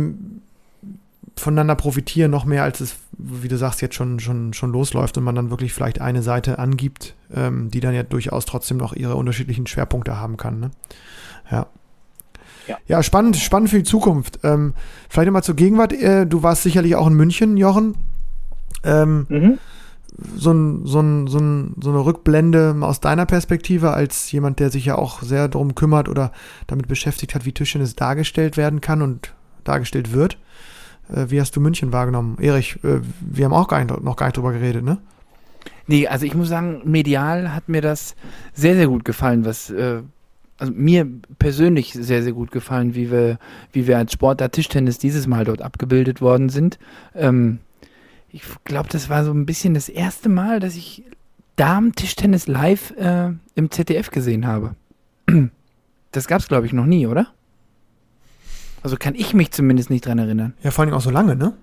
voneinander 1.35 1.75
profitieren, 1.75 2.31
noch 2.31 2.45
mehr 2.45 2.63
als 2.63 2.79
es, 2.79 2.95
wie 3.11 3.47
du 3.47 3.57
sagst, 3.57 3.81
jetzt 3.81 3.95
schon, 3.95 4.19
schon, 4.19 4.53
schon 4.53 4.71
losläuft 4.71 5.17
und 5.17 5.23
man 5.23 5.35
dann 5.35 5.49
wirklich 5.51 5.73
vielleicht 5.73 6.01
eine 6.01 6.23
Seite 6.23 6.57
angibt, 6.57 7.13
ähm, 7.33 7.69
die 7.69 7.79
dann 7.79 7.93
ja 7.93 8.03
durchaus 8.03 8.45
trotzdem 8.45 8.77
noch 8.77 8.93
ihre 8.93 9.15
unterschiedlichen 9.15 9.67
Schwerpunkte 9.67 10.17
haben 10.17 10.37
kann. 10.37 10.59
Ne? 10.59 10.71
Ja. 11.51 11.67
ja. 12.67 12.77
Ja, 12.87 13.03
spannend, 13.03 13.37
spannend 13.37 13.69
für 13.69 13.77
die 13.77 13.83
Zukunft. 13.83 14.39
Ähm, 14.43 14.73
vielleicht 15.09 15.27
nochmal 15.27 15.43
zur 15.43 15.55
Gegenwart. 15.55 15.93
Äh, 15.93 16.25
du 16.25 16.41
warst 16.41 16.63
sicherlich 16.63 16.95
auch 16.95 17.07
in 17.07 17.13
München, 17.13 17.57
Jochen. 17.57 17.95
Ähm, 18.83 19.27
mhm 19.29 19.59
so, 20.35 20.51
ein, 20.51 20.85
so, 20.85 20.99
ein, 20.99 21.27
so, 21.27 21.39
ein, 21.39 21.75
so 21.79 21.89
eine 21.89 21.99
Rückblende 21.99 22.75
aus 22.81 22.99
deiner 22.99 23.25
Perspektive 23.25 23.91
als 23.91 24.31
jemand, 24.31 24.59
der 24.59 24.69
sich 24.69 24.85
ja 24.85 24.95
auch 24.95 25.21
sehr 25.21 25.47
darum 25.47 25.75
kümmert 25.75 26.09
oder 26.09 26.31
damit 26.65 26.87
beschäftigt 26.87 27.35
hat, 27.35 27.45
wie 27.45 27.51
Tischtennis 27.51 27.95
dargestellt 27.95 28.57
werden 28.57 28.81
kann 28.81 29.01
und 29.01 29.33
dargestellt 29.63 30.13
wird. 30.13 30.37
Äh, 31.13 31.25
wie 31.29 31.39
hast 31.39 31.55
du 31.55 31.61
München 31.61 31.93
wahrgenommen? 31.93 32.37
Erich, 32.39 32.83
äh, 32.83 33.01
wir 33.21 33.45
haben 33.45 33.53
auch 33.53 33.67
gar 33.67 33.83
nicht, 33.83 34.03
noch 34.03 34.15
gar 34.15 34.27
nicht 34.27 34.37
drüber 34.37 34.53
geredet, 34.53 34.83
ne? 34.83 34.97
Nee, 35.85 36.07
also 36.07 36.25
ich 36.25 36.35
muss 36.35 36.49
sagen, 36.49 36.81
medial 36.85 37.53
hat 37.53 37.69
mir 37.69 37.81
das 37.81 38.15
sehr, 38.53 38.75
sehr 38.75 38.87
gut 38.87 39.05
gefallen, 39.05 39.45
was 39.45 39.69
äh, 39.69 40.01
also 40.57 40.73
mir 40.75 41.07
persönlich 41.39 41.93
sehr, 41.93 42.23
sehr 42.23 42.33
gut 42.33 42.51
gefallen, 42.51 42.95
wie 42.95 43.11
wir, 43.11 43.37
wie 43.71 43.87
wir 43.87 43.97
als 43.97 44.13
Sportler 44.13 44.51
Tischtennis 44.51 44.97
dieses 44.97 45.27
Mal 45.27 45.45
dort 45.45 45.61
abgebildet 45.61 46.19
worden 46.19 46.49
sind. 46.49 46.79
Ähm, 47.15 47.59
ich 48.31 48.43
glaube, 48.65 48.89
das 48.91 49.09
war 49.09 49.23
so 49.23 49.31
ein 49.31 49.45
bisschen 49.45 49.73
das 49.73 49.89
erste 49.89 50.29
Mal, 50.29 50.59
dass 50.59 50.75
ich 50.75 51.03
Damen-Tischtennis 51.55 52.47
live 52.47 52.91
äh, 52.97 53.31
im 53.55 53.71
ZDF 53.71 54.11
gesehen 54.11 54.45
habe. 54.47 54.75
Das 56.13 56.25
gab 56.27 56.39
es, 56.39 56.47
glaube 56.47 56.65
ich, 56.65 56.71
noch 56.73 56.85
nie, 56.85 57.05
oder? 57.05 57.27
Also 58.81 58.95
kann 58.97 59.13
ich 59.13 59.33
mich 59.33 59.51
zumindest 59.51 59.89
nicht 59.89 60.05
dran 60.05 60.17
erinnern. 60.17 60.53
Ja, 60.63 60.71
vor 60.71 60.85
allem 60.85 60.93
auch 60.93 61.01
so 61.01 61.11
lange, 61.11 61.35
ne? 61.35 61.53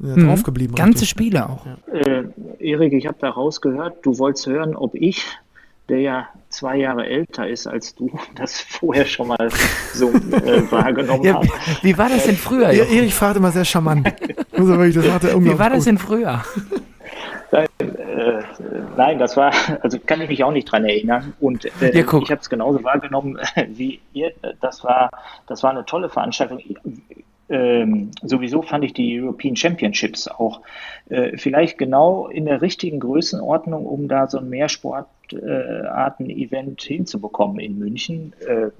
Ja, 0.00 0.16
Mhm. 0.16 0.26
Draufgeblieben. 0.26 0.74
Ganze 0.74 1.02
richtig. 1.02 1.10
Spiele 1.10 1.48
auch. 1.48 1.66
Äh, 1.92 2.24
Erik, 2.58 2.94
ich 2.94 3.06
habe 3.06 3.18
da 3.20 3.28
rausgehört, 3.28 3.98
du 4.04 4.18
wolltest 4.18 4.46
hören, 4.46 4.74
ob 4.74 4.94
ich, 4.94 5.26
der 5.90 6.00
ja 6.00 6.28
zwei 6.48 6.76
Jahre 6.76 7.06
älter 7.06 7.46
ist 7.48 7.66
als 7.66 7.94
du, 7.94 8.10
das 8.36 8.60
vorher 8.60 9.04
schon 9.04 9.28
mal 9.28 9.48
so 9.92 10.10
äh, 10.10 10.62
wahrgenommen 10.70 11.24
Ja, 11.24 11.34
habe. 11.34 11.46
wie, 11.82 11.90
wie 11.90 11.98
war 11.98 12.08
das 12.08 12.24
denn 12.24 12.36
früher? 12.36 12.70
Ja? 12.72 12.84
Erich 12.84 13.14
fragt 13.14 13.36
immer 13.36 13.50
sehr 13.50 13.64
charmant. 13.64 14.06
Also 14.52 14.78
Wie 14.78 15.58
war 15.58 15.70
das 15.70 15.84
denn 15.84 15.98
früher? 15.98 16.42
Äh, 17.52 17.66
nein, 18.96 19.18
das 19.18 19.36
war, 19.36 19.52
also 19.82 19.98
kann 19.98 20.20
ich 20.20 20.28
mich 20.28 20.44
auch 20.44 20.52
nicht 20.52 20.70
dran 20.70 20.84
erinnern. 20.84 21.32
Und 21.40 21.64
äh, 21.82 21.92
Ja, 21.92 22.00
ich 22.00 22.30
habe 22.30 22.40
es 22.40 22.48
genauso 22.48 22.82
wahrgenommen 22.84 23.38
wie 23.68 24.00
ihr. 24.12 24.32
Das 24.60 24.84
war, 24.84 25.10
das 25.46 25.62
war 25.62 25.70
eine 25.70 25.84
tolle 25.84 26.08
Veranstaltung. 26.08 26.60
Ähm, 27.48 28.12
sowieso 28.22 28.62
fand 28.62 28.84
ich 28.84 28.92
die 28.92 29.20
European 29.20 29.56
Championships 29.56 30.28
auch 30.28 30.60
äh, 31.08 31.36
vielleicht 31.36 31.78
genau 31.78 32.28
in 32.28 32.44
der 32.44 32.62
richtigen 32.62 33.00
Größenordnung, 33.00 33.86
um 33.86 34.06
da 34.06 34.28
so 34.28 34.38
ein 34.38 34.48
Mehrsportarten-Event 35.32 36.82
hinzubekommen 36.82 37.60
in 37.60 37.78
München. 37.78 38.32
Äh, 38.46 38.70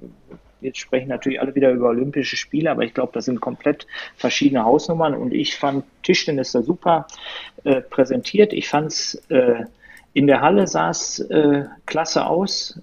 Jetzt 0.63 0.77
sprechen 0.77 1.09
natürlich 1.09 1.41
alle 1.41 1.55
wieder 1.55 1.71
über 1.71 1.87
Olympische 1.87 2.37
Spiele, 2.37 2.69
aber 2.69 2.83
ich 2.83 2.93
glaube, 2.93 3.13
das 3.15 3.25
sind 3.25 3.41
komplett 3.41 3.87
verschiedene 4.15 4.63
Hausnummern 4.63 5.15
und 5.15 5.33
ich 5.33 5.57
fand 5.57 5.85
Tischtennis 6.03 6.51
da 6.51 6.61
super 6.61 7.07
äh, 7.63 7.81
präsentiert. 7.81 8.53
Ich 8.53 8.69
fand 8.69 8.89
es 8.89 9.15
äh, 9.29 9.63
in 10.13 10.27
der 10.27 10.41
Halle 10.41 10.67
sah 10.67 10.91
es 10.91 11.25
klasse 11.85 12.25
aus 12.25 12.77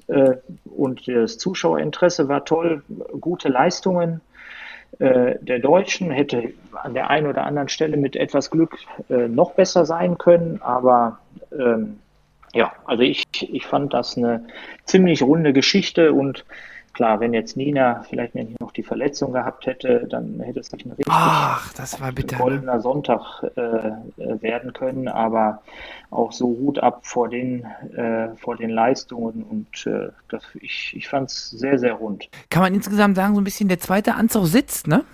und 0.64 1.06
das 1.06 1.36
Zuschauerinteresse 1.36 2.26
war 2.26 2.46
toll, 2.46 2.82
gute 3.20 3.50
Leistungen 3.50 4.22
der 4.98 5.58
Deutschen 5.58 6.10
hätte 6.10 6.54
an 6.72 6.94
der 6.94 7.10
einen 7.10 7.26
oder 7.26 7.44
anderen 7.44 7.68
Stelle 7.68 7.98
mit 7.98 8.16
etwas 8.16 8.50
Glück 8.50 8.78
noch 9.10 9.52
besser 9.52 9.84
sein 9.84 10.16
können, 10.16 10.62
aber 10.62 11.18
ähm, 11.52 11.98
ja, 12.54 12.72
also 12.84 13.02
ich, 13.02 13.24
ich 13.40 13.66
fand 13.66 13.94
das 13.94 14.16
eine 14.16 14.46
ziemlich 14.84 15.22
runde 15.22 15.52
Geschichte 15.52 16.12
und 16.12 16.44
klar, 16.98 17.20
wenn 17.20 17.32
jetzt 17.32 17.56
Nina 17.56 18.02
vielleicht 18.08 18.34
nicht 18.34 18.58
noch 18.60 18.72
die 18.72 18.82
Verletzung 18.82 19.32
gehabt 19.32 19.66
hätte, 19.66 20.06
dann 20.10 20.40
hätte 20.40 20.58
es 20.58 20.72
nicht 20.72 20.84
ein 20.84 20.90
richtig 20.90 21.06
Ach, 21.08 21.72
das 21.74 22.00
war 22.00 22.10
bitter. 22.10 22.36
Ne? 22.36 22.42
goldener 22.42 22.80
Sonntag 22.80 23.44
äh, 23.56 23.60
äh, 23.60 24.42
werden 24.42 24.72
können, 24.72 25.06
aber 25.06 25.62
auch 26.10 26.32
so 26.32 26.46
Hut 26.46 26.80
ab 26.80 27.00
vor 27.02 27.28
den, 27.28 27.64
äh, 27.96 28.34
vor 28.36 28.56
den 28.56 28.70
Leistungen 28.70 29.44
und 29.44 29.86
äh, 29.86 30.08
das, 30.28 30.42
ich, 30.60 30.92
ich 30.96 31.08
fand 31.08 31.30
es 31.30 31.50
sehr, 31.50 31.78
sehr 31.78 31.92
rund. 31.92 32.28
Kann 32.50 32.62
man 32.62 32.74
insgesamt 32.74 33.14
sagen, 33.14 33.34
so 33.34 33.40
ein 33.40 33.44
bisschen 33.44 33.68
der 33.68 33.78
zweite 33.78 34.16
Anzug 34.16 34.46
sitzt, 34.46 34.88
ne? 34.88 35.04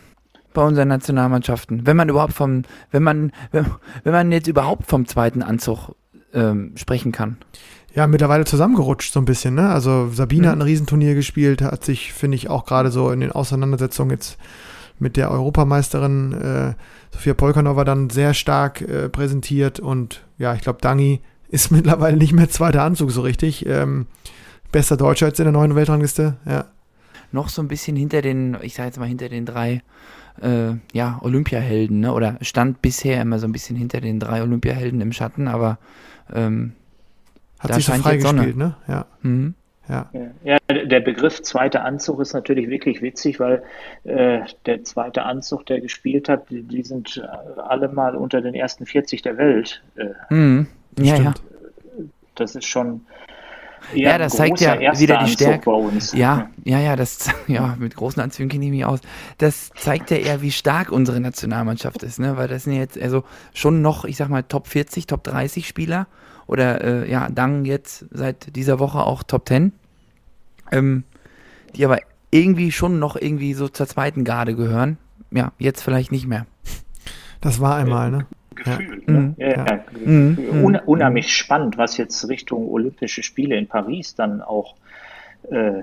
Bei 0.54 0.62
unseren 0.62 0.88
Nationalmannschaften. 0.88 1.86
Wenn 1.86 1.96
man 1.96 2.08
überhaupt 2.08 2.32
vom, 2.32 2.62
wenn 2.92 3.02
man, 3.02 3.32
wenn, 3.50 3.66
wenn 4.04 4.12
man 4.12 4.32
jetzt 4.32 4.46
überhaupt 4.46 4.86
vom 4.86 5.04
zweiten 5.06 5.42
Anzug 5.42 5.90
ähm, 6.34 6.72
sprechen 6.76 7.12
kann. 7.12 7.38
Ja, 7.94 8.06
mittlerweile 8.08 8.44
zusammengerutscht 8.44 9.12
so 9.12 9.20
ein 9.20 9.24
bisschen, 9.24 9.54
ne? 9.54 9.70
Also 9.70 10.10
Sabine 10.10 10.46
Mhm. 10.48 10.50
hat 10.50 10.58
ein 10.58 10.62
Riesenturnier 10.62 11.14
gespielt, 11.14 11.62
hat 11.62 11.84
sich, 11.84 12.12
finde 12.12 12.34
ich, 12.36 12.50
auch 12.50 12.64
gerade 12.66 12.90
so 12.90 13.10
in 13.10 13.20
den 13.20 13.30
Auseinandersetzungen 13.30 14.10
jetzt 14.10 14.36
mit 14.98 15.16
der 15.16 15.30
Europameisterin 15.30 16.32
äh, 16.32 16.74
Sophia 17.12 17.34
Polkanova 17.34 17.84
dann 17.84 18.10
sehr 18.10 18.34
stark 18.34 18.80
äh, 18.80 19.08
präsentiert 19.08 19.78
und 19.80 20.24
ja, 20.38 20.54
ich 20.54 20.60
glaube, 20.62 20.80
Dangi 20.80 21.20
ist 21.48 21.70
mittlerweile 21.72 22.16
nicht 22.16 22.32
mehr 22.32 22.48
zweiter 22.50 22.82
Anzug 22.82 23.10
so 23.12 23.20
richtig. 23.22 23.64
Ähm, 23.66 24.06
bester 24.72 24.96
Deutscher 24.96 25.28
jetzt 25.28 25.38
in 25.38 25.44
der 25.44 25.52
neuen 25.52 25.76
Weltrangliste, 25.76 26.36
ja. 26.46 26.64
Noch 27.30 27.48
so 27.48 27.62
ein 27.62 27.68
bisschen 27.68 27.96
hinter 27.96 28.22
den, 28.22 28.56
ich 28.62 28.74
sag 28.74 28.86
jetzt 28.86 28.98
mal 28.98 29.08
hinter 29.08 29.28
den 29.28 29.46
drei, 29.46 29.82
äh, 30.42 30.72
ja, 30.92 31.18
Olympiahelden, 31.22 32.00
ne? 32.00 32.12
Oder 32.12 32.36
stand 32.40 32.82
bisher 32.82 33.20
immer 33.22 33.38
so 33.38 33.46
ein 33.46 33.52
bisschen 33.52 33.76
hinter 33.76 34.00
den 34.00 34.20
drei 34.20 34.42
Olympiahelden 34.42 35.00
im 35.00 35.12
Schatten, 35.12 35.48
aber 35.48 35.78
ähm, 36.34 36.72
Hat 37.58 37.70
Da 37.70 37.74
sich 37.74 37.86
so 37.86 37.92
scheint 37.92 38.04
jetzt 38.06 38.22
Sonne. 38.22 38.38
freigespielt, 38.42 38.56
ne? 38.56 38.76
Ja, 38.88 39.06
hm. 39.22 39.54
ja. 39.88 40.10
Ja, 40.44 40.58
der 40.68 41.00
Begriff 41.00 41.42
zweiter 41.42 41.84
Anzug 41.84 42.20
ist 42.20 42.32
natürlich 42.32 42.68
wirklich 42.68 43.02
witzig, 43.02 43.38
weil 43.40 43.62
äh, 44.04 44.40
der 44.66 44.82
zweite 44.84 45.22
Anzug, 45.24 45.66
der 45.66 45.80
gespielt 45.80 46.28
hat, 46.28 46.50
die, 46.50 46.62
die 46.62 46.82
sind 46.82 47.16
äh, 47.22 47.60
alle 47.60 47.88
mal 47.88 48.16
unter 48.16 48.40
den 48.40 48.54
ersten 48.54 48.86
40 48.86 49.22
der 49.22 49.36
Welt. 49.36 49.82
Äh, 49.96 50.06
Hm. 50.28 50.66
Ja, 50.98 51.16
ja. 51.16 51.34
Das 52.34 52.54
ist 52.54 52.66
schon 52.66 53.02
Ja, 53.92 54.18
das 54.18 54.34
zeigt 54.34 54.60
ja 54.60 54.78
wieder 54.98 55.24
die 55.24 55.30
Stärke. 55.30 55.70
bei 55.70 55.76
uns. 55.76 56.12
Ja, 56.12 56.50
ja, 56.64 56.80
ja, 56.80 56.96
das, 56.96 57.30
ja, 57.46 57.76
mit 57.78 57.96
großen 57.96 58.22
Anzügen 58.22 58.48
kenne 58.48 58.64
ich 58.64 58.70
mich 58.70 58.84
aus. 58.84 59.00
Das 59.38 59.70
zeigt 59.76 60.10
ja 60.10 60.16
eher, 60.16 60.42
wie 60.42 60.52
stark 60.52 60.90
unsere 60.90 61.20
Nationalmannschaft 61.20 62.02
ist, 62.02 62.18
ne? 62.18 62.36
Weil 62.36 62.48
das 62.48 62.64
sind 62.64 62.74
jetzt 62.74 63.00
also 63.00 63.24
schon 63.52 63.82
noch, 63.82 64.04
ich 64.04 64.16
sag 64.16 64.28
mal, 64.28 64.42
Top 64.42 64.66
40, 64.66 65.06
Top 65.06 65.24
30 65.24 65.68
Spieler. 65.68 66.06
Oder, 66.46 66.82
äh, 66.82 67.10
ja, 67.10 67.28
Dang 67.30 67.64
jetzt 67.64 68.06
seit 68.10 68.54
dieser 68.54 68.78
Woche 68.78 69.00
auch 69.00 69.22
Top 69.22 69.48
10. 69.48 69.72
Ähm, 70.72 71.04
die 71.74 71.84
aber 71.84 71.98
irgendwie 72.30 72.72
schon 72.72 72.98
noch 72.98 73.16
irgendwie 73.16 73.54
so 73.54 73.68
zur 73.68 73.86
zweiten 73.86 74.24
Garde 74.24 74.54
gehören. 74.54 74.98
Ja, 75.30 75.52
jetzt 75.58 75.82
vielleicht 75.82 76.12
nicht 76.12 76.26
mehr. 76.26 76.46
Das 77.40 77.60
war 77.60 77.76
einmal, 77.76 78.10
ne? 78.10 78.26
Gefühl. 78.54 79.02
Ja. 79.06 79.12
Ne? 79.12 79.34
Ja, 79.36 79.48
ja. 79.48 79.64
Ja. 79.66 79.82
Un 80.06 80.76
unheimlich 80.86 81.34
spannend, 81.36 81.78
was 81.78 81.96
jetzt 81.96 82.28
Richtung 82.28 82.68
Olympische 82.68 83.22
Spiele 83.22 83.56
in 83.56 83.66
Paris 83.66 84.14
dann 84.14 84.42
auch 84.42 84.74
äh, 85.50 85.82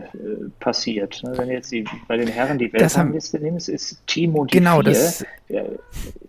passiert. 0.59 1.21
Ne? 1.23 1.33
Wenn 1.37 1.47
du 1.47 1.53
jetzt 1.53 1.71
die, 1.71 1.85
bei 2.07 2.17
den 2.17 2.27
Herren 2.27 2.57
die 2.57 2.71
Weltrangliste 2.73 3.39
nimmst, 3.39 3.69
ist 3.69 4.01
Timo 4.07 4.45
die 4.45 4.57
Genau, 4.57 4.81
vier. 4.81 4.83
das, 4.83 5.25
Ja, 5.49 5.63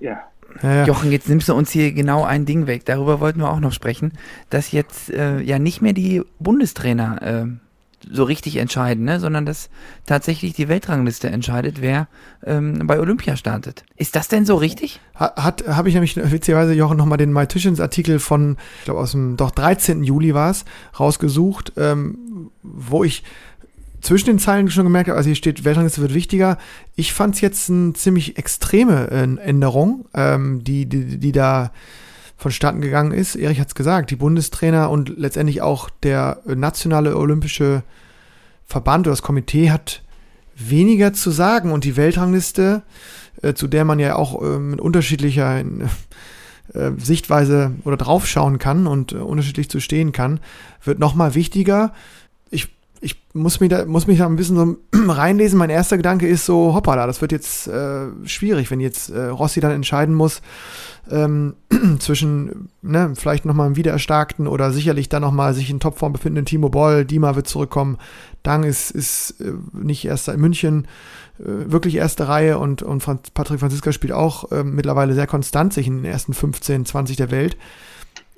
ja. 0.01 0.23
Ja, 0.63 0.75
ja. 0.75 0.85
Jochen, 0.85 1.11
jetzt 1.11 1.31
nimmst 1.31 1.49
du 1.49 1.55
uns 1.55 1.71
hier 1.71 1.93
genau 1.93 2.25
ein 2.25 2.45
Ding 2.45 2.67
weg. 2.67 2.85
Darüber 2.85 3.21
wollten 3.21 3.41
wir 3.41 3.51
auch 3.51 3.61
noch 3.61 3.73
sprechen, 3.73 4.13
dass 4.51 4.73
jetzt 4.73 5.11
äh, 5.11 5.41
ja 5.41 5.59
nicht 5.59 5.81
mehr 5.81 5.95
die 5.95 6.23
Bundestrainer 6.41 7.23
äh, 7.23 7.47
so 8.11 8.25
richtig 8.25 8.57
entscheiden, 8.57 9.05
ne? 9.05 9.21
sondern 9.21 9.47
dass 9.47 9.71
tatsächlich 10.07 10.55
die 10.55 10.69
Weltrangliste 10.69 11.29
entscheidet, 11.29 11.81
wer 11.81 12.09
ähm, 12.45 12.87
bei 12.87 13.01
Olympia 13.01 13.37
startet. 13.37 13.85
Ist 13.97 14.17
das 14.17 14.29
denn 14.29 14.47
so 14.47 14.57
richtig? 14.57 15.01
Hat, 15.15 15.37
hat 15.37 15.69
habe 15.69 15.89
ich 15.89 15.95
nämlich 15.95 16.17
witzigerweise 16.17 16.73
Jochen 16.73 16.97
nochmal 16.97 17.19
den 17.19 17.33
My 17.33 17.47
Tischens 17.47 17.81
Artikel 17.81 18.19
von, 18.19 18.57
ich 18.79 18.85
glaube 18.85 19.01
aus 19.01 19.13
dem, 19.13 19.37
doch 19.37 19.51
13. 19.51 20.05
Juli 20.05 20.35
war 20.35 20.51
es, 20.51 20.65
rausgesucht, 20.99 21.73
ähm, 21.77 22.51
wo 22.63 23.05
ich 23.05 23.23
zwischen 24.01 24.27
den 24.27 24.39
Zeilen 24.39 24.71
schon 24.71 24.85
gemerkt 24.85 25.09
habe, 25.09 25.17
also 25.17 25.29
hier 25.29 25.37
steht, 25.37 25.65
Weltrangliste 25.65 26.01
wird 26.01 26.13
wichtiger. 26.13 26.59
Ich 26.97 27.13
fand 27.13 27.37
es 27.37 27.41
jetzt 27.41 27.71
eine 27.71 27.93
ziemlich 27.93 28.37
extreme 28.37 29.11
äh, 29.11 29.23
Änderung, 29.23 30.07
ähm, 30.13 30.65
die, 30.65 30.87
die, 30.87 31.19
die 31.19 31.33
da 31.33 31.71
vonstatten 32.43 32.81
gegangen 32.81 33.13
ist. 33.13 33.37
Erich 33.37 33.61
hat 33.61 33.69
es 33.69 33.75
gesagt, 33.75 34.11
die 34.11 34.17
Bundestrainer 34.17 34.91
und 34.91 35.17
letztendlich 35.17 35.63
auch 35.63 35.89
der 36.03 36.41
nationale 36.47 37.17
olympische 37.17 37.83
Verband 38.67 39.07
oder 39.07 39.13
das 39.13 39.23
Komitee 39.23 39.71
hat 39.71 40.03
weniger 40.57 41.13
zu 41.13 41.31
sagen 41.31 41.73
und 41.73 41.85
die 41.85 41.97
Weltrangliste, 41.97 42.83
äh, 43.43 43.55
zu 43.55 43.69
der 43.69 43.85
man 43.85 43.99
ja 43.99 44.17
auch 44.17 44.43
äh, 44.43 44.59
mit 44.59 44.81
unterschiedlicher 44.81 45.61
äh, 45.61 46.91
Sichtweise 46.99 47.73
oder 47.85 47.97
draufschauen 47.97 48.59
kann 48.59 48.87
und 48.87 49.13
äh, 49.13 49.17
unterschiedlich 49.17 49.71
zu 49.71 49.81
stehen 49.81 50.13
kann, 50.13 50.41
wird 50.85 50.99
nochmal 50.99 51.35
wichtiger. 51.35 51.93
Muss, 53.35 53.61
mich 53.61 53.71
da, 53.71 53.87
muss 53.87 54.07
mich 54.07 54.19
da 54.19 54.27
ein 54.27 54.37
bisschen 54.37 54.57
so 54.57 54.77
reinlesen. 55.11 55.59
Mein 55.59 55.71
erster 55.71 55.97
Gedanke 55.97 56.29
ist 56.29 56.45
so, 56.45 56.75
hoppala, 56.75 57.07
das 57.07 57.21
wird 57.23 57.33
jetzt 57.33 57.67
äh, 57.67 58.07
schwierig, 58.25 58.71
wenn 58.71 58.81
jetzt 58.81 59.09
äh, 59.09 59.27
Rossi 59.27 59.61
dann 59.61 59.73
entscheiden 59.73 60.15
muss 60.15 60.43
ähm, 61.11 61.55
zwischen 61.99 62.69
ne, 62.81 63.13
vielleicht 63.17 63.45
nochmal 63.45 63.67
einem 63.67 63.77
wiedererstarkten 63.77 64.47
oder 64.47 64.73
sicherlich 64.73 65.09
dann 65.09 65.23
nochmal 65.23 65.55
sich 65.55 65.71
in 65.71 65.81
Topform 65.81 66.13
befindenden 66.13 66.47
Timo 66.47 66.69
Boll, 66.69 67.05
Dima 67.05 67.35
wird 67.35 67.49
zurückkommen, 67.49 67.99
Dang 68.43 68.65
ist, 68.65 68.91
ist 68.91 69.41
äh, 69.41 69.53
nicht 69.73 70.05
erster 70.05 70.35
in 70.35 70.41
München, 70.41 70.87
äh, 71.39 71.71
wirklich 71.71 71.97
erste 71.97 72.29
Reihe 72.29 72.59
und, 72.59 72.83
und 72.83 73.03
Franz, 73.03 73.31
Patrick 73.31 73.61
Franziska 73.61 73.93
spielt 73.93 74.13
auch 74.13 74.53
ähm, 74.53 74.75
mittlerweile 74.75 75.15
sehr 75.15 75.27
konstant 75.27 75.73
sich 75.73 75.87
in 75.87 75.97
den 75.97 76.05
ersten 76.05 76.35
15, 76.35 76.87
20 76.87 77.17
der 77.17 77.31
Welt, 77.31 77.57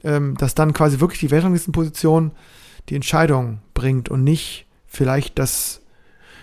ähm, 0.02 0.36
dass 0.36 0.54
dann 0.54 0.72
quasi 0.72 1.00
wirklich 1.00 1.20
die 1.20 1.30
Weltranglistenposition 1.30 2.32
die 2.88 2.96
Entscheidung 2.96 3.60
bringt 3.72 4.08
und 4.08 4.24
nicht 4.24 4.63
vielleicht 4.94 5.38
das, 5.38 5.82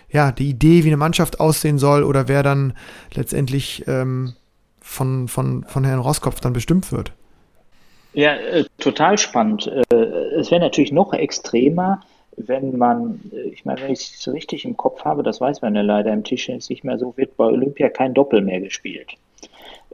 ja, 0.10 0.32
die 0.32 0.50
Idee, 0.50 0.84
wie 0.84 0.90
eine 0.90 0.98
Mannschaft 0.98 1.40
aussehen 1.40 1.78
soll 1.78 2.04
oder 2.04 2.28
wer 2.28 2.44
dann 2.44 2.74
letztendlich 3.14 3.86
ähm, 3.88 4.34
von, 4.82 5.28
von, 5.28 5.64
von 5.64 5.84
Herrn 5.84 6.00
Roskopf 6.00 6.40
dann 6.40 6.54
bestimmt 6.54 6.92
wird. 6.92 7.14
Ja, 8.14 8.36
äh, 8.36 8.66
total 8.78 9.18
spannend. 9.18 9.68
Äh, 9.68 9.96
es 9.96 10.52
wäre 10.52 10.62
natürlich 10.62 10.92
noch 10.92 11.14
extremer, 11.14 12.02
wenn 12.36 12.78
man, 12.78 13.22
äh, 13.34 13.50
ich 13.50 13.66
meine, 13.66 13.82
wenn 13.82 13.92
ich 13.92 14.16
es 14.20 14.28
richtig 14.28 14.66
im 14.66 14.76
Kopf 14.76 15.04
habe, 15.06 15.24
das 15.24 15.40
weiß 15.40 15.62
man 15.62 15.76
ja 15.76 15.82
leider 15.82 16.12
im 16.12 16.24
Tischtennis 16.24 16.70
nicht 16.70 16.84
mehr 16.84 16.98
so, 16.98 17.16
wird 17.16 17.38
bei 17.38 17.46
Olympia 17.46 17.90
kein 17.90 18.14
Doppel 18.14 18.42
mehr 18.42 18.60
gespielt. 18.60 19.12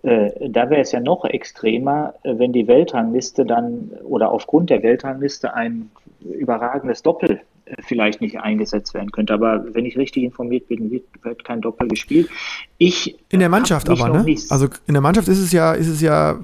Äh, 0.04 0.50
da 0.50 0.70
wäre 0.70 0.82
es 0.82 0.92
ja 0.92 1.00
noch 1.00 1.26
extremer, 1.26 2.14
äh, 2.24 2.38
wenn 2.38 2.54
die 2.54 2.68
Weltrangliste 2.68 3.46
dann 3.46 3.92
oder 4.04 4.32
aufgrund 4.32 4.70
der 4.70 4.84
Weltrangliste 4.84 5.54
ein 5.54 5.92
überragendes 6.22 7.04
Doppel 7.04 7.42
vielleicht 7.86 8.22
nicht 8.22 8.40
eingesetzt 8.40 8.94
werden 8.94 9.12
könnte. 9.12 9.34
Aber 9.34 9.74
wenn 9.74 9.86
ich 9.86 9.98
richtig 9.98 10.24
informiert 10.24 10.68
bin, 10.68 10.92
wird, 10.92 11.04
wird 11.22 11.44
kein 11.44 11.62
Doppel 11.62 11.88
gespielt. 11.88 12.30
Ich 12.78 13.18
in 13.30 13.40
der 13.40 13.50
Mannschaft 13.50 13.90
aber, 13.90 14.10
ne? 14.10 14.36
Also 14.50 14.68
in 14.88 14.94
der 14.94 15.02
Mannschaft 15.02 15.28
ist 15.28 15.40
es 15.40 15.52
ja, 15.52 15.74
ist 15.74 15.88
es 15.88 16.02
ja, 16.02 16.40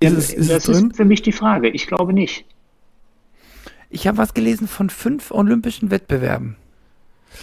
ist 0.00 0.12
es, 0.12 0.32
ist 0.32 0.50
das 0.50 0.68
es 0.68 0.76
drin? 0.76 0.90
ist 0.90 0.96
für 0.96 1.04
mich 1.04 1.22
die 1.22 1.32
Frage. 1.32 1.68
Ich 1.68 1.86
glaube 1.86 2.12
nicht. 2.12 2.44
Ich 3.90 4.06
habe 4.06 4.18
was 4.18 4.34
gelesen 4.34 4.68
von 4.68 4.88
fünf 4.88 5.30
olympischen 5.30 5.90
Wettbewerben. 5.90 6.56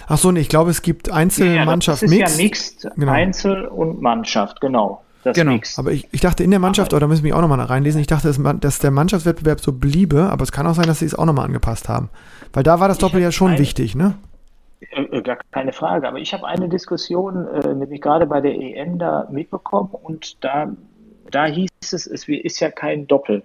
Ach 0.08 0.18
so, 0.18 0.32
nee, 0.32 0.40
ich 0.40 0.50
glaube, 0.50 0.72
es 0.72 0.82
gibt 0.82 1.12
Einzelmannschaft, 1.12 2.04
ja, 2.04 2.10
Mixed. 2.10 2.38
Ja, 2.38 2.44
Mixed, 2.44 2.90
genau. 2.96 3.12
Einzel 3.12 3.66
und 3.66 4.02
Mannschaft, 4.02 4.62
genau. 4.62 5.04
Das 5.28 5.36
genau. 5.36 5.52
Mixed. 5.52 5.78
Aber 5.78 5.92
ich, 5.92 6.08
ich 6.14 6.22
dachte 6.22 6.42
in 6.42 6.52
der 6.52 6.60
Mannschaft, 6.60 6.94
oder 6.94 7.06
müssen 7.06 7.26
wir 7.26 7.36
auch 7.36 7.42
nochmal 7.42 7.60
reinlesen, 7.60 8.00
ich 8.00 8.08
dachte, 8.08 8.30
dass, 8.30 8.40
dass, 8.62 8.80
der 8.80 8.92
Mannschaftswettbewerb 8.92 9.60
so 9.60 9.74
bliebe, 9.74 10.30
aber 10.30 10.44
es 10.44 10.54
kann 10.54 10.66
auch 10.66 10.74
sein, 10.74 10.88
dass 10.88 11.00
sie 11.00 11.06
es 11.06 11.16
auch 11.16 11.26
nochmal 11.26 11.46
angepasst 11.46 11.90
haben. 11.90 12.10
Weil 12.54 12.64
da 12.64 12.80
war 12.80 12.88
das 12.88 12.98
Doppel 12.98 13.22
ja 13.22 13.34
schon 13.34 13.52
eine, 13.52 13.60
wichtig, 13.60 13.94
ne? 13.94 14.16
Äh, 14.80 15.02
äh, 15.02 15.22
gar 15.22 15.38
keine 15.52 15.74
Frage, 15.74 16.08
aber 16.08 16.20
ich 16.20 16.34
habe 16.34 16.48
eine 16.48 16.70
Diskussion, 16.70 17.46
äh, 17.46 17.74
nämlich 17.74 18.00
gerade 18.00 18.26
bei 18.26 18.40
der 18.40 18.56
EM 18.56 19.00
da 19.00 19.28
mitbekommen 19.30 19.90
und 19.92 20.42
da, 20.46 20.72
da 21.30 21.46
hieß 21.46 21.70
es, 21.92 22.08
es 22.08 22.30
ist 22.30 22.62
ja 22.62 22.72
kein 22.72 23.06
Doppel 23.06 23.44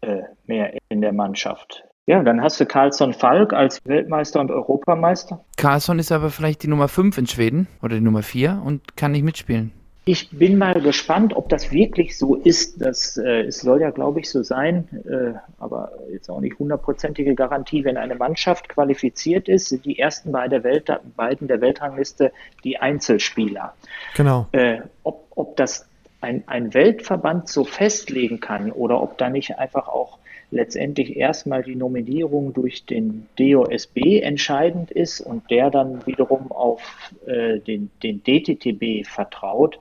äh, 0.00 0.22
mehr 0.46 0.76
in 0.88 1.02
der 1.02 1.12
Mannschaft. 1.12 1.84
Ja, 2.06 2.20
dann 2.24 2.42
hast 2.42 2.58
du 2.58 2.66
Carlsson 2.66 3.14
Falk 3.14 3.52
als 3.52 3.78
Weltmeister 3.84 4.40
und 4.40 4.50
Europameister. 4.50 5.44
Carlsson 5.56 6.00
ist 6.00 6.10
aber 6.10 6.30
vielleicht 6.30 6.64
die 6.64 6.68
Nummer 6.68 6.88
5 6.88 7.16
in 7.16 7.26
Schweden 7.28 7.68
oder 7.80 7.94
die 7.94 8.00
Nummer 8.00 8.24
4 8.24 8.60
und 8.64 8.96
kann 8.96 9.12
nicht 9.12 9.22
mitspielen. 9.22 9.70
Ich 10.04 10.30
bin 10.30 10.58
mal 10.58 10.80
gespannt, 10.80 11.36
ob 11.36 11.48
das 11.48 11.70
wirklich 11.70 12.18
so 12.18 12.34
ist. 12.34 12.82
Das, 12.82 13.16
äh, 13.16 13.42
es 13.42 13.60
soll 13.60 13.80
ja, 13.80 13.90
glaube 13.90 14.18
ich, 14.18 14.28
so 14.28 14.42
sein, 14.42 14.88
äh, 15.08 15.38
aber 15.60 15.92
jetzt 16.10 16.28
auch 16.28 16.40
nicht 16.40 16.58
hundertprozentige 16.58 17.36
Garantie. 17.36 17.84
Wenn 17.84 17.96
eine 17.96 18.16
Mannschaft 18.16 18.68
qualifiziert 18.68 19.48
ist, 19.48 19.68
sind 19.68 19.84
die 19.84 20.00
ersten 20.00 20.32
beiden 20.32 20.50
der, 20.50 20.64
Welt, 20.64 20.90
beiden 21.16 21.46
der 21.46 21.60
Weltrangliste 21.60 22.32
die 22.64 22.78
Einzelspieler. 22.78 23.74
Genau. 24.16 24.48
Äh, 24.50 24.80
ob, 25.04 25.26
ob 25.36 25.56
das 25.56 25.86
ein, 26.20 26.42
ein 26.46 26.74
Weltverband 26.74 27.48
so 27.48 27.64
festlegen 27.64 28.40
kann 28.40 28.72
oder 28.72 29.00
ob 29.00 29.18
da 29.18 29.30
nicht 29.30 29.58
einfach 29.58 29.86
auch 29.86 30.18
letztendlich 30.52 31.16
erstmal 31.16 31.62
die 31.62 31.74
Nominierung 31.74 32.52
durch 32.52 32.84
den 32.84 33.26
DOSB 33.38 34.20
entscheidend 34.22 34.90
ist 34.90 35.20
und 35.20 35.50
der 35.50 35.70
dann 35.70 36.06
wiederum 36.06 36.52
auf 36.52 36.82
äh, 37.26 37.58
den, 37.58 37.90
den 38.02 38.22
DTTB 38.22 39.06
vertraut, 39.06 39.78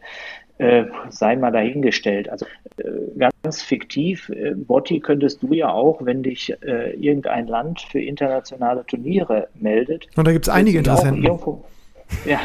äh, 0.57 0.85
sei 1.09 1.35
mal 1.35 1.51
dahingestellt. 1.51 2.29
Also 2.29 2.45
äh, 2.77 2.83
ganz 3.43 3.61
fiktiv, 3.61 4.29
äh, 4.29 4.53
Botti 4.55 4.99
könntest 4.99 5.43
du 5.43 5.53
ja 5.53 5.71
auch, 5.71 6.05
wenn 6.05 6.23
dich 6.23 6.55
äh, 6.63 6.91
irgendein 6.91 7.47
Land 7.47 7.81
für 7.81 7.99
internationale 7.99 8.85
Turniere 8.85 9.49
meldet. 9.55 10.07
Und 10.15 10.25
da 10.25 10.31
gibt 10.31 10.45
es 10.45 10.49
einige 10.49 10.77
Interessenten. 10.77 11.23
Irgendwo, 11.23 11.63
ja, 12.25 12.39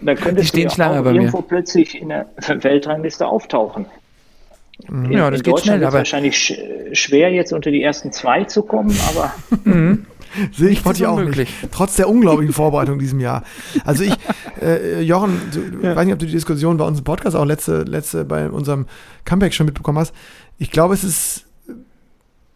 da 0.00 0.14
könntest 0.14 0.56
du 0.56 0.60
ja 0.60 0.68
auch 0.68 1.04
irgendwo 1.06 1.38
mir. 1.38 1.44
plötzlich 1.46 2.00
in 2.00 2.08
der 2.08 2.26
Weltrangliste 2.48 3.26
auftauchen. 3.26 3.86
Mhm. 4.88 5.12
Ja, 5.12 5.30
das 5.30 5.40
in 5.40 5.44
geht 5.44 5.54
Deutschland 5.54 5.78
schnell, 5.78 5.84
aber 5.86 5.98
wahrscheinlich 5.98 6.36
sch 6.36 6.54
schwer 6.92 7.32
jetzt 7.32 7.52
unter 7.52 7.70
die 7.70 7.82
ersten 7.82 8.12
zwei 8.12 8.44
zu 8.44 8.62
kommen, 8.62 8.96
aber 9.08 9.34
mhm. 9.64 10.06
Sehe 10.52 10.70
ich 10.70 10.82
Potti 10.82 11.04
auch 11.06 11.20
nicht. 11.20 11.52
Trotz 11.70 11.96
der 11.96 12.08
unglaublichen 12.08 12.54
Vorbereitung 12.54 12.98
diesem 12.98 13.20
Jahr. 13.20 13.44
Also 13.84 14.04
ich, 14.04 14.14
äh, 14.62 15.00
Jochen, 15.02 15.40
du, 15.52 15.86
ja. 15.86 15.94
weiß 15.94 16.06
nicht, 16.06 16.14
ob 16.14 16.20
du 16.20 16.26
die 16.26 16.32
Diskussion 16.32 16.76
bei 16.76 16.86
uns 16.86 16.98
im 16.98 17.04
Podcast 17.04 17.36
auch 17.36 17.44
letzte, 17.44 17.82
letzte 17.82 18.24
bei 18.24 18.48
unserem 18.48 18.86
Comeback 19.24 19.52
schon 19.52 19.66
mitbekommen 19.66 19.98
hast. 19.98 20.14
Ich 20.58 20.70
glaube, 20.70 20.94
es 20.94 21.04
ist, 21.04 21.44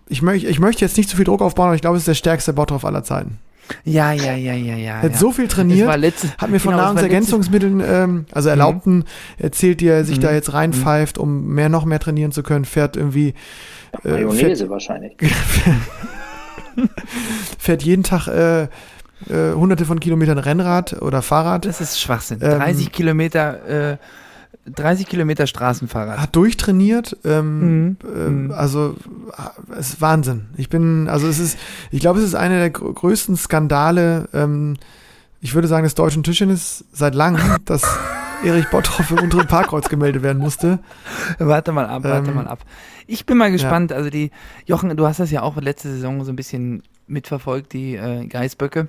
ich, 0.09 0.23
möch, 0.23 0.45
ich 0.45 0.59
möchte 0.59 0.85
jetzt 0.85 0.97
nicht 0.97 1.11
zu 1.11 1.17
viel 1.17 1.25
Druck 1.25 1.43
aufbauen, 1.43 1.67
aber 1.67 1.75
ich 1.75 1.83
glaube, 1.83 1.97
es 1.97 2.03
ist 2.03 2.09
der 2.09 2.15
stärkste 2.15 2.53
Bottroff 2.53 2.85
aller 2.85 3.05
Zeiten. 3.05 3.39
Ja, 3.85 4.13
ja, 4.13 4.35
ja, 4.35 4.55
ja, 4.55 4.77
ja. 4.77 5.03
Hat 5.03 5.13
ja. 5.13 5.19
so 5.19 5.33
viel 5.33 5.49
trainiert, 5.49 5.99
letzte, 5.99 6.29
hat 6.39 6.51
mir 6.51 6.61
von 6.61 6.73
genau, 6.73 6.85
Nahrungsergänzungsmitteln, 6.85 7.83
ähm, 7.85 8.27
also 8.33 8.49
erlaubten, 8.49 8.99
mhm. 8.99 9.05
erzählt, 9.39 9.81
die 9.81 9.89
er 9.89 10.05
sich 10.05 10.19
mhm. 10.19 10.23
da 10.23 10.33
jetzt 10.33 10.53
reinpfeift, 10.53 11.19
um 11.19 11.47
mehr, 11.47 11.69
noch 11.69 11.85
mehr 11.85 11.99
trainieren 11.99 12.33
zu 12.33 12.43
können, 12.43 12.65
fährt 12.65 12.97
irgendwie. 12.97 13.35
Äh, 14.05 14.11
Mayonnaise 14.11 14.57
fährt, 14.57 14.71
wahrscheinlich. 14.71 15.17
fährt 17.59 17.83
jeden 17.83 18.03
Tag 18.03 18.29
äh, 18.29 18.65
äh, 18.65 18.69
hunderte 19.55 19.85
von 19.85 20.01
Kilometern 20.01 20.39
Rennrad 20.39 21.01
oder 21.03 21.23
Fahrrad. 21.23 21.65
Das 21.65 21.81
ist 21.81 22.01
Schwachsinn. 22.01 22.39
Ähm, 22.43 22.59
30 22.59 22.93
Kilometer 22.93 23.93
äh, 23.93 23.97
30 24.67 25.07
Kilometer 25.07 25.47
Straßenfahrrad. 25.47 26.19
Hat 26.19 26.35
durchtrainiert. 26.35 27.17
Ähm, 27.25 27.61
mhm. 27.61 27.97
ähm, 28.05 28.53
also 28.55 28.97
es 29.79 29.91
ist 29.91 30.01
Wahnsinn. 30.01 30.47
Ich 30.57 30.69
bin, 30.69 31.09
also 31.09 31.29
es 31.29 31.39
ist, 31.39 31.59
ich 31.91 32.01
glaube, 32.01 32.19
es 32.19 32.25
ist 32.25 32.35
einer 32.35 32.59
der 32.59 32.71
größten 32.71 33.37
Skandale, 33.37 34.29
ähm, 34.33 34.77
ich 35.41 35.55
würde 35.55 35.69
sagen, 35.69 35.85
des 35.85 35.95
deutschen 35.95 36.23
Tischtennis 36.23 36.85
seit 36.93 37.15
langem, 37.15 37.59
dass 37.65 37.83
Erich 38.45 38.69
Botthoff 38.71 39.11
im 39.11 39.19
unteren 39.19 39.47
Parkkreuz 39.47 39.89
gemeldet 39.89 40.23
werden 40.23 40.39
musste. 40.39 40.81
Warte 41.39 41.73
mal 41.73 41.87
ab, 41.87 42.05
warte 42.05 42.31
ähm, 42.31 42.37
mal 42.37 42.49
ab. 42.49 42.61
Ich 43.07 43.25
bin 43.25 43.39
mal 43.39 43.53
gespannt. 43.53 43.93
Ja. 43.93 43.97
Also 43.97 44.11
die, 44.11 44.31
Jochen, 44.67 44.95
du 44.97 45.07
hast 45.07 45.21
das 45.21 45.31
ja 45.31 45.43
auch 45.43 45.57
letzte 45.57 45.91
Saison 45.91 46.25
so 46.25 46.33
ein 46.33 46.37
bisschen 46.37 46.83
mitverfolgt, 47.07 47.73
die 47.73 47.95
äh, 47.95 48.27
Geißböcke. 48.27 48.89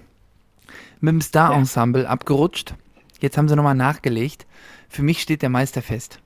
Mit 0.99 1.14
dem 1.14 1.22
Star-Ensemble 1.22 2.03
ja. 2.03 2.10
abgerutscht. 2.10 2.74
Jetzt 3.20 3.38
haben 3.38 3.47
sie 3.47 3.55
nochmal 3.55 3.76
nachgelegt. 3.76 4.47
Für 4.89 5.03
mich 5.03 5.21
steht 5.21 5.41
der 5.41 5.49
Meister 5.49 5.81
fest. 5.81 6.19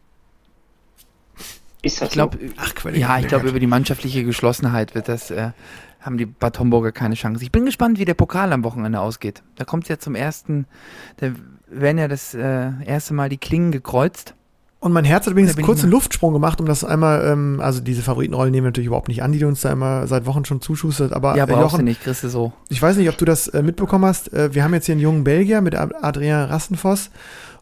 Ist 1.82 2.02
das 2.02 2.10
ich 2.10 2.14
glaub, 2.14 2.34
so? 2.34 2.40
Ach, 2.58 2.74
ja, 2.94 3.18
ich 3.20 3.28
glaube, 3.28 3.50
über 3.50 3.60
die 3.60 3.68
mannschaftliche 3.68 4.24
Geschlossenheit 4.24 4.94
wird 4.94 5.08
das, 5.08 5.32
äh, 5.32 5.52
haben 6.00 6.18
die 6.18 6.26
Bad 6.26 6.60
Homburger 6.60 6.92
keine 6.92 7.16
Chance. 7.16 7.44
Ich 7.44 7.52
bin 7.52 7.66
gespannt, 7.66 7.98
wie 7.98 8.06
der 8.06 8.14
Pokal 8.14 8.54
am 8.54 8.64
Wochenende 8.64 9.00
ausgeht. 9.00 9.42
Da 9.56 9.66
kommt 9.66 9.84
es 9.84 9.90
ja 9.90 9.98
zum 9.98 10.16
ersten, 10.16 10.66
da 11.18 11.32
werden 11.68 11.98
ja 11.98 12.08
das 12.08 12.34
äh, 12.34 12.72
erste 12.86 13.14
Mal 13.14 13.30
die 13.30 13.38
Klingen 13.38 13.72
gekreuzt. 13.72 14.36
Und 14.82 14.94
mein 14.94 15.06
Herz 15.06 15.28
hat 15.28 15.34
übrigens 15.34 15.56
kurz 15.58 15.84
einen 15.84 15.92
Luftsprung 15.92 16.34
gemacht, 16.34 16.60
um 16.60 16.66
das 16.66 16.84
einmal, 16.84 17.24
ähm, 17.28 17.60
also 17.62 17.82
diese 17.82 18.02
Favoritenrollen 18.02 18.52
nehmen 18.52 18.66
wir 18.66 18.70
natürlich 18.70 18.88
überhaupt 18.88 19.10
nicht 19.10 19.22
an, 19.22 19.32
die 19.32 19.46
uns 19.46 19.62
da 19.62 19.72
immer 19.72 20.08
seit 20.08 20.26
Wochen 20.26 20.44
schon 20.44 20.60
zuschustert. 20.60 21.14
Aber 21.14 21.38
ja, 21.38 21.46
brauchst 21.46 21.60
äh, 21.60 21.62
Jochen, 21.62 21.78
du 21.78 21.84
nicht, 21.84 22.02
kriegst 22.02 22.24
du 22.24 22.30
so. 22.30 22.52
Ich 22.68 22.82
weiß 22.82 22.98
nicht, 22.98 23.08
ob 23.08 23.16
du 23.16 23.26
das 23.26 23.48
äh, 23.48 23.62
mitbekommen 23.62 24.06
hast. 24.06 24.34
Äh, 24.34 24.56
wir 24.56 24.64
haben 24.64 24.74
jetzt 24.74 24.88
hier 24.88 24.94
einen 24.94 25.02
jungen 25.02 25.24
Belgier 25.24 25.62
mit 25.62 25.76
Adrien 25.76 26.46
Rassenfoss 26.46 27.12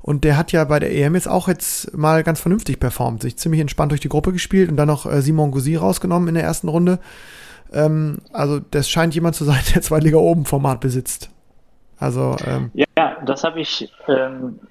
und 0.01 0.23
der 0.23 0.37
hat 0.37 0.53
ja 0.53 0.63
bei 0.63 0.79
der 0.79 0.95
EM 0.95 1.13
jetzt 1.13 1.27
auch 1.27 1.49
jetzt 1.49 1.93
mal 1.95 2.23
ganz 2.23 2.39
vernünftig 2.39 2.79
performt, 2.79 3.21
sich 3.21 3.35
ziemlich 3.37 3.59
entspannt 3.59 3.91
durch 3.91 3.99
die 3.99 4.07
Gruppe 4.07 4.31
gespielt 4.31 4.69
und 4.69 4.77
dann 4.77 4.87
noch 4.87 5.05
äh, 5.05 5.21
Simon 5.21 5.51
Gouzy 5.51 5.75
rausgenommen 5.75 6.29
in 6.29 6.35
der 6.35 6.45
ersten 6.45 6.69
Runde. 6.69 6.99
Ähm, 7.73 8.19
also 8.31 8.61
das 8.71 8.89
scheint 8.89 9.13
jemand 9.13 9.35
zu 9.35 9.43
sein, 9.43 9.59
der 9.75 9.81
zwei 9.81 9.99
Liga 9.99 10.17
oben 10.17 10.45
Format 10.45 10.79
besitzt. 10.79 11.29
Also 11.97 12.37
ähm, 12.47 12.71
ja, 12.73 13.17
das 13.25 13.43
habe 13.43 13.59
ich 13.59 13.91
ähm, 14.07 14.61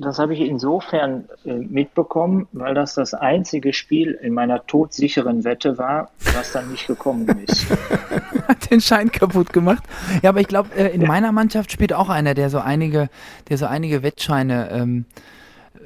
das 0.00 0.18
habe 0.18 0.34
ich 0.34 0.40
insofern 0.40 1.28
äh, 1.44 1.54
mitbekommen, 1.54 2.48
weil 2.52 2.74
das 2.74 2.94
das 2.94 3.14
einzige 3.14 3.72
Spiel 3.72 4.12
in 4.12 4.34
meiner 4.34 4.66
todsicheren 4.66 5.44
Wette 5.44 5.78
war, 5.78 6.10
was 6.34 6.52
dann 6.52 6.70
nicht 6.70 6.86
gekommen 6.86 7.26
ist. 7.46 7.66
Hat 8.48 8.70
den 8.70 8.80
Schein 8.80 9.10
kaputt 9.10 9.52
gemacht. 9.52 9.82
Ja, 10.22 10.30
aber 10.30 10.40
ich 10.40 10.48
glaube, 10.48 10.74
äh, 10.76 10.94
in 10.94 11.02
ja. 11.02 11.08
meiner 11.08 11.32
Mannschaft 11.32 11.72
spielt 11.72 11.92
auch 11.92 12.08
einer, 12.08 12.34
der 12.34 12.50
so 12.50 12.58
einige, 12.58 13.08
der 13.48 13.58
so 13.58 13.66
einige 13.66 14.02
Wettscheine 14.02 14.70
ähm, 14.70 15.04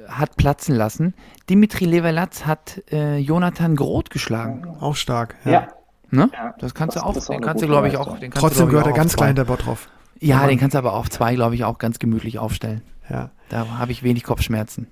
hat 0.09 0.37
platzen 0.37 0.75
lassen. 0.75 1.15
Dimitri 1.49 1.85
Levelatz 1.85 2.45
hat 2.45 2.83
äh, 2.91 3.19
Jonathan 3.19 3.77
Groth 3.77 4.11
geschlagen. 4.11 4.67
Auch 4.81 4.97
stark, 4.97 5.37
ja. 5.45 5.53
ja. 5.53 5.69
Ne? 6.11 6.29
Ja, 6.35 6.55
das 6.59 6.75
kannst 6.75 6.97
das, 6.97 7.03
du 7.03 7.09
auch, 7.09 7.27
den 7.27 7.41
kannst 7.41 7.63
du, 7.63 7.67
glaube 7.67 7.89
ich, 7.89 7.97
auch. 7.97 8.19
Trotzdem 8.35 8.69
gehört 8.69 8.87
er 8.87 8.93
ganz 8.93 9.17
klein 9.17 9.35
der 9.35 9.45
Bot 9.45 9.65
drauf. 9.65 9.89
Ja, 10.21 10.47
den 10.47 10.59
kannst 10.59 10.75
du 10.75 10.79
aber 10.79 10.93
auf 10.93 11.11
zwei, 11.11 11.35
glaube 11.35 11.55
ich, 11.55 11.65
auch 11.65 11.79
ganz 11.79 11.99
gemütlich 11.99 12.39
aufstellen. 12.39 12.83
Ja. 13.13 13.31
Da 13.51 13.79
habe 13.79 13.93
ich 13.93 14.03
wenig 14.03 14.25
Kopfschmerzen. 14.25 14.87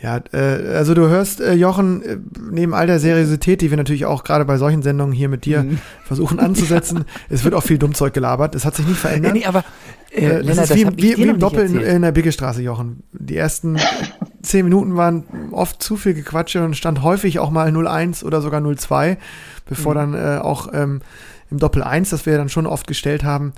Ja, 0.00 0.20
äh, 0.32 0.76
also 0.76 0.94
du 0.94 1.08
hörst, 1.08 1.40
äh, 1.40 1.54
Jochen, 1.54 2.02
äh, 2.02 2.18
neben 2.50 2.72
all 2.72 2.86
der 2.86 3.00
Seriosität, 3.00 3.60
die 3.60 3.70
wir 3.70 3.76
natürlich 3.76 4.06
auch 4.06 4.22
gerade 4.22 4.44
bei 4.44 4.56
solchen 4.56 4.82
Sendungen 4.82 5.12
hier 5.12 5.28
mit 5.28 5.44
dir 5.44 5.64
mhm. 5.64 5.78
versuchen 6.04 6.38
anzusetzen, 6.38 7.04
es 7.28 7.42
wird 7.42 7.54
auch 7.54 7.64
viel 7.64 7.78
Dummzeug 7.78 8.14
gelabert. 8.14 8.54
Es 8.54 8.64
hat 8.64 8.76
sich 8.76 8.86
nicht 8.86 8.98
verändert. 8.98 9.34
Nee, 9.34 9.44
aber 9.44 9.64
äh, 10.12 10.24
äh 10.24 10.44
das 10.44 10.70
ist 10.70 10.76
wie, 10.76 10.86
wie, 10.96 11.16
wie 11.16 11.22
im 11.28 11.40
Doppel 11.40 11.66
in, 11.66 11.80
in 11.80 12.02
der 12.02 12.12
Biggestraße, 12.12 12.62
Jochen. 12.62 13.02
Die 13.12 13.36
ersten 13.36 13.76
zehn 14.42 14.64
Minuten 14.64 14.96
waren 14.96 15.24
oft 15.50 15.82
zu 15.82 15.96
viel 15.96 16.14
Gequatsche 16.14 16.64
und 16.64 16.76
stand 16.76 17.02
häufig 17.02 17.40
auch 17.40 17.50
mal 17.50 17.68
0-1 17.68 18.24
oder 18.24 18.40
sogar 18.40 18.60
0-2, 18.60 19.16
bevor 19.66 19.94
mhm. 19.94 20.12
dann 20.12 20.14
äh, 20.14 20.38
auch 20.38 20.68
ähm, 20.72 21.00
im 21.50 21.58
Doppel 21.58 21.82
1, 21.82 22.10
das 22.10 22.24
wir 22.24 22.36
dann 22.36 22.48
schon 22.48 22.66
oft 22.66 22.86
gestellt 22.86 23.24
haben, 23.24 23.52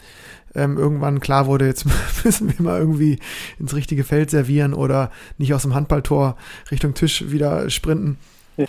ähm, 0.55 0.77
irgendwann 0.79 1.21
klar 1.21 1.47
wurde, 1.47 1.67
jetzt 1.67 1.87
müssen 2.25 2.49
wir 2.49 2.65
mal 2.65 2.79
irgendwie 2.79 3.19
ins 3.59 3.75
richtige 3.75 4.05
Feld 4.05 4.31
servieren 4.31 4.75
oder 4.75 5.11
nicht 5.39 5.55
aus 5.55 5.63
dem 5.63 5.75
Handballtor 5.75 6.37
Richtung 6.71 6.95
Tisch 6.95 7.31
wieder 7.31 7.71
sprinten. 7.71 8.19
Ja. 8.57 8.67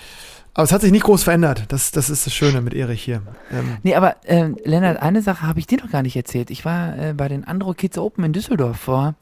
Aber 0.54 0.66
es 0.66 0.72
hat 0.74 0.82
sich 0.82 0.92
nicht 0.92 1.06
groß 1.06 1.24
verändert. 1.24 1.66
Das, 1.70 1.92
das 1.92 2.10
ist 2.10 2.26
das 2.26 2.34
Schöne 2.34 2.62
mit 2.62 2.74
Erich 2.74 3.02
hier. 3.02 3.22
Ähm. 3.52 3.78
Nee, 3.84 3.96
aber 3.96 4.18
äh, 4.26 4.50
Lennart, 4.66 5.02
eine 5.02 5.22
Sache 5.22 5.48
habe 5.48 5.60
ich 5.60 5.68
dir 5.68 5.78
noch 5.78 5.90
gar 5.90 6.02
nicht 6.02 6.16
erzählt. 6.16 6.50
Ich 6.50 6.66
war 6.66 6.98
äh, 6.98 7.14
bei 7.14 7.30
den 7.30 7.46
Andro 7.46 7.74
Kids 7.74 7.98
Open 7.98 8.26
in 8.26 8.34
Düsseldorf 8.34 8.78
vor, 8.78 9.16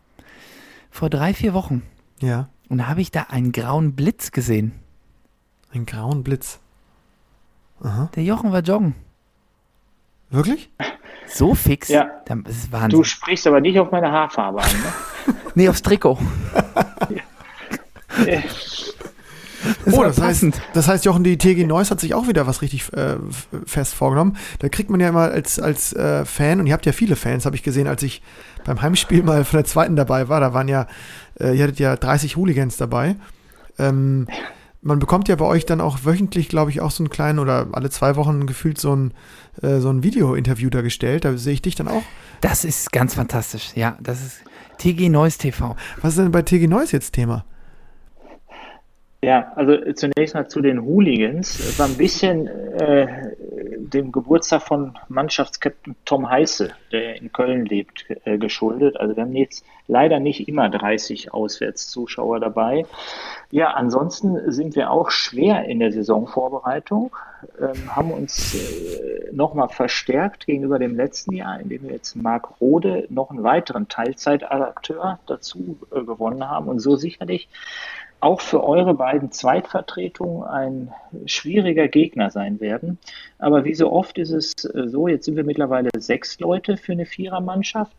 vor 0.89 1.10
drei, 1.10 1.34
vier 1.36 1.53
Wochen. 1.53 1.84
Ja. 2.20 2.49
Und 2.68 2.80
da 2.80 2.88
habe 2.88 3.01
ich 3.01 3.12
da 3.12 3.28
einen 3.30 3.51
grauen 3.51 3.93
Blitz 3.93 4.32
gesehen. 4.32 4.74
Einen 5.72 5.86
grauen 5.86 6.24
Blitz. 6.24 6.60
Aha. 7.82 8.10
Der 8.16 8.24
Jochen 8.24 8.51
war 8.51 8.62
joggen. 8.62 8.95
Wirklich? 10.32 10.72
So 11.30 11.56
fix? 11.56 11.88
Ja. 11.90 12.10
Das 12.26 12.56
ist 12.56 12.72
Wahnsinn. 12.72 12.90
Du 12.90 13.04
sprichst 13.04 13.48
aber 13.48 13.62
nicht 13.62 13.80
auf 13.80 13.92
meine 13.92 14.12
Haarfarbe 14.12 14.62
an, 14.62 14.70
ne? 14.72 15.36
nee, 15.56 15.70
aufs 15.70 15.82
Trikot. 15.82 16.18
ja. 18.26 18.42
Das 19.86 19.94
oh, 19.94 20.04
das 20.04 20.22
heißt, 20.22 20.46
das 20.74 20.88
heißt, 20.88 21.06
Jochen, 21.06 21.24
die 21.24 21.38
TG 21.38 21.66
Neuss 21.66 21.92
hat 21.92 22.00
sich 22.00 22.14
auch 22.14 22.28
wieder 22.28 22.48
was 22.48 22.62
richtig 22.62 22.92
äh, 22.94 23.18
fest 23.66 23.94
vorgenommen. 23.94 24.38
Da 24.60 24.70
kriegt 24.70 24.90
man 24.90 25.00
ja 25.00 25.10
immer 25.10 25.32
als, 25.32 25.60
als 25.60 25.94
äh, 25.94 26.26
Fan, 26.26 26.60
und 26.60 26.68
ihr 26.68 26.74
habt 26.74 26.86
ja 26.86 26.92
viele 26.92 27.16
Fans, 27.16 27.46
habe 27.46 27.56
ich 27.56 27.64
gesehen, 27.64 27.88
als 27.88 28.04
ich 28.04 28.22
beim 28.66 28.82
Heimspiel 28.82 29.24
mal 29.24 29.44
von 29.46 29.58
der 29.58 29.66
zweiten 29.66 29.96
dabei 29.96 30.30
war, 30.30 30.40
da 30.40 30.54
waren 30.54 30.68
ja, 30.68 30.88
äh, 31.40 31.56
ihr 31.56 31.64
hattet 31.64 31.80
ja 31.80 31.96
30 31.96 32.36
Hooligans 32.38 32.78
dabei. 32.78 33.16
Ähm, 33.78 34.28
man 34.82 35.00
bekommt 35.00 35.28
ja 35.28 35.36
bei 35.36 35.46
euch 35.46 35.66
dann 35.66 35.82
auch 35.82 36.00
wöchentlich, 36.06 36.48
glaube 36.48 36.72
ich, 36.72 36.82
auch 36.82 36.92
so 36.92 37.04
einen 37.04 37.10
kleinen 37.10 37.40
oder 37.40 37.68
alle 37.74 37.90
zwei 37.90 38.16
Wochen 38.16 38.48
gefühlt 38.48 38.78
so 38.80 38.96
ein, 38.96 39.14
äh, 39.62 39.80
so 39.80 39.90
ein 39.90 40.04
Video-Interview 40.04 40.70
da 40.70 40.82
gestellt. 40.82 41.26
Da 41.26 41.38
sehe 41.38 41.54
ich 41.54 41.62
dich 41.62 41.76
dann 41.76 41.88
auch. 41.88 42.04
Das 42.42 42.64
ist 42.64 42.92
ganz 42.92 43.16
fantastisch, 43.16 43.72
ja. 43.76 43.98
Das 44.02 44.24
ist 44.24 44.42
TG 44.78 45.10
Neuss 45.10 45.38
TV. 45.38 45.76
Was 46.02 46.12
ist 46.12 46.20
denn 46.20 46.32
bei 46.32 46.42
TG 46.42 46.68
Neuss 46.68 46.92
jetzt 46.92 47.12
Thema? 47.12 47.46
Ja, 49.22 49.51
also 49.55 49.78
zunächst 49.93 50.34
mal 50.34 50.47
zu 50.47 50.61
den 50.61 50.82
Hooligans. 50.82 51.59
Es 51.59 51.78
war 51.78 51.88
ein 51.88 51.97
bisschen 51.97 52.47
äh, 52.47 53.36
dem 53.78 54.13
Geburtstag 54.13 54.61
von 54.61 54.97
Mannschaftskapitän 55.09 55.95
Tom 56.05 56.30
Heiße, 56.30 56.72
der 56.93 57.17
in 57.17 57.32
Köln 57.34 57.65
lebt, 57.65 58.05
äh, 58.24 58.38
geschuldet. 58.38 58.95
Also 58.97 59.17
wir 59.17 59.24
haben 59.24 59.36
jetzt 59.36 59.65
leider 59.88 60.22
nicht 60.22 60.47
immer 60.47 60.70
30 60.70 61.34
Auswärtszuschauer 61.34 62.39
dabei. 62.39 62.86
Ja, 63.51 63.72
ansonsten 63.72 64.51
sind 64.51 64.78
wir 64.78 64.89
auch 64.89 65.09
schwer 65.09 65.65
in 65.65 65.80
der 65.80 65.91
Saisonvorbereitung, 65.91 67.13
ähm, 67.59 67.95
haben 67.95 68.11
uns 68.11 68.55
äh, 68.55 69.34
nochmal 69.34 69.67
verstärkt 69.67 70.45
gegenüber 70.45 70.80
dem 70.80 70.95
letzten 70.95 71.34
Jahr, 71.34 71.59
indem 71.59 71.84
wir 71.84 71.91
jetzt 71.91 72.15
Marc 72.15 72.61
Rode 72.61 73.05
noch 73.09 73.32
einen 73.32 73.43
weiteren 73.43 73.89
Teilzeitakteur 73.89 75.20
dazu 75.26 75.78
äh, 75.91 76.03
gewonnen 76.03 76.47
haben 76.47 76.67
und 76.67 76.80
so 76.80 76.95
sicherlich 76.95 77.49
auch 78.22 78.41
für 78.41 78.63
eure 78.63 78.93
beiden 78.93 79.32
Zweitvertretungen 79.32 80.43
ein 80.43 80.91
schwieriger 81.26 81.88
Gegner 81.88 82.30
sein 82.32 82.59
werden. 82.59 82.97
Aber 83.38 83.63
wie 83.63 83.74
so 83.74 83.91
oft 83.91 84.17
ist 84.17 84.32
es 84.32 84.53
äh, 84.65 84.88
so, 84.88 85.07
jetzt 85.07 85.26
sind 85.26 85.36
wir 85.36 85.43
mittlerweile 85.43 85.89
sechs 85.97 86.39
Leute 86.39 86.78
für 86.78 86.91
eine 86.91 87.05
Vierermannschaft. 87.05 87.93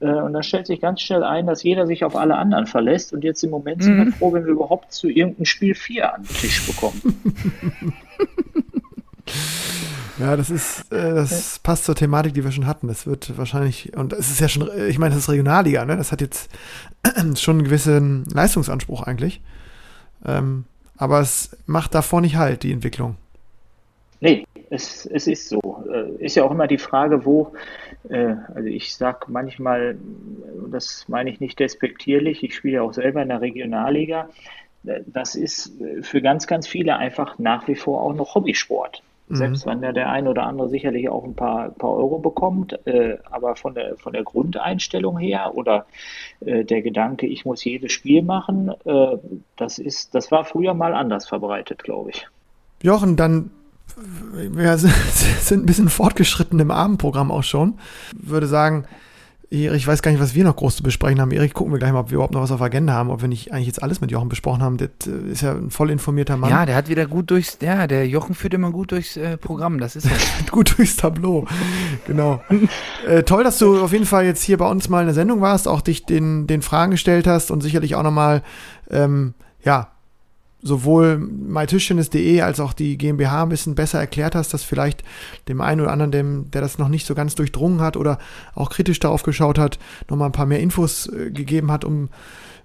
Äh, 0.00 0.06
und 0.06 0.32
dann 0.32 0.42
stellt 0.42 0.66
sich 0.66 0.80
ganz 0.80 1.02
schnell 1.02 1.22
ein, 1.22 1.46
dass 1.46 1.62
jeder 1.62 1.86
sich 1.86 2.04
auf 2.04 2.16
alle 2.16 2.36
anderen 2.36 2.66
verlässt. 2.66 3.12
Und 3.12 3.24
jetzt 3.24 3.42
im 3.44 3.50
Moment 3.50 3.82
sind 3.82 3.96
wir 3.96 4.04
mhm. 4.06 4.12
froh, 4.12 4.32
wenn 4.32 4.46
wir 4.46 4.52
überhaupt 4.52 4.92
zu 4.92 5.08
irgendeinem 5.08 5.44
Spiel 5.44 5.74
vier 5.74 6.14
an 6.14 6.22
den 6.22 6.34
Tisch 6.34 6.66
bekommen. 6.66 7.02
Ja, 10.18 10.36
das 10.36 10.50
ist, 10.50 10.90
äh, 10.92 11.14
das 11.14 11.60
passt 11.60 11.84
zur 11.84 11.94
Thematik, 11.94 12.34
die 12.34 12.42
wir 12.42 12.50
schon 12.50 12.66
hatten. 12.66 12.88
Das 12.88 13.06
wird 13.06 13.38
wahrscheinlich, 13.38 13.96
und 13.96 14.12
es 14.12 14.30
ist 14.30 14.40
ja 14.40 14.48
schon, 14.48 14.68
ich 14.88 14.98
meine, 14.98 15.14
das 15.14 15.24
ist 15.24 15.30
Regionalliga, 15.30 15.84
ne? 15.84 15.96
Das 15.96 16.10
hat 16.10 16.20
jetzt 16.20 16.50
schon 17.36 17.58
einen 17.58 17.64
gewissen 17.64 18.24
Leistungsanspruch 18.24 19.02
eigentlich. 19.02 19.40
Ähm, 20.24 20.64
aber 20.96 21.20
es 21.20 21.56
macht 21.66 21.94
davor 21.94 22.20
nicht 22.20 22.36
halt, 22.36 22.62
die 22.62 22.72
Entwicklung. 22.72 23.16
Nee, 24.20 24.44
es, 24.70 25.06
es 25.06 25.26
ist 25.26 25.48
so. 25.48 25.84
Äh, 25.92 26.24
ist 26.24 26.34
ja 26.34 26.44
auch 26.44 26.50
immer 26.50 26.66
die 26.66 26.78
Frage, 26.78 27.24
wo, 27.24 27.52
äh, 28.08 28.34
also 28.54 28.66
ich 28.66 28.94
sage 28.94 29.26
manchmal, 29.28 29.96
das 30.70 31.04
meine 31.08 31.30
ich 31.30 31.40
nicht 31.40 31.58
despektierlich, 31.58 32.42
ich 32.42 32.54
spiele 32.54 32.74
ja 32.74 32.82
auch 32.82 32.92
selber 32.92 33.22
in 33.22 33.28
der 33.28 33.40
Regionalliga, 33.40 34.28
äh, 34.84 35.00
das 35.06 35.36
ist 35.36 35.72
für 36.02 36.20
ganz, 36.20 36.46
ganz 36.46 36.66
viele 36.66 36.96
einfach 36.96 37.38
nach 37.38 37.68
wie 37.68 37.76
vor 37.76 38.02
auch 38.02 38.14
noch 38.14 38.34
Hobbysport. 38.34 39.02
Mhm. 39.28 39.36
Selbst 39.36 39.66
wenn 39.66 39.80
der, 39.80 39.92
der 39.92 40.10
ein 40.10 40.26
oder 40.26 40.44
andere 40.44 40.68
sicherlich 40.68 41.08
auch 41.08 41.24
ein 41.24 41.34
paar, 41.34 41.70
paar 41.70 41.90
Euro 41.90 42.18
bekommt, 42.18 42.78
äh, 42.86 43.18
aber 43.30 43.56
von 43.56 43.74
der, 43.74 43.96
von 43.96 44.12
der 44.12 44.24
Grundeinstellung 44.24 45.18
her 45.18 45.52
oder 45.54 45.86
äh, 46.40 46.64
der 46.64 46.82
Gedanke, 46.82 47.26
ich 47.26 47.44
muss 47.44 47.64
jedes 47.64 47.92
Spiel 47.92 48.22
machen, 48.22 48.72
äh, 48.84 49.16
das 49.56 49.78
ist, 49.78 50.14
das 50.14 50.30
war 50.30 50.44
früher 50.44 50.74
mal 50.74 50.94
anders 50.94 51.28
verbreitet, 51.28 51.84
glaube 51.84 52.10
ich. 52.10 52.26
Jochen, 52.82 53.16
dann 53.16 53.50
wir 54.32 54.78
sind 54.78 54.92
ein 55.62 55.66
bisschen 55.66 55.88
fortgeschritten 55.88 56.60
im 56.60 56.70
Abendprogramm 56.70 57.30
auch 57.30 57.42
schon. 57.42 57.78
Würde 58.14 58.46
sagen, 58.46 58.84
ich 59.50 59.86
weiß 59.86 60.02
gar 60.02 60.10
nicht, 60.10 60.20
was 60.20 60.34
wir 60.34 60.44
noch 60.44 60.56
groß 60.56 60.76
zu 60.76 60.82
besprechen 60.82 61.20
haben. 61.20 61.30
Erik, 61.30 61.54
gucken 61.54 61.72
wir 61.72 61.78
gleich 61.78 61.92
mal, 61.92 62.00
ob 62.00 62.10
wir 62.10 62.16
überhaupt 62.16 62.34
noch 62.34 62.42
was 62.42 62.50
auf 62.50 62.60
Agenda 62.60 62.92
haben, 62.92 63.10
ob 63.10 63.22
wir 63.22 63.28
nicht 63.28 63.50
eigentlich 63.50 63.66
jetzt 63.66 63.82
alles 63.82 64.02
mit 64.02 64.10
Jochen 64.10 64.28
besprochen 64.28 64.62
haben. 64.62 64.76
Das 64.76 64.90
äh, 65.06 65.32
ist 65.32 65.40
ja 65.40 65.52
ein 65.52 65.70
voll 65.70 65.90
informierter 65.90 66.36
Mann. 66.36 66.50
Ja, 66.50 66.66
der 66.66 66.76
hat 66.76 66.88
wieder 66.90 67.06
gut 67.06 67.30
durchs, 67.30 67.56
ja, 67.62 67.86
der 67.86 68.06
Jochen 68.06 68.34
führt 68.34 68.52
immer 68.52 68.70
gut 68.70 68.92
durchs 68.92 69.16
äh, 69.16 69.38
Programm, 69.38 69.80
das 69.80 69.96
ist 69.96 70.04
ja. 70.04 70.12
gut 70.50 70.76
durchs 70.76 70.96
Tableau, 70.96 71.46
genau. 72.06 72.42
äh, 73.06 73.22
toll, 73.22 73.42
dass 73.42 73.58
du 73.58 73.82
auf 73.82 73.92
jeden 73.92 74.04
Fall 74.04 74.26
jetzt 74.26 74.42
hier 74.42 74.58
bei 74.58 74.68
uns 74.68 74.90
mal 74.90 75.00
in 75.00 75.06
der 75.06 75.14
Sendung 75.14 75.40
warst, 75.40 75.66
auch 75.66 75.80
dich 75.80 76.04
den, 76.04 76.46
den 76.46 76.60
Fragen 76.60 76.90
gestellt 76.90 77.26
hast 77.26 77.50
und 77.50 77.62
sicherlich 77.62 77.94
auch 77.94 78.02
nochmal, 78.02 78.42
ähm, 78.90 79.32
ja, 79.64 79.92
sowohl 80.60 81.18
mytischtennis.de 81.18 82.40
als 82.40 82.60
auch 82.60 82.72
die 82.72 82.98
GmbH 82.98 83.44
ein 83.44 83.48
bisschen 83.48 83.74
besser 83.74 84.00
erklärt 84.00 84.34
hast, 84.34 84.52
dass 84.52 84.64
vielleicht 84.64 85.04
dem 85.46 85.60
einen 85.60 85.80
oder 85.80 85.92
anderen, 85.92 86.10
dem, 86.10 86.50
der 86.50 86.60
das 86.60 86.78
noch 86.78 86.88
nicht 86.88 87.06
so 87.06 87.14
ganz 87.14 87.34
durchdrungen 87.34 87.80
hat 87.80 87.96
oder 87.96 88.18
auch 88.54 88.70
kritisch 88.70 88.98
darauf 88.98 89.22
geschaut 89.22 89.58
hat, 89.58 89.78
nochmal 90.08 90.28
ein 90.28 90.32
paar 90.32 90.46
mehr 90.46 90.60
Infos 90.60 91.06
äh, 91.06 91.30
gegeben 91.30 91.70
hat, 91.70 91.84
um 91.84 92.08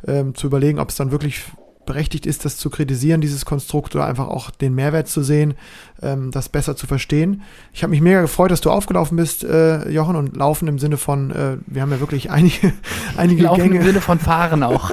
ähm, 0.08 0.34
zu 0.36 0.48
überlegen, 0.48 0.80
ob 0.80 0.90
es 0.90 0.96
dann 0.96 1.12
wirklich 1.12 1.44
berechtigt 1.86 2.26
ist, 2.26 2.46
das 2.46 2.58
zu 2.58 2.70
kritisieren, 2.70 3.22
dieses 3.22 3.46
Konstrukt, 3.46 3.96
oder 3.96 4.06
einfach 4.06 4.28
auch 4.28 4.50
den 4.50 4.76
Mehrwert 4.76 5.08
zu 5.08 5.24
sehen, 5.24 5.56
ähm, 6.02 6.32
das 6.32 6.50
besser 6.50 6.76
zu 6.76 6.88
verstehen. 6.88 7.42
Ich 7.74 7.84
habe 7.84 7.92
mich 7.92 8.02
mega 8.02 8.22
gefreut, 8.22 8.52
dass 8.52 8.62
du 8.62 8.72
aufgelaufen 8.72 9.18
bist, 9.18 9.44
äh, 9.44 9.90
Jochen, 9.90 10.16
und 10.16 10.36
laufen 10.36 10.68
im 10.68 10.80
Sinne 10.80 10.98
von, 10.98 11.32
äh, 11.32 11.58
wir 11.66 11.82
haben 11.82 11.92
ja 11.92 12.00
wirklich 12.00 12.32
einige, 12.32 12.74
einige 13.18 13.44
laufen 13.44 13.62
Gänge. 13.64 13.78
im 13.78 13.84
Sinne 13.84 14.02
von 14.02 14.20
fahren 14.20 14.64
auch. 14.64 14.92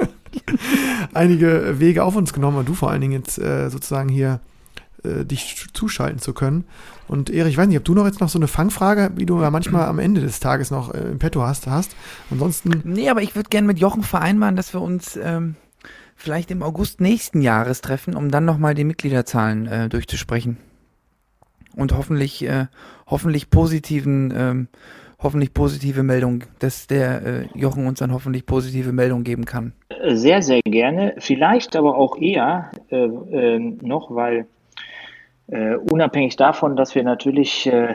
einige 1.13 1.79
Wege 1.79 2.03
auf 2.03 2.15
uns 2.15 2.33
genommen 2.33 2.57
und 2.57 2.69
du 2.69 2.73
vor 2.73 2.89
allen 2.89 3.01
Dingen 3.01 3.13
jetzt 3.13 3.37
äh, 3.37 3.69
sozusagen 3.69 4.09
hier 4.09 4.39
äh, 5.03 5.25
dich 5.25 5.67
zuschalten 5.73 6.19
zu 6.19 6.33
können. 6.33 6.65
Und 7.07 7.29
Erich, 7.29 7.53
ich 7.53 7.57
weiß 7.57 7.67
nicht, 7.67 7.77
ob 7.77 7.83
du 7.83 7.93
noch 7.93 8.05
jetzt 8.05 8.21
noch 8.21 8.29
so 8.29 8.39
eine 8.39 8.47
Fangfrage, 8.47 9.11
wie 9.15 9.25
du 9.25 9.41
ja 9.41 9.49
manchmal 9.51 9.85
am 9.85 9.99
Ende 9.99 10.21
des 10.21 10.39
Tages 10.39 10.71
noch 10.71 10.93
äh, 10.93 10.99
im 10.99 11.19
Petto 11.19 11.41
hast, 11.41 11.67
hast. 11.67 11.95
Ansonsten. 12.29 12.81
Nee, 12.83 13.09
aber 13.09 13.21
ich 13.21 13.35
würde 13.35 13.49
gerne 13.49 13.67
mit 13.67 13.79
Jochen 13.79 14.03
vereinbaren, 14.03 14.55
dass 14.55 14.73
wir 14.73 14.81
uns 14.81 15.17
ähm, 15.21 15.55
vielleicht 16.21 16.51
im 16.51 16.63
August 16.63 17.01
nächsten 17.01 17.41
Jahres 17.41 17.81
treffen, 17.81 18.15
um 18.15 18.29
dann 18.29 18.45
nochmal 18.45 18.73
die 18.73 18.83
Mitgliederzahlen 18.83 19.67
äh, 19.67 19.89
durchzusprechen. 19.89 20.57
Und 21.75 21.95
hoffentlich, 21.95 22.45
äh, 22.45 22.67
hoffentlich 23.07 23.49
positiven 23.49 24.33
ähm, 24.35 24.67
hoffentlich 25.21 25.53
positive 25.53 26.03
Meldung, 26.03 26.43
dass 26.59 26.87
der 26.87 27.25
äh, 27.25 27.45
Jochen 27.53 27.87
uns 27.87 27.99
dann 27.99 28.11
hoffentlich 28.11 28.45
positive 28.45 28.91
Meldung 28.91 29.23
geben 29.23 29.45
kann. 29.45 29.73
Sehr, 30.07 30.41
sehr 30.41 30.61
gerne. 30.65 31.15
Vielleicht 31.19 31.75
aber 31.75 31.97
auch 31.97 32.17
eher 32.17 32.71
äh, 32.89 33.05
äh, 33.05 33.59
noch, 33.81 34.13
weil 34.13 34.47
äh, 35.51 35.75
unabhängig 35.75 36.37
davon, 36.37 36.77
dass 36.77 36.95
wir 36.95 37.03
natürlich 37.03 37.67
äh, 37.67 37.93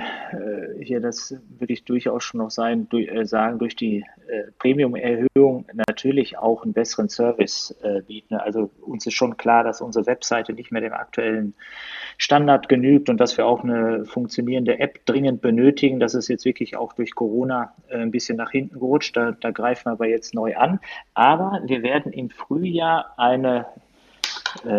hier, 0.79 1.01
das 1.01 1.35
würde 1.59 1.73
ich 1.73 1.85
durchaus 1.85 2.23
schon 2.23 2.39
noch 2.39 2.51
sein, 2.51 2.87
durch, 2.91 3.09
äh, 3.09 3.25
sagen, 3.25 3.59
durch 3.59 3.75
die 3.75 4.05
äh, 4.29 4.51
Premium-Erhöhung 4.59 5.67
natürlich 5.89 6.37
auch 6.37 6.65
einen 6.65 6.75
besseren 6.75 7.09
Service 7.09 7.75
äh, 7.83 8.03
bieten. 8.03 8.35
Also 8.35 8.71
uns 8.83 9.07
ist 9.07 9.15
schon 9.15 9.39
klar, 9.39 9.65
dass 9.65 9.81
unsere 9.81 10.05
Webseite 10.05 10.53
nicht 10.53 10.71
mehr 10.71 10.83
dem 10.83 10.93
aktuellen 10.93 11.55
Standard 12.19 12.69
genügt 12.69 13.09
und 13.09 13.19
dass 13.19 13.39
wir 13.39 13.47
auch 13.47 13.65
eine 13.65 14.05
funktionierende 14.05 14.79
App 14.79 15.07
dringend 15.07 15.41
benötigen. 15.41 15.99
Das 15.99 16.15
ist 16.15 16.29
jetzt 16.29 16.45
wirklich 16.45 16.77
auch 16.77 16.93
durch 16.93 17.15
Corona 17.15 17.73
äh, 17.89 17.97
ein 17.97 18.11
bisschen 18.11 18.37
nach 18.37 18.51
hinten 18.51 18.79
gerutscht. 18.79 19.17
Da, 19.17 19.33
da 19.33 19.51
greifen 19.51 19.87
wir 19.87 19.93
aber 19.93 20.09
jetzt 20.09 20.35
neu 20.35 20.57
an. 20.57 20.81
Aber 21.15 21.63
wir 21.65 21.83
werden 21.83 22.13
im 22.13 22.29
Frühjahr 22.29 23.15
eine 23.17 23.61
äh, 23.61 23.86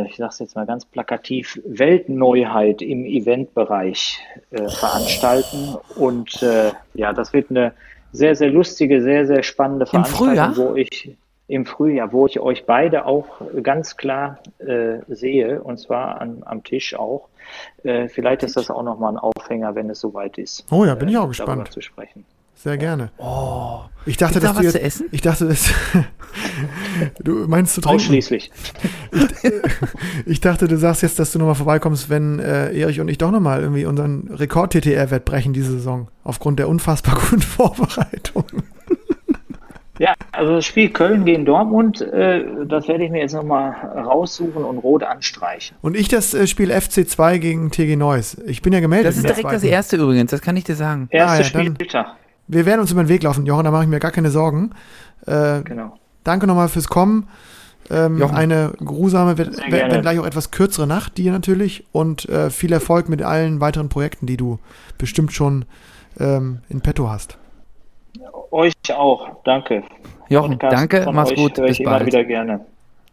ich 0.09 0.17
sage 0.17 0.29
es 0.29 0.39
jetzt 0.39 0.55
mal 0.55 0.65
ganz 0.65 0.85
plakativ, 0.85 1.59
Weltneuheit 1.65 2.81
im 2.81 3.05
Eventbereich 3.05 4.19
äh, 4.51 4.67
veranstalten. 4.67 5.75
Und 5.95 6.41
äh, 6.41 6.71
ja, 6.93 7.13
das 7.13 7.33
wird 7.33 7.49
eine 7.49 7.73
sehr, 8.11 8.35
sehr 8.35 8.49
lustige, 8.49 9.01
sehr, 9.01 9.25
sehr 9.27 9.43
spannende 9.43 9.85
Veranstaltung, 9.85 10.55
wo 10.55 10.75
ich 10.75 11.15
im 11.47 11.65
Frühjahr, 11.65 12.11
wo 12.11 12.25
ich 12.25 12.39
euch 12.39 12.65
beide 12.65 13.05
auch 13.05 13.41
ganz 13.63 13.95
klar 13.95 14.39
äh, 14.59 14.99
sehe, 15.07 15.61
und 15.61 15.79
zwar 15.79 16.19
an, 16.19 16.43
am 16.45 16.63
Tisch 16.63 16.95
auch. 16.95 17.29
Äh, 17.83 18.09
vielleicht 18.09 18.43
ist 18.43 18.57
das 18.57 18.69
auch 18.69 18.83
nochmal 18.83 19.13
ein 19.13 19.17
Aufhänger, 19.17 19.75
wenn 19.75 19.89
es 19.89 20.01
soweit 20.01 20.37
ist. 20.37 20.65
Oh 20.71 20.83
ja, 20.83 20.95
bin 20.95 21.07
ich 21.07 21.17
auch 21.17 21.27
gespannt. 21.27 21.71
Zu 21.71 21.81
sprechen. 21.81 22.25
Sehr 22.57 22.77
gerne. 22.77 23.11
Oh. 23.17 23.81
Ich 24.05 24.17
dachte, 24.17 24.39
dass 24.39 24.53
da 24.53 24.59
du 24.59 24.63
jetzt, 24.65 24.73
zu 24.73 24.81
essen? 24.81 25.05
Ich 25.11 25.21
dachte, 25.21 25.47
dass 25.47 25.69
du 27.23 27.47
meinst 27.47 27.75
zu 27.75 27.81
trinken. 27.81 27.97
Ausschließlich. 27.97 28.51
Ich, 29.11 29.51
ich, 30.25 30.41
dachte, 30.41 30.67
du 30.67 30.77
sagst 30.77 31.03
jetzt, 31.03 31.19
dass 31.19 31.31
du 31.31 31.39
nochmal 31.39 31.55
vorbeikommst, 31.55 32.09
wenn 32.09 32.39
äh, 32.39 32.73
Erich 32.77 32.99
und 32.99 33.09
ich 33.09 33.17
doch 33.17 33.31
nochmal 33.31 33.61
irgendwie 33.61 33.85
unseren 33.85 34.27
Rekord-TTR-Wert 34.33 35.25
brechen 35.25 35.53
diese 35.53 35.71
Saison. 35.73 36.07
Aufgrund 36.23 36.57
der 36.59 36.67
unfassbar 36.69 37.15
guten 37.29 37.41
Vorbereitung. 37.41 38.45
Ja, 39.99 40.13
Also 40.31 40.53
das 40.55 40.65
Spiel 40.65 40.89
Köln 40.89 41.25
gegen 41.25 41.43
Dortmund, 41.43 42.01
äh, 42.01 42.43
das 42.67 42.87
werde 42.87 43.03
ich 43.05 43.09
mir 43.11 43.19
jetzt 43.21 43.33
nochmal 43.33 43.71
raussuchen 43.71 44.63
und 44.63 44.77
rot 44.77 45.03
anstreichen. 45.03 45.75
Und 45.81 45.97
ich 45.97 46.07
das 46.07 46.33
äh, 46.35 46.45
Spiel 46.47 46.71
FC2 46.71 47.39
gegen 47.39 47.71
TG 47.71 47.95
Neuss. 47.95 48.37
Ich 48.45 48.61
bin 48.61 48.73
ja 48.73 48.79
gemeldet. 48.79 49.07
Das 49.09 49.17
ist 49.17 49.27
direkt 49.27 49.51
das 49.51 49.63
erste 49.63 49.97
übrigens, 49.97 50.29
das 50.31 50.41
kann 50.41 50.55
ich 50.55 50.63
dir 50.65 50.75
sagen. 50.75 51.07
Erster 51.11 51.31
Ah, 51.31 51.37
ja, 51.41 51.49
dann- 51.63 51.75
Spieltag. 51.75 52.07
Wir 52.47 52.65
werden 52.65 52.81
uns 52.81 52.91
über 52.91 53.03
den 53.03 53.09
Weg 53.09 53.23
laufen, 53.23 53.45
Jochen, 53.45 53.65
da 53.65 53.71
mache 53.71 53.83
ich 53.83 53.89
mir 53.89 53.99
gar 53.99 54.11
keine 54.11 54.29
Sorgen. 54.31 54.71
Äh, 55.25 55.61
Genau. 55.63 55.97
danke 56.23 56.47
nochmal 56.47 56.69
fürs 56.69 56.87
Kommen. 56.87 57.27
Ähm, 57.89 58.17
Jochen. 58.17 58.35
eine 58.35 58.73
grusame, 58.83 59.37
wenn, 59.37 59.51
gleich 60.01 60.19
auch 60.19 60.25
etwas 60.25 60.51
kürzere 60.51 60.87
Nacht 60.87 61.17
dir 61.17 61.31
natürlich 61.31 61.85
und 61.93 62.27
äh, 62.27 62.49
viel 62.49 62.73
Erfolg 62.73 63.07
mit 63.07 63.21
allen 63.23 63.61
weiteren 63.61 63.87
Projekten, 63.87 64.25
die 64.27 64.35
du 64.35 64.59
bestimmt 64.97 65.31
schon 65.31 65.63
ähm, 66.19 66.59
in 66.67 66.81
petto 66.81 67.09
hast. 67.09 67.37
Euch 68.51 68.73
auch. 68.93 69.41
Danke. 69.45 69.83
Jochen, 70.27 70.57
Podcast 70.59 70.73
danke, 70.91 71.09
mach's 71.13 71.31
euch 71.31 71.37
gut, 71.37 71.57
höre 71.57 71.67
bis 71.67 71.75
ich 71.79 71.81
immer 71.81 71.91
bald. 71.91 72.05
wieder 72.07 72.25
gerne. 72.25 72.65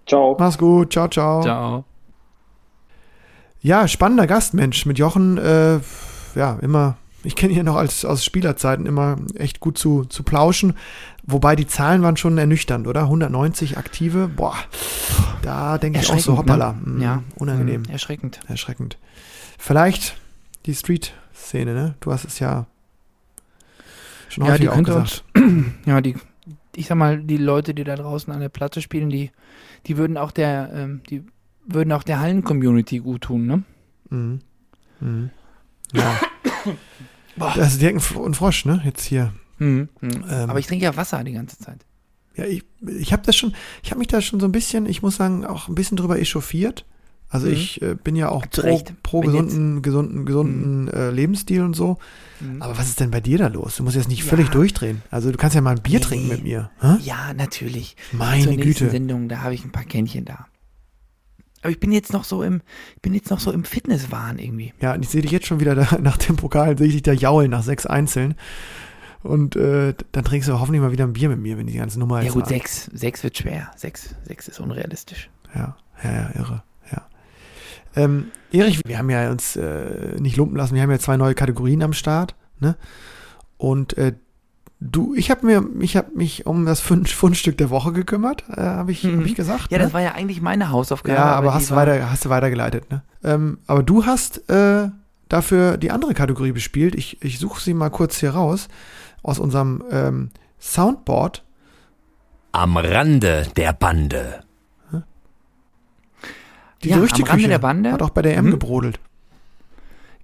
Ciao. 0.07 0.35
Mach's 0.39 0.59
gut, 0.59 0.93
ciao, 0.93 1.07
ciao. 1.09 1.43
Ciao. 1.43 1.85
Ja, 3.61 3.87
spannender 3.89 4.27
Gast, 4.27 4.55
Mensch. 4.55 4.85
Mit 4.87 4.99
Jochen, 4.99 5.39
äh, 5.39 5.79
ja, 6.35 6.59
immer, 6.61 6.97
ich 7.25 7.37
kenne 7.37 7.55
ihn 7.55 7.65
noch 7.65 7.77
als, 7.77 8.05
aus 8.05 8.25
Spielerzeiten, 8.25 8.87
immer 8.87 9.17
echt 9.35 9.61
gut 9.61 9.79
zu, 9.79 10.05
zu 10.05 10.23
plauschen. 10.23 10.75
Wobei 11.25 11.57
die 11.57 11.67
Zahlen 11.67 12.03
waren 12.03 12.17
schon 12.17 12.37
ernüchternd, 12.39 12.87
oder? 12.87 13.03
190 13.03 13.79
Aktive, 13.79 14.29
boah, 14.29 14.55
da 15.43 15.79
denke 15.79 16.01
ich 16.01 16.07
auch 16.11 16.19
so, 16.19 16.33
Erschreckend, 16.33 16.39
hoppala, 16.39 16.79
ne? 16.85 17.03
Ja. 17.05 17.23
unangenehm, 17.37 17.83
Mhm, 17.83 17.91
Erschreckend. 17.91 18.41
erschreckend. 18.47 18.99
Vielleicht 19.59 20.17
die 20.67 20.75
Street-Szene, 20.75 21.73
ne? 21.73 21.95
Du 22.01 22.13
hast 22.13 22.25
es 22.27 22.39
ja 22.41 22.67
schon 24.29 24.45
Ja, 24.45 24.51
häufig 24.53 24.61
die 24.63 24.69
auch 24.69 24.83
gesagt. 24.83 25.25
uns, 25.35 25.65
ja, 25.87 26.01
die, 26.03 26.17
ich 26.77 26.87
sag 26.87 26.97
mal, 26.99 27.19
die 27.23 27.39
Leute, 27.39 27.73
die 27.75 27.85
da 27.85 27.97
draußen 27.97 28.33
an 28.33 28.41
der 28.41 28.49
Platte 28.51 28.83
spielen, 28.83 29.09
die, 29.09 29.31
die 29.87 29.97
würden 29.97 30.19
auch 30.19 30.31
der, 30.31 30.71
ähm, 30.75 31.01
die 31.09 31.25
würden 31.67 31.93
auch 31.93 32.03
der 32.03 32.21
Hallen-Community 32.21 32.99
gut 32.99 33.23
tun, 33.23 33.47
ne? 33.47 33.63
Mhm. 34.11 34.41
Mhm. 35.01 35.31
Ja. 35.95 36.19
Das 37.37 37.73
ist 37.73 37.81
direkt 37.81 37.99
ein 38.15 38.35
Frosch, 38.35 38.65
ne? 38.65 38.81
Jetzt 38.85 39.05
hier. 39.05 39.33
Mhm. 39.59 39.89
Mhm. 40.01 40.11
Ähm. 40.31 40.51
Aber 40.51 40.59
ich 40.59 40.67
trinke 40.67 40.85
ja 40.85 40.97
Wasser 40.97 41.23
die 41.25 41.33
ganze 41.33 41.59
Zeit. 41.59 41.85
Ja, 42.37 42.45
ich, 42.45 42.65
ich 42.99 43.13
habe 43.13 43.23
das 43.25 43.37
schon, 43.37 43.55
ich 43.83 43.91
habe 43.91 43.99
mich 44.01 44.09
da 44.09 44.21
schon 44.21 44.41
so 44.41 44.47
ein 44.47 44.53
bisschen, 44.53 44.87
ich 44.87 45.03
muss 45.03 45.17
sagen, 45.17 45.45
auch 45.47 45.69
ein 45.69 45.75
bisschen 45.75 45.97
drüber 45.97 46.19
echauffiert. 46.19 46.85
Also 47.29 47.47
Mhm. 47.49 47.53
ich 47.55 47.83
äh, 47.83 47.95
bin 47.97 48.15
ja 48.17 48.29
auch 48.29 48.45
pro, 48.49 48.83
pro 49.03 49.21
gesunden, 49.21 49.83
gesunden, 49.83 50.25
gesunden 50.25 50.89
äh, 50.89 51.11
Lebensstil 51.11 51.63
und 51.63 51.75
so. 51.75 51.99
Mhm. 52.41 52.63
Aber 52.63 52.77
was 52.79 52.89
ist 52.89 53.01
denn 53.01 53.11
bei 53.11 53.21
dir 53.21 53.39
da 53.39 53.47
los? 53.49 53.77
Du 53.77 53.83
musst 53.85 53.97
jetzt 53.97 54.09
nicht 54.09 54.23
Ja. 54.25 54.31
völlig 54.31 54.51
durchdrehen. 54.51 55.03
Also 55.11 55.31
du 55.33 55.37
kannst 55.37 55.55
ja 55.57 55.61
mal 55.61 55.77
ein 55.77 55.83
Bier 55.83 55.99
Nee. 56.01 56.05
trinken 56.05 56.29
mit 56.29 56.43
mir. 56.45 56.71
Hä? 56.81 56.97
Ja, 57.03 57.33
natürlich. 57.35 57.97
Meine 58.13 58.45
Zur 58.45 58.57
Güte. 58.57 58.91
Sendung, 58.91 59.29
da 59.29 59.39
habe 59.43 59.55
ich 59.55 59.65
ein 59.65 59.73
paar 59.73 59.85
Kännchen 59.85 60.25
da. 60.25 60.47
Aber 61.65 61.71
ich 61.71 61.81
bin 61.81 61.93
jetzt 61.93 62.13
noch 62.13 62.25
so 62.25 62.43
im, 62.43 62.61
ich 62.95 63.01
bin 63.01 63.15
jetzt 63.15 63.31
noch 63.31 63.41
so 63.41 63.51
im 63.51 63.65
Fitnesswahn 63.65 64.39
irgendwie. 64.39 64.75
Ja, 64.83 64.93
und 64.93 65.03
ich 65.03 65.09
sehe 65.09 65.23
dich 65.23 65.31
jetzt 65.31 65.47
schon 65.47 65.61
wieder 65.61 65.75
da, 65.75 65.99
nach 66.03 66.19
dem 66.19 66.37
Pokal, 66.37 66.77
sehe 66.77 66.89
ich 66.89 66.93
dich 66.93 67.03
da 67.03 67.13
jaulen 67.13 67.51
nach 67.51 67.63
sechs 67.63 67.87
Einzeln. 67.87 68.35
Und 69.23 69.57
äh, 69.57 69.95
dann 70.13 70.25
trinkst 70.25 70.47
du 70.47 70.61
hoffentlich 70.61 70.83
mal 70.83 70.93
wieder 70.93 71.05
ein 71.05 71.15
Bier 71.15 71.31
mit 71.31 71.41
mir, 71.41 71.57
wenn 71.57 71.67
die 71.67 71.79
ganze 71.79 71.99
Nummer 71.99 72.19
Ja 72.19 72.25
jetzt 72.25 72.35
gut, 72.35 72.47
sechs, 72.47 72.91
sechs 72.93 73.23
wird 73.23 73.39
schwer. 73.39 73.71
Sechs, 73.77 74.15
sechs 74.25 74.47
ist 74.47 74.61
unrealistisch. 74.61 75.31
Ja, 75.55 75.75
ja, 76.03 76.13
ja, 76.13 76.31
irre, 76.35 76.63
ja. 76.93 77.07
Ähm, 77.97 78.31
Erich, 78.53 78.83
wir 78.85 78.99
haben 78.99 79.09
ja 79.09 79.31
uns 79.31 79.57
äh, 79.57 80.21
nicht 80.21 80.37
lumpen 80.37 80.59
lassen, 80.59 80.75
wir 80.75 80.83
haben 80.83 80.91
ja 80.91 80.99
zwei 80.99 81.17
neue 81.17 81.35
Kategorien 81.35 81.83
am 81.83 81.95
Start, 81.95 82.35
ne? 82.61 82.77
Und 83.57 83.97
äh, 83.97 84.13
du, 84.93 85.15
ich 85.15 85.31
habe 85.31 85.47
mir, 85.47 85.65
ich 85.81 85.97
habe 85.97 86.11
mich 86.15 86.47
um 86.47 86.67
das 86.67 86.81
Fund, 86.81 87.09
Fundstück 87.09 87.57
der 87.59 87.71
Woche 87.71 87.93
gekümmert, 87.93 88.45
äh, 88.51 88.61
habe 88.61 88.93
ich, 88.93 89.03
Mhm. 89.05 89.21
hab 89.21 89.27
ich 89.27 89.35
gesagt. 89.35 89.71
Ja, 89.73 89.79
ne? 89.79 89.85
das 89.85 89.95
war 89.95 90.01
ja 90.03 90.13
eigentlich 90.13 90.41
meine 90.43 90.71
Hausaufgabe. 90.71 91.17
ja, 91.19 91.25
aber 91.25 91.49
die 91.49 91.55
hast 91.55 91.71
du, 91.71 91.77
weiter, 91.77 92.11
hast 92.11 92.25
du 92.25 92.29
weitergeleitet, 92.31 92.91
ne? 92.91 93.03
Ähm, 93.25 93.59
aber 93.67 93.83
du 93.83 94.05
hast 94.07 94.49
äh, 94.51 94.89
dafür 95.29 95.77
die 95.79 95.91
andere 95.91 96.13
Kategorie 96.15 96.53
bespielt. 96.53 96.95
Ich, 96.95 97.23
ich 97.23 97.39
suche 97.39 97.61
sie 97.63 97.75
mal 97.75 97.91
kurz 97.91 98.19
hier 98.21 98.31
raus 98.31 98.69
aus 99.23 99.39
unserem 99.39 99.83
ähm, 99.91 100.31
Soundboard. 100.61 101.43
Am 102.53 102.77
Rande 102.77 103.47
der 103.57 103.73
Bande. 103.73 104.41
Die 106.83 106.89
Ja, 106.91 106.97
am 106.97 107.01
Gerüchteküche 107.01 107.33
Rande 107.33 107.49
der 107.49 107.59
Bande. 107.59 107.93
Hat 107.93 108.03
auch 108.03 108.11
bei 108.11 108.23
der 108.23 108.37
M 108.37 108.47
Mhm. 108.47 108.51
gebrodelt. 108.53 109.01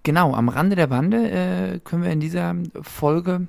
Genau, 0.02 0.34
am 0.34 0.48
Rande 0.48 0.76
der 0.76 0.86
Bande 0.86 1.30
äh, 1.30 1.78
können 1.80 2.02
wir 2.02 2.10
in 2.10 2.20
dieser 2.20 2.54
Folge 2.82 3.48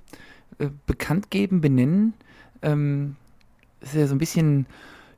äh, 0.62 0.70
bekannt 0.86 1.32
geben, 1.32 1.62
benennen. 1.62 2.14
Ähm, 2.62 3.16
ist 3.82 3.95
ja 3.95 4.07
so 4.07 4.16
ein 4.16 4.20
bisschen 4.20 4.68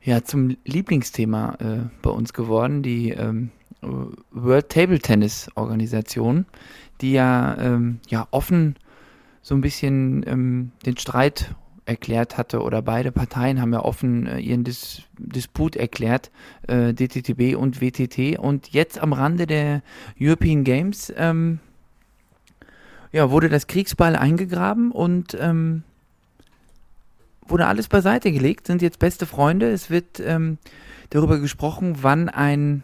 ja, 0.01 0.23
zum 0.23 0.55
Lieblingsthema 0.65 1.55
äh, 1.59 1.89
bei 2.01 2.09
uns 2.09 2.33
geworden, 2.33 2.83
die 2.83 3.11
ähm, 3.11 3.51
äh, 3.81 3.87
World 4.31 4.69
Table 4.69 4.99
Tennis 4.99 5.49
Organisation, 5.55 6.45
die 7.01 7.13
ja, 7.13 7.57
ähm, 7.57 7.99
ja 8.09 8.27
offen 8.31 8.75
so 9.41 9.55
ein 9.55 9.61
bisschen 9.61 10.23
ähm, 10.27 10.71
den 10.85 10.97
Streit 10.97 11.53
erklärt 11.85 12.37
hatte 12.37 12.61
oder 12.61 12.81
beide 12.81 13.11
Parteien 13.11 13.59
haben 13.61 13.73
ja 13.73 13.83
offen 13.83 14.25
äh, 14.25 14.39
ihren 14.39 14.63
Dis 14.63 15.03
Disput 15.17 15.75
erklärt, 15.75 16.31
äh, 16.67 16.93
DTTB 16.93 17.57
und 17.57 17.81
WTT. 17.81 18.39
Und 18.39 18.69
jetzt 18.69 18.99
am 18.99 19.13
Rande 19.13 19.45
der 19.45 19.81
European 20.19 20.63
Games 20.63 21.13
ähm, 21.17 21.59
ja, 23.13 23.29
wurde 23.29 23.47
das 23.47 23.67
Kriegsball 23.67 24.15
eingegraben 24.15 24.91
und 24.91 25.37
ähm, 25.39 25.83
wurde 27.47 27.67
alles 27.67 27.87
beiseite 27.87 28.31
gelegt, 28.31 28.67
sind 28.67 28.81
jetzt 28.81 28.99
beste 28.99 29.25
Freunde. 29.25 29.71
Es 29.71 29.89
wird 29.89 30.19
ähm, 30.19 30.57
darüber 31.11 31.39
gesprochen, 31.39 31.99
wann 32.01 32.27
ein, 32.27 32.81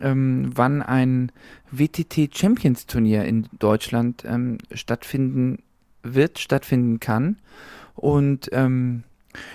ähm, 0.00 0.50
wann 0.54 0.82
ein 0.82 1.32
WTT 1.70 2.36
Champions 2.36 2.86
Turnier 2.86 3.24
in 3.24 3.48
Deutschland 3.58 4.22
ähm, 4.26 4.58
stattfinden 4.72 5.62
wird, 6.02 6.38
stattfinden 6.38 7.00
kann. 7.00 7.36
Und 7.94 8.50
ähm, 8.52 9.04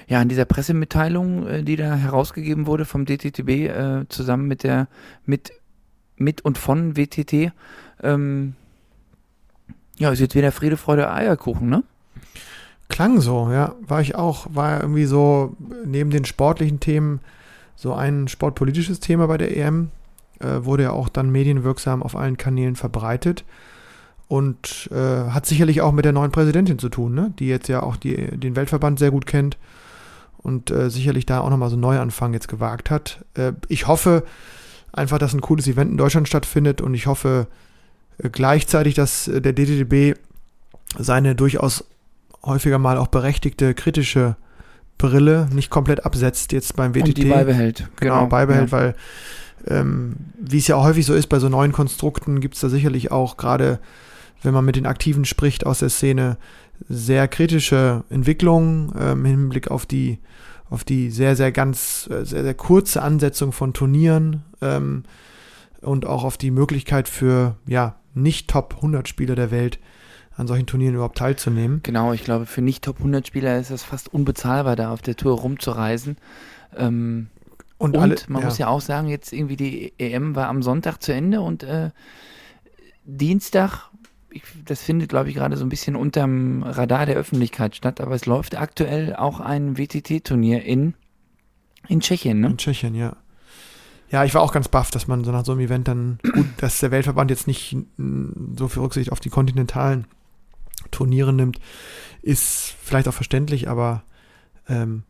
ja, 0.07 0.21
in 0.21 0.29
dieser 0.29 0.45
Pressemitteilung, 0.45 1.45
äh, 1.45 1.63
die 1.63 1.75
da 1.75 1.95
herausgegeben 1.95 2.65
wurde 2.65 2.85
vom 2.85 3.05
DTTB, 3.05 3.49
äh, 3.49 4.05
zusammen 4.09 4.47
mit 4.47 4.63
der, 4.63 4.87
mit, 5.25 5.51
mit 6.15 6.43
und 6.43 6.57
von 6.57 6.97
WTT, 6.97 7.51
ähm, 8.01 8.55
ja, 9.97 10.09
ist 10.11 10.19
jetzt 10.19 10.35
wieder 10.35 10.51
Friede, 10.51 10.77
Freude, 10.77 11.11
Eierkuchen, 11.11 11.69
ne? 11.69 11.83
Klang 12.89 13.19
so, 13.19 13.49
ja. 13.51 13.75
War 13.81 14.01
ich 14.01 14.15
auch. 14.15 14.47
War 14.53 14.81
irgendwie 14.81 15.05
so 15.05 15.55
neben 15.85 16.11
den 16.11 16.25
sportlichen 16.25 16.79
Themen 16.79 17.19
so 17.75 17.93
ein 17.93 18.27
sportpolitisches 18.27 18.99
Thema 18.99 19.27
bei 19.27 19.37
der 19.37 19.55
EM. 19.55 19.91
Äh, 20.39 20.65
wurde 20.65 20.83
ja 20.83 20.91
auch 20.91 21.09
dann 21.09 21.31
medienwirksam 21.31 22.03
auf 22.03 22.15
allen 22.15 22.37
Kanälen 22.37 22.75
verbreitet. 22.75 23.43
Und 24.27 24.89
äh, 24.91 25.29
hat 25.29 25.45
sicherlich 25.45 25.81
auch 25.81 25.91
mit 25.91 26.05
der 26.05 26.11
neuen 26.11 26.31
Präsidentin 26.31 26.79
zu 26.79 26.89
tun, 26.89 27.13
ne? 27.13 27.33
die 27.37 27.47
jetzt 27.47 27.67
ja 27.67 27.83
auch 27.83 27.95
die, 27.95 28.15
den 28.37 28.55
Weltverband 28.55 28.97
sehr 28.97 29.11
gut 29.11 29.27
kennt 29.27 29.57
und 30.37 30.71
äh, 30.71 30.89
sicherlich 30.89 31.27
da 31.27 31.41
auch 31.41 31.49
nochmal 31.49 31.69
so 31.69 31.75
einen 31.75 31.81
Neuanfang 31.81 32.33
jetzt 32.33 32.47
gewagt 32.47 32.89
hat. 32.89 33.23
Äh, 33.35 33.53
ich 33.67 33.87
hoffe 33.87 34.23
einfach, 34.91 35.19
dass 35.19 35.33
ein 35.33 35.41
cooles 35.41 35.67
Event 35.67 35.91
in 35.91 35.97
Deutschland 35.97 36.27
stattfindet 36.27 36.81
und 36.81 36.95
ich 36.95 37.05
hoffe 37.05 37.47
gleichzeitig, 38.31 38.93
dass 38.95 39.27
äh, 39.27 39.41
der 39.41 39.53
DTDB 39.53 40.17
seine 40.97 41.35
durchaus 41.35 41.85
häufiger 42.43 42.77
mal 42.77 42.97
auch 42.97 43.07
berechtigte 43.07 43.73
kritische 43.73 44.35
Brille 44.97 45.47
nicht 45.51 45.69
komplett 45.69 46.05
absetzt 46.05 46.51
jetzt 46.51 46.75
beim 46.75 46.95
WTT. 46.95 47.07
Und 47.07 47.17
die 47.17 47.25
beibehält. 47.25 47.89
Genau, 47.99 48.27
beibehält, 48.27 48.71
ja. 48.71 48.77
weil 48.77 48.95
ähm, 49.67 50.15
wie 50.39 50.59
es 50.59 50.67
ja 50.67 50.75
auch 50.75 50.83
häufig 50.83 51.05
so 51.05 51.13
ist 51.13 51.27
bei 51.27 51.39
so 51.39 51.49
neuen 51.49 51.71
Konstrukten, 51.71 52.39
gibt 52.39 52.55
es 52.55 52.61
da 52.61 52.69
sicherlich 52.69 53.11
auch 53.11 53.37
gerade, 53.37 53.79
wenn 54.43 54.53
man 54.53 54.63
mit 54.63 54.75
den 54.75 54.85
Aktiven 54.85 55.25
spricht 55.25 55.65
aus 55.65 55.79
der 55.79 55.89
Szene, 55.89 56.37
sehr 56.89 57.27
kritische 57.27 58.03
Entwicklungen 58.09 58.93
ähm, 58.99 59.19
im 59.19 59.25
Hinblick 59.25 59.71
auf 59.71 59.85
die, 59.85 60.19
auf 60.69 60.83
die 60.83 61.09
sehr, 61.09 61.35
sehr 61.35 61.51
ganz, 61.51 62.09
äh, 62.11 62.25
sehr, 62.25 62.43
sehr 62.43 62.53
kurze 62.53 63.01
Ansetzung 63.01 63.51
von 63.51 63.73
Turnieren 63.73 64.43
ähm, 64.61 65.03
und 65.81 66.05
auch 66.05 66.23
auf 66.23 66.37
die 66.37 66.51
Möglichkeit 66.51 67.07
für 67.07 67.55
ja, 67.65 67.95
nicht 68.15 68.49
Top 68.49 68.75
100 68.77 69.07
Spieler 69.07 69.35
der 69.35 69.51
Welt 69.51 69.79
an 70.35 70.47
solchen 70.47 70.65
Turnieren 70.65 70.95
überhaupt 70.95 71.17
teilzunehmen. 71.17 71.81
Genau, 71.83 72.11
ich 72.11 72.23
glaube, 72.23 72.45
für 72.45 72.61
nicht 72.61 72.83
Top 72.83 72.97
100 72.97 73.27
Spieler 73.27 73.57
ist 73.59 73.69
es 73.69 73.83
fast 73.83 74.13
unbezahlbar, 74.13 74.75
da 74.75 74.91
auf 74.91 75.01
der 75.01 75.15
Tour 75.15 75.39
rumzureisen. 75.39 76.17
Ähm, 76.75 77.27
Und, 77.77 77.95
und 77.95 78.01
alle, 78.01 78.15
man 78.27 78.43
muss 78.43 78.57
ja 78.57 78.67
auch 78.67 78.81
sagen, 78.81 79.07
jetzt 79.07 79.31
irgendwie 79.31 79.55
die 79.57 79.93
EM 79.97 80.35
war 80.35 80.47
am 80.47 80.61
Sonntag 80.63 81.01
zu 81.01 81.13
Ende 81.13 81.41
und 81.41 81.63
äh, 81.63 81.91
Dienstag, 83.05 83.91
ich, 84.29 84.43
das 84.65 84.81
findet, 84.81 85.09
glaube 85.09 85.29
ich, 85.29 85.35
gerade 85.35 85.55
so 85.57 85.65
ein 85.65 85.69
bisschen 85.69 85.95
unterm 85.95 86.63
Radar 86.63 87.05
der 87.05 87.15
Öffentlichkeit 87.15 87.75
statt, 87.75 88.01
aber 88.01 88.15
es 88.15 88.25
läuft 88.25 88.59
aktuell 88.59 89.15
auch 89.15 89.39
ein 89.39 89.77
WTT-Turnier 89.77 90.63
in, 90.63 90.95
in 91.87 92.01
Tschechien, 92.01 92.39
ne? 92.41 92.47
In 92.47 92.57
Tschechien, 92.57 92.95
ja. 92.95 93.15
Ja, 94.11 94.23
ich 94.23 94.33
war 94.33 94.41
auch 94.41 94.53
ganz 94.53 94.67
baff, 94.67 94.91
dass 94.91 95.07
man 95.07 95.23
so 95.23 95.31
nach 95.31 95.45
so 95.45 95.51
einem 95.51 95.61
Event 95.61 95.87
dann, 95.87 96.19
gut, 96.33 96.45
dass 96.57 96.79
der 96.79 96.91
Weltverband 96.91 97.31
jetzt 97.31 97.47
nicht 97.47 97.75
so 98.55 98.67
viel 98.67 98.81
Rücksicht 98.83 99.11
auf 99.11 99.19
die 99.19 99.29
kontinentalen 99.29 100.05
Turniere 100.91 101.33
nimmt, 101.33 101.59
ist 102.21 102.75
vielleicht 102.83 103.07
auch 103.07 103.13
verständlich, 103.13 103.67
aber 103.67 104.03
ähm, 104.69 105.03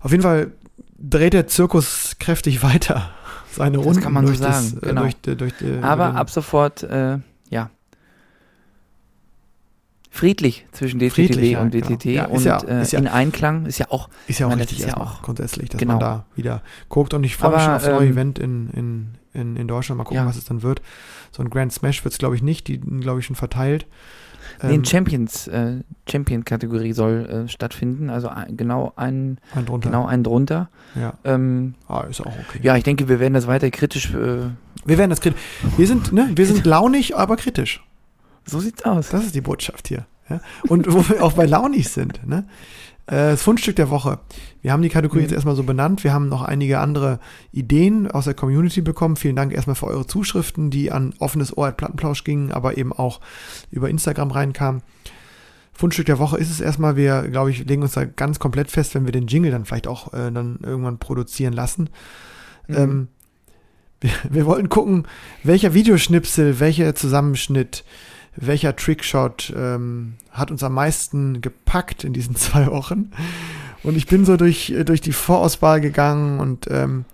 Auf 0.00 0.10
jeden 0.12 0.22
Fall 0.22 0.52
dreht 0.98 1.32
der 1.32 1.46
Zirkus 1.46 2.16
kräftig 2.18 2.62
weiter 2.62 3.10
seine 3.52 3.78
Das 3.78 3.86
Runden 3.86 4.00
kann 4.02 4.12
man 4.12 4.26
so 4.26 4.32
durch 4.32 4.40
das, 4.40 4.70
sagen, 4.70 4.82
äh, 4.82 4.86
genau. 4.88 5.00
durch, 5.02 5.16
die- 5.22 5.36
durch 5.36 5.52
die, 5.58 5.78
Aber 5.82 6.08
den- 6.08 6.16
ab 6.16 6.30
sofort, 6.30 6.82
äh, 6.84 7.18
ja. 7.48 7.70
Friedlich 10.12 10.66
zwischen 10.72 10.98
DTTW 10.98 11.10
Friedlich, 11.10 11.50
ja, 11.52 11.60
und 11.62 11.70
genau. 11.70 11.86
DTT 11.86 12.04
Ja, 12.06 12.24
ist 12.24 12.32
und 12.32 12.44
ja- 12.44 12.58
äh, 12.64 12.82
ist 12.82 12.92
ja- 12.92 12.98
in 12.98 13.06
Einklang 13.06 13.66
ist 13.66 13.78
ja 13.78 13.86
auch 13.90 14.08
ist 14.26 14.40
ja 14.40 14.46
auch 14.46 14.50
meine, 14.50 14.62
das 14.62 14.72
richtig 14.72 14.88
ja 14.88 14.96
auch- 14.96 15.22
grundsätzlich, 15.22 15.68
dass 15.70 15.78
genau. 15.78 15.92
man 15.94 16.00
da 16.00 16.24
wieder 16.34 16.62
guckt 16.88 17.14
und 17.14 17.22
ich 17.24 17.36
freue 17.36 17.52
mich 17.52 17.62
schon 17.62 17.74
aufs 17.74 17.86
neue 17.86 18.06
ähm, 18.06 18.12
Event 18.12 18.38
in, 18.40 18.70
in, 18.70 19.06
in, 19.32 19.56
in 19.56 19.68
Deutschland. 19.68 19.98
Mal 19.98 20.04
gucken, 20.04 20.16
Ja. 20.16 20.26
was 20.26 20.36
es 20.36 20.44
dann 20.44 20.62
wird. 20.62 20.82
So 21.30 21.42
ein 21.44 21.48
Grand 21.50 21.72
Smash 21.72 22.02
wird 22.04 22.12
es, 22.12 22.18
glaube 22.18 22.34
ich, 22.34 22.42
nicht. 22.42 22.66
Die, 22.66 22.78
glaube 22.80 23.20
ich, 23.20 23.26
schon 23.26 23.36
verteilt. 23.36 23.86
Nee, 24.64 24.70
in 24.70 24.74
Ähm, 24.80 24.84
Champions, 24.84 25.46
äh, 25.46 25.76
Champion-Kategorie 26.10 26.92
soll 26.92 27.26
äh, 27.46 27.48
stattfinden, 27.48 28.10
also 28.10 28.28
ein, 28.28 28.56
genau 28.56 28.92
einen, 28.96 29.38
ein 29.54 29.64
drunter. 29.64 29.88
genau 29.90 30.06
einen 30.06 30.24
drunter. 30.24 30.70
Ja. 30.96 31.14
Ähm, 31.22 31.74
Ah, 31.86 32.00
ist 32.10 32.20
auch 32.20 32.26
okay. 32.26 32.58
ja, 32.62 32.76
ich 32.76 32.82
denke, 32.82 33.08
wir 33.08 33.20
werden 33.20 33.34
das 33.34 33.46
weiter 33.46 33.70
kritisch. 33.70 34.12
Äh, 34.12 34.48
Wir 34.84 34.98
werden 34.98 35.10
das 35.10 35.20
kritisch. 35.20 35.40
Wir 35.76 35.86
sind, 35.86 36.12
ne, 36.12 36.30
wir 36.34 36.46
sind 36.46 36.66
launig, 36.66 37.16
aber 37.16 37.36
kritisch. 37.36 37.84
So 38.50 38.60
sieht's 38.60 38.84
aus. 38.84 39.08
Das 39.10 39.24
ist 39.24 39.34
die 39.34 39.40
Botschaft 39.40 39.88
hier. 39.88 40.06
Ja? 40.28 40.40
Und 40.68 40.92
wo 40.92 41.08
wir 41.08 41.22
auch 41.22 41.32
bei 41.34 41.46
launig 41.46 41.88
sind, 41.88 42.26
ne? 42.26 42.44
Äh, 43.06 43.32
Das 43.32 43.42
Fundstück 43.42 43.76
der 43.76 43.90
Woche. 43.90 44.20
Wir 44.62 44.72
haben 44.72 44.82
die 44.82 44.88
Kategorie 44.88 45.20
Mhm. 45.20 45.24
jetzt 45.24 45.32
erstmal 45.34 45.56
so 45.56 45.62
benannt. 45.64 46.04
Wir 46.04 46.12
haben 46.12 46.28
noch 46.28 46.42
einige 46.42 46.78
andere 46.78 47.18
Ideen 47.52 48.10
aus 48.10 48.26
der 48.26 48.34
Community 48.34 48.80
bekommen. 48.82 49.16
Vielen 49.16 49.36
Dank 49.36 49.52
erstmal 49.52 49.74
für 49.76 49.86
eure 49.86 50.06
Zuschriften, 50.06 50.70
die 50.70 50.92
an 50.92 51.14
offenes 51.18 51.56
Ohr 51.56 51.68
at 51.68 51.76
Plattenplausch 51.76 52.22
gingen, 52.24 52.52
aber 52.52 52.76
eben 52.78 52.92
auch 52.92 53.20
über 53.70 53.88
Instagram 53.88 54.30
reinkamen. 54.30 54.82
Fundstück 55.72 56.06
der 56.06 56.18
Woche 56.18 56.36
ist 56.36 56.50
es 56.50 56.60
erstmal. 56.60 56.94
Wir, 56.96 57.22
glaube 57.28 57.50
ich, 57.50 57.64
legen 57.66 57.82
uns 57.82 57.92
da 57.92 58.04
ganz 58.04 58.38
komplett 58.38 58.70
fest, 58.70 58.94
wenn 58.94 59.06
wir 59.06 59.12
den 59.12 59.26
Jingle 59.26 59.50
dann 59.50 59.64
vielleicht 59.64 59.88
auch 59.88 60.12
äh, 60.12 60.30
dann 60.30 60.58
irgendwann 60.62 60.98
produzieren 60.98 61.54
lassen. 61.54 61.88
Mhm. 62.68 62.76
Ähm, 62.76 63.08
wir, 64.02 64.10
wir 64.28 64.46
wollten 64.46 64.68
gucken, 64.68 65.06
welcher 65.42 65.72
Videoschnipsel, 65.74 66.60
welcher 66.60 66.94
Zusammenschnitt, 66.94 67.82
welcher 68.36 68.76
Trickshot 68.76 69.52
ähm, 69.56 70.14
hat 70.30 70.50
uns 70.50 70.62
am 70.62 70.74
meisten 70.74 71.40
gepackt 71.40 72.04
in 72.04 72.12
diesen 72.12 72.36
zwei 72.36 72.66
Wochen. 72.68 73.10
Und 73.82 73.96
ich 73.96 74.06
bin 74.06 74.24
so 74.24 74.36
durch, 74.36 74.70
äh, 74.70 74.84
durch 74.84 75.00
die 75.00 75.12
Vorauswahl 75.12 75.80
gegangen 75.80 76.40
und 76.40 76.66
ähm, 76.70 77.04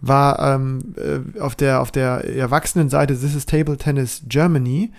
war 0.00 0.54
ähm, 0.54 0.94
äh, 0.96 1.40
auf 1.40 1.56
der 1.56 1.80
auf 1.80 1.90
der 1.90 2.24
Erwachsenenseite 2.24 3.18
This 3.18 3.34
is 3.34 3.46
Table 3.46 3.76
Tennis 3.76 4.22
Germany, 4.28 4.92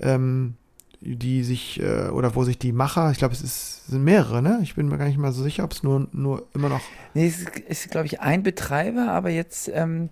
ähm, 0.00 0.54
die 1.00 1.42
sich 1.42 1.80
äh, 1.80 2.08
oder 2.10 2.34
wo 2.36 2.44
sich 2.44 2.58
die 2.58 2.72
Macher, 2.72 3.10
ich 3.10 3.18
glaube 3.18 3.34
es 3.34 3.40
ist, 3.40 3.86
sind 3.86 4.04
mehrere, 4.04 4.42
ne? 4.42 4.60
Ich 4.62 4.74
bin 4.74 4.88
mir 4.88 4.98
gar 4.98 5.06
nicht 5.06 5.18
mal 5.18 5.32
so 5.32 5.42
sicher, 5.42 5.64
ob 5.64 5.72
es 5.72 5.82
nur 5.82 6.06
nur 6.12 6.46
immer 6.54 6.68
noch 6.68 6.82
Nee, 7.14 7.26
es 7.26 7.40
ist, 7.40 7.58
ist 7.58 7.90
glaube 7.90 8.06
ich, 8.06 8.20
ein 8.20 8.42
Betreiber, 8.42 9.08
aber 9.10 9.30
jetzt, 9.30 9.70
ähm, 9.72 10.10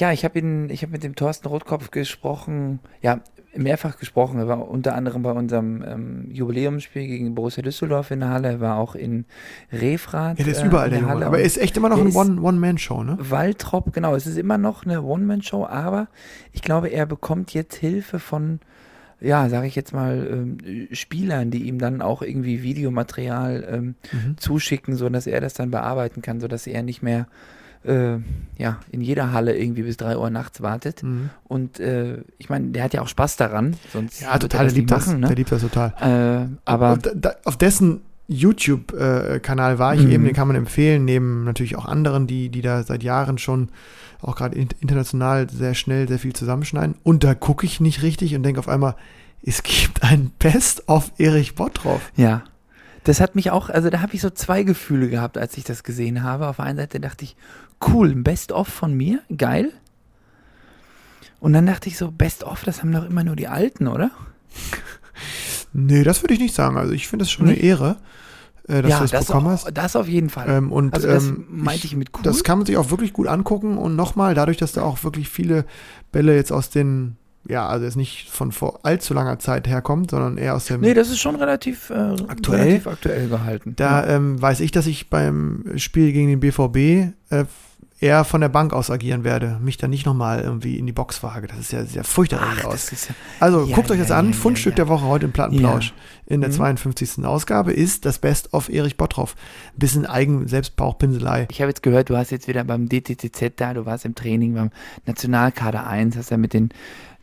ja, 0.00 0.12
ich 0.12 0.24
habe 0.24 0.38
ihn, 0.38 0.70
ich 0.70 0.82
habe 0.82 0.92
mit 0.92 1.02
dem 1.02 1.14
Thorsten 1.14 1.48
Rotkopf 1.48 1.90
gesprochen, 1.90 2.80
ja, 3.00 3.20
mehrfach 3.54 3.98
gesprochen. 3.98 4.38
Er 4.38 4.48
war 4.48 4.66
unter 4.68 4.94
anderem 4.94 5.22
bei 5.22 5.32
unserem 5.32 5.84
ähm, 5.86 6.30
Jubiläumsspiel 6.30 7.06
gegen 7.06 7.34
Borussia 7.34 7.62
Düsseldorf 7.62 8.10
in 8.10 8.20
der 8.20 8.30
Halle, 8.30 8.48
er 8.48 8.60
war 8.60 8.78
auch 8.78 8.94
in 8.94 9.26
Refrath. 9.72 10.38
Ja, 10.38 10.44
der 10.44 10.54
ist 10.54 10.62
äh, 10.62 10.66
überall 10.66 10.86
in 10.86 10.92
der 10.92 11.00
Junge. 11.00 11.12
Halle 11.12 11.26
Aber 11.26 11.38
er 11.38 11.44
ist 11.44 11.58
echt 11.58 11.76
immer 11.76 11.88
noch 11.90 11.96
der 12.02 12.06
eine 12.06 12.40
One-Man-Show, 12.40 13.02
ne? 13.04 13.16
Waltrop, 13.20 13.92
genau, 13.92 14.14
es 14.14 14.26
ist 14.26 14.38
immer 14.38 14.56
noch 14.58 14.84
eine 14.86 15.02
One-Man-Show, 15.02 15.66
aber 15.66 16.08
ich 16.52 16.62
glaube, 16.62 16.88
er 16.88 17.04
bekommt 17.06 17.52
jetzt 17.52 17.74
Hilfe 17.74 18.18
von, 18.18 18.60
ja, 19.20 19.48
sage 19.50 19.66
ich 19.66 19.76
jetzt 19.76 19.92
mal, 19.92 20.26
ähm, 20.30 20.88
Spielern, 20.92 21.50
die 21.50 21.64
ihm 21.64 21.78
dann 21.78 22.00
auch 22.00 22.22
irgendwie 22.22 22.62
Videomaterial 22.62 23.66
ähm, 23.70 23.94
Mhm. 24.12 24.38
zuschicken, 24.38 24.96
sodass 24.96 25.26
er 25.26 25.40
das 25.42 25.52
dann 25.54 25.70
bearbeiten 25.70 26.22
kann, 26.22 26.40
sodass 26.40 26.66
er 26.66 26.82
nicht 26.82 27.02
mehr 27.02 27.26
äh, 27.84 28.18
ja, 28.58 28.78
in 28.90 29.00
jeder 29.00 29.32
Halle 29.32 29.56
irgendwie 29.56 29.82
bis 29.82 29.96
3 29.96 30.16
Uhr 30.16 30.30
nachts 30.30 30.60
wartet. 30.62 31.02
Mhm. 31.02 31.30
Und 31.44 31.80
äh, 31.80 32.18
ich 32.38 32.48
meine, 32.48 32.68
der 32.68 32.84
hat 32.84 32.94
ja 32.94 33.02
auch 33.02 33.08
Spaß 33.08 33.36
daran, 33.36 33.76
sonst 33.92 34.20
Ja, 34.20 34.38
total, 34.38 34.66
er 34.66 34.68
der 34.68 34.74
liebt 34.76 34.90
das. 34.90 35.06
machen, 35.06 35.20
Der 35.22 35.30
ne? 35.30 35.36
liebt 35.36 35.50
das 35.52 35.62
total. 35.62 35.92
Äh, 36.00 36.56
aber 36.64 36.92
Und 36.92 37.10
da, 37.14 37.34
auf 37.44 37.56
dessen 37.56 38.00
YouTube-Kanal 38.28 39.78
war 39.78 39.94
ich 39.94 40.02
Mhm. 40.02 40.10
eben, 40.10 40.24
den 40.24 40.34
kann 40.34 40.46
man 40.48 40.56
empfehlen, 40.56 41.04
neben 41.04 41.44
natürlich 41.44 41.76
auch 41.76 41.86
anderen, 41.86 42.26
die, 42.26 42.48
die 42.48 42.62
da 42.62 42.82
seit 42.82 43.02
Jahren 43.02 43.38
schon 43.38 43.68
auch 44.20 44.36
gerade 44.36 44.56
in, 44.56 44.68
international 44.80 45.50
sehr 45.50 45.74
schnell 45.74 46.06
sehr 46.08 46.18
viel 46.18 46.32
zusammenschneiden. 46.32 46.94
Und 47.02 47.24
da 47.24 47.34
gucke 47.34 47.66
ich 47.66 47.80
nicht 47.80 48.02
richtig 48.02 48.34
und 48.36 48.42
denke 48.44 48.60
auf 48.60 48.68
einmal, 48.68 48.94
es 49.44 49.62
gibt 49.64 50.02
ein 50.04 50.30
Best 50.38 50.88
of 50.88 51.10
Erich 51.18 51.54
Bottroff. 51.56 52.12
Ja. 52.16 52.44
Das 53.04 53.20
hat 53.20 53.34
mich 53.34 53.50
auch, 53.50 53.68
also 53.68 53.90
da 53.90 54.00
habe 54.00 54.14
ich 54.14 54.20
so 54.20 54.30
zwei 54.30 54.62
Gefühle 54.62 55.08
gehabt, 55.08 55.36
als 55.36 55.56
ich 55.58 55.64
das 55.64 55.82
gesehen 55.82 56.22
habe. 56.22 56.46
Auf 56.46 56.56
der 56.56 56.66
einen 56.66 56.78
Seite 56.78 57.00
dachte 57.00 57.24
ich, 57.24 57.34
cool, 57.88 58.10
ein 58.10 58.24
Best-of 58.24 58.68
von 58.68 58.94
mir, 58.94 59.20
geil. 59.36 59.72
Und 61.40 61.52
dann 61.54 61.66
dachte 61.66 61.88
ich 61.88 61.98
so, 61.98 62.10
Best-of, 62.10 62.64
das 62.64 62.82
haben 62.82 62.92
doch 62.92 63.04
immer 63.04 63.24
nur 63.24 63.36
die 63.36 63.48
Alten, 63.48 63.88
oder? 63.88 64.10
Nee, 65.72 66.04
das 66.04 66.22
würde 66.22 66.34
ich 66.34 66.40
nicht 66.40 66.54
sagen. 66.54 66.76
Also 66.76 66.92
ich 66.92 67.08
finde 67.08 67.24
es 67.24 67.30
schon 67.30 67.46
eine 67.46 67.54
Nee? 67.54 67.66
Ehre, 67.66 67.96
äh, 68.68 68.82
dass 68.82 68.90
ja, 68.90 68.96
du 68.98 69.02
das, 69.04 69.10
das, 69.10 69.26
bekommen 69.26 69.48
hast. 69.48 69.70
das 69.72 69.96
auf 69.96 70.08
jeden 70.08 70.30
Fall. 70.30 70.48
Ähm, 70.48 70.72
und 70.72 70.94
also 70.94 71.08
das 71.08 71.26
ähm, 71.26 71.46
meinte 71.48 71.86
ich 71.86 71.96
mit 71.96 72.10
cool. 72.14 72.22
Das 72.22 72.44
kann 72.44 72.58
man 72.58 72.66
sich 72.66 72.76
auch 72.76 72.90
wirklich 72.90 73.12
gut 73.12 73.26
angucken 73.26 73.78
und 73.78 73.96
nochmal, 73.96 74.34
dadurch, 74.34 74.58
dass 74.58 74.72
da 74.72 74.82
auch 74.82 75.02
wirklich 75.04 75.28
viele 75.28 75.64
Bälle 76.10 76.34
jetzt 76.34 76.52
aus 76.52 76.70
den, 76.70 77.16
ja, 77.48 77.66
also 77.66 77.84
jetzt 77.84 77.96
nicht 77.96 78.28
von 78.28 78.52
vor 78.52 78.80
allzu 78.84 79.14
langer 79.14 79.38
Zeit 79.38 79.66
herkommt, 79.66 80.10
sondern 80.10 80.36
eher 80.36 80.54
aus 80.54 80.66
dem. 80.66 80.80
nee, 80.82 80.94
das 80.94 81.08
ist 81.08 81.20
schon 81.20 81.36
relativ 81.36 81.90
äh, 81.90 82.16
Aktuell? 82.28 82.60
relativ 82.60 82.86
aktuell 82.86 83.28
gehalten. 83.28 83.74
da 83.76 84.06
ja. 84.06 84.16
ähm, 84.16 84.40
weiß 84.40 84.60
ich, 84.60 84.70
dass 84.72 84.86
ich 84.86 85.08
beim 85.08 85.64
Spiel 85.76 86.12
gegen 86.12 86.28
den 86.28 86.40
BVB 86.40 87.14
äh, 87.30 87.44
eher 88.02 88.24
von 88.24 88.40
der 88.40 88.48
Bank 88.48 88.72
aus 88.72 88.90
agieren 88.90 89.24
werde, 89.24 89.58
mich 89.62 89.76
dann 89.76 89.90
nicht 89.90 90.04
nochmal 90.06 90.40
irgendwie 90.40 90.76
in 90.78 90.86
die 90.86 90.92
Box 90.92 91.22
wage. 91.22 91.46
Das 91.46 91.58
ist 91.58 91.72
ja 91.72 91.84
sehr 91.84 92.04
furchterregend 92.04 92.64
aus. 92.64 92.90
ja, 92.90 93.14
Also 93.40 93.64
ja, 93.64 93.74
guckt 93.74 93.90
euch 93.90 93.98
ja, 93.98 94.02
das 94.04 94.10
an. 94.10 94.34
Fundstück 94.34 94.76
der 94.76 94.88
Woche 94.88 95.04
heute 95.06 95.26
im 95.26 95.32
Plattenplausch 95.32 95.94
in 96.26 96.40
der 96.40 96.50
Mhm. 96.50 96.54
52. 96.54 97.24
Ausgabe 97.24 97.72
ist 97.72 98.04
das 98.04 98.18
Best 98.18 98.52
of 98.52 98.68
Erich 98.68 98.96
Bottroff. 98.96 99.34
Bisschen 99.76 100.04
eigen 100.06 100.48
Selbstbauchpinselei. 100.48 101.46
Ich 101.50 101.60
habe 101.60 101.70
jetzt 101.70 101.82
gehört, 101.82 102.10
du 102.10 102.16
hast 102.16 102.30
jetzt 102.30 102.48
wieder 102.48 102.64
beim 102.64 102.88
DTTZ 102.88 103.52
da, 103.56 103.72
du 103.74 103.86
warst 103.86 104.04
im 104.04 104.14
Training 104.14 104.54
beim 104.54 104.70
Nationalkader 105.06 105.86
1, 105.86 106.16
hast 106.16 106.30
ja 106.30 106.36
mit 106.36 106.52
den 106.54 106.70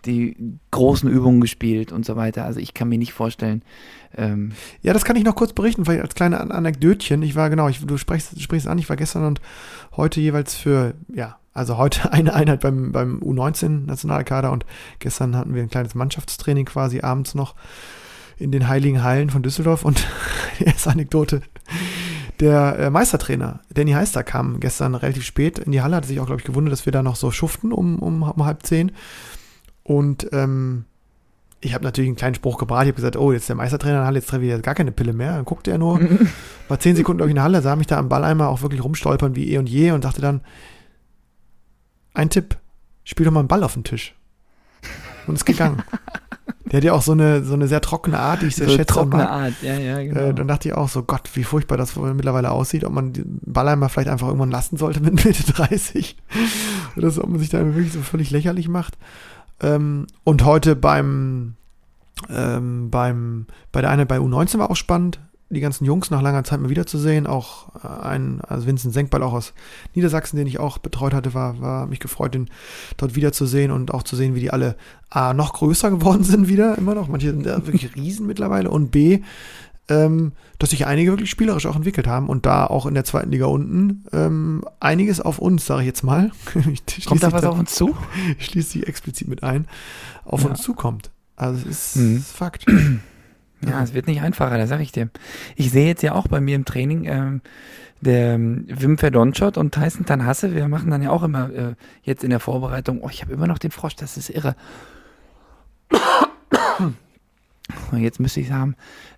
die 0.06 0.36
großen 0.72 1.10
Übungen 1.10 1.42
gespielt 1.42 1.92
und 1.92 2.06
so 2.06 2.16
weiter. 2.16 2.46
Also 2.46 2.60
ich 2.60 2.74
kann 2.74 2.90
mir 2.90 2.98
nicht 2.98 3.14
vorstellen, 3.14 3.64
ähm, 4.18 4.52
Ja, 4.82 4.94
das 4.94 5.06
kann 5.06 5.16
ich 5.16 5.24
noch 5.24 5.36
kurz 5.36 5.54
berichten, 5.54 5.86
vielleicht 5.86 6.02
als 6.02 6.16
kleine 6.16 6.40
An 6.40 6.52
Anekdötchen. 6.52 7.22
Ich 7.22 7.36
war 7.36 7.50
genau, 7.50 7.68
ich, 7.70 7.86
du 7.86 7.98
sprichst, 7.98 8.42
sprichst 8.42 8.68
an, 8.68 8.78
ich 8.78 8.90
war 8.90 8.96
gestern 8.96 9.26
und 9.26 9.42
heute 9.96 10.20
jeweils 10.20 10.56
für, 10.56 10.94
ja, 11.14 11.38
also 11.54 11.78
heute 11.78 12.12
eine 12.14 12.34
Einheit 12.34 12.62
beim, 12.62 12.92
beim 12.92 13.20
U19-Nationalkader 13.20 14.52
und 14.52 14.66
gestern 15.00 15.36
hatten 15.36 15.54
wir 15.54 15.62
ein 15.62 15.70
kleines 15.70 15.96
Mannschaftstraining 15.96 16.66
quasi 16.66 17.02
abends 17.02 17.36
noch 17.36 17.56
in 18.38 18.52
den 18.52 18.68
Heiligen 18.68 19.04
Hallen 19.04 19.30
von 19.30 19.44
Düsseldorf 19.44 19.84
und 19.84 20.08
die 20.60 20.66
erste 20.66 20.90
Anekdote. 20.90 21.42
Der 22.40 22.80
äh, 22.80 22.90
Meistertrainer, 22.90 23.60
Danny 23.74 23.92
Heister, 23.92 24.24
kam 24.24 24.62
gestern 24.62 24.96
relativ 24.96 25.26
spät 25.26 25.60
in 25.60 25.74
die 25.74 25.82
Halle, 25.82 25.98
hatte 25.98 26.08
sich 26.08 26.22
auch, 26.22 26.26
glaube 26.26 26.40
ich, 26.40 26.48
gewundert, 26.48 26.72
dass 26.72 26.86
wir 26.86 26.94
da 26.94 27.04
noch 27.04 27.18
so 27.18 27.32
schuften 27.32 27.74
um, 27.74 28.00
um, 28.00 28.24
um 28.24 28.46
halb 28.46 28.66
zehn. 28.66 28.94
Und 29.90 30.30
ähm, 30.34 30.86
ich 31.62 31.74
habe 31.74 31.84
natürlich 31.84 32.10
einen 32.10 32.16
kleinen 32.16 32.36
Spruch 32.36 32.60
gebracht. 32.60 32.84
Ich 32.84 32.90
habe 32.90 32.98
gesagt, 32.98 33.18
oh, 33.18 33.32
jetzt 33.32 33.42
ist 33.42 33.50
der 33.50 33.56
Meistertrainer 33.56 33.96
in 33.96 34.00
der 34.02 34.06
Halle, 34.06 34.20
jetzt 34.20 34.30
treffe 34.30 34.44
ich 34.44 34.50
jetzt 34.52 34.62
gar 34.62 34.76
keine 34.76 34.92
Pille 34.92 35.14
mehr. 35.14 35.34
Dann 35.34 35.46
guckte 35.46 35.72
er 35.72 35.80
nur, 35.80 36.00
war 36.68 36.80
zehn 36.80 36.96
Sekunden, 36.96 37.18
glaube 37.18 37.30
ich, 37.30 37.32
in 37.32 37.38
der 37.38 37.44
Halle, 37.44 37.64
sah 37.64 37.76
mich 37.76 37.88
da 37.88 37.98
am 37.98 38.08
Balleimer 38.08 38.50
auch 38.50 38.62
wirklich 38.62 38.84
rumstolpern 38.84 39.36
wie 39.36 39.52
eh 39.52 39.58
und 39.58 39.68
je 39.68 39.90
und 39.90 40.06
dachte 40.06 40.22
dann, 40.22 40.42
ein 42.14 42.30
Tipp, 42.30 42.56
spiel 43.04 43.26
doch 43.26 43.32
mal 43.32 43.40
einen 43.40 43.48
Ball 43.48 43.64
auf 43.64 43.74
den 43.74 43.84
Tisch. 43.84 44.14
Und 45.26 45.34
ist 45.34 45.46
gegangen. 45.46 45.82
der 46.66 46.78
hat 46.78 46.84
ja 46.84 46.94
auch 46.94 47.02
so 47.02 47.14
eine, 47.14 47.44
so 47.44 47.56
eine 47.56 47.68
sehr 47.68 47.82
trockene 47.82 48.20
Art, 48.20 48.44
die 48.44 48.46
ich 48.46 48.58
sehr 48.58 48.70
so 48.70 48.76
schätze. 48.76 48.94
trockene 48.94 49.24
mag. 49.24 49.32
Art. 49.32 49.54
Ja, 49.64 49.74
ja, 49.74 50.04
genau. 50.04 50.20
Äh, 50.22 50.34
dann 50.36 50.48
dachte 50.48 50.70
ich 50.70 50.76
auch 50.76 50.88
so, 50.88 51.02
Gott, 51.02 51.32
wie 51.34 51.44
furchtbar 51.44 51.78
das 51.78 51.96
mittlerweile 51.96 52.52
aussieht, 52.52 52.84
ob 52.84 52.94
man 52.94 53.14
den 53.14 53.40
Ballheimer 53.44 53.90
vielleicht 53.90 54.10
einfach 54.10 54.28
irgendwann 54.28 54.52
lassen 54.52 54.78
sollte 54.78 55.00
mit 55.00 55.26
Mitte 55.26 55.52
30. 55.52 56.16
Oder 56.96 57.10
so, 57.10 57.24
ob 57.24 57.30
man 57.30 57.40
sich 57.40 57.50
da 57.50 57.66
wirklich 57.66 57.92
so 57.92 58.02
völlig 58.02 58.30
lächerlich 58.30 58.68
macht. 58.68 58.96
Ähm, 59.62 60.08
und 60.24 60.46
heute 60.46 60.76
beim, 60.76 61.56
ähm, 62.30 62.90
beim, 62.90 63.48
bei 63.72 63.82
der 63.82 63.90
Einheit 63.90 64.08
bei 64.08 64.18
U19 64.18 64.60
war 64.60 64.72
auch 64.72 64.76
spannend, 64.76 65.20
die 65.52 65.62
ganzen 65.62 65.86
Jungs 65.86 66.12
nach 66.12 66.22
langer 66.22 66.44
Zeit 66.44 66.60
mal 66.60 66.70
wiederzusehen. 66.70 67.26
Auch 67.26 67.74
äh, 67.84 67.88
ein, 67.88 68.42
also 68.42 68.68
Vincent 68.68 68.94
Senkball 68.94 69.24
auch 69.24 69.34
aus 69.34 69.54
Niedersachsen, 69.96 70.38
den 70.38 70.48
ich 70.48 70.60
auch 70.60 70.78
betreut 70.78 71.14
hatte, 71.14 71.34
war, 71.34 71.60
war 71.60 71.88
mich 71.88 72.00
gefreut, 72.00 72.36
den 72.36 72.50
dort 72.98 73.16
wiederzusehen 73.16 73.72
und 73.72 73.94
auch 73.94 74.04
zu 74.04 74.16
sehen, 74.16 74.36
wie 74.36 74.42
die 74.42 74.52
alle 74.52 74.76
A, 75.10 75.34
noch 75.34 75.54
größer 75.54 75.90
geworden 75.90 76.24
sind 76.26 76.48
wieder, 76.48 76.78
immer 76.78 76.96
noch. 76.96 77.08
Manche 77.08 77.32
sind 77.32 77.46
ja 77.46 77.66
wirklich 77.66 77.96
Riesen 77.96 78.28
mittlerweile 78.28 78.70
und 78.70 78.92
B, 78.92 79.22
ähm, 79.90 80.32
dass 80.60 80.70
sich 80.72 80.86
einige 80.86 81.12
wirklich 81.12 81.30
spielerisch 81.30 81.66
auch 81.66 81.76
entwickelt 81.76 82.08
haben 82.08 82.30
und 82.30 82.46
da 82.46 82.66
auch 82.66 82.86
in 82.86 82.94
der 82.94 83.04
zweiten 83.06 83.32
Liga 83.32 83.46
unten 83.46 84.06
ähm, 84.14 84.64
einiges 84.80 85.20
auf 85.22 85.40
uns, 85.40 85.66
sage 85.66 85.82
ich 85.82 85.88
jetzt 85.88 86.04
mal, 86.04 86.32
ich 86.98 87.06
Kommt 87.06 87.24
da 87.24 87.32
was 87.32 87.44
auf 87.44 87.58
uns 87.60 87.74
zu? 87.76 87.96
ich 88.40 88.46
schließe 88.46 88.80
dich 88.80 88.88
explizit 88.88 89.28
mit 89.28 89.44
ein, 89.44 89.68
auf 90.26 90.44
Ja. 90.44 90.50
uns 90.50 90.62
zukommt. 90.62 91.12
Also 91.36 91.60
es 91.70 91.96
ist, 91.96 91.96
Mhm. 91.98 92.22
Fakt. 92.22 92.66
Ja, 93.68 93.84
es 93.84 93.94
wird 93.94 94.08
nicht 94.08 94.22
einfacher, 94.22 94.58
das 94.58 94.70
sag 94.70 94.80
ich 94.80 94.92
dir. 94.94 95.10
Ich 95.56 95.72
sehe 95.72 95.88
jetzt 95.88 96.02
ja 96.04 96.14
auch 96.14 96.28
bei 96.28 96.40
mir 96.40 96.56
im 96.56 96.64
Training, 96.66 97.06
ähm, 97.06 97.42
der 98.02 98.36
ähm, 98.36 98.66
Wim 98.70 98.98
Verdonschot 98.98 99.58
und 99.58 99.74
Tyson 99.74 100.06
Tanhasse, 100.06 100.56
wir 100.56 100.68
machen 100.70 100.90
dann 100.90 101.02
ja 101.02 101.10
auch 101.10 101.24
immer 101.24 101.50
äh, 101.50 101.74
jetzt 102.04 102.24
in 102.24 102.30
der 102.30 102.40
Vorbereitung, 102.40 103.02
oh, 103.02 103.10
ich 103.12 103.22
habe 103.22 103.34
immer 103.34 103.48
noch 103.48 103.58
den 103.58 103.72
Frosch, 103.72 103.96
das 103.96 104.16
ist 104.16 104.30
irre. 104.30 104.56
Jetzt 107.98 108.20
müsste 108.20 108.40
ich 108.40 108.48
es 108.48 108.54
haben, 108.54 108.76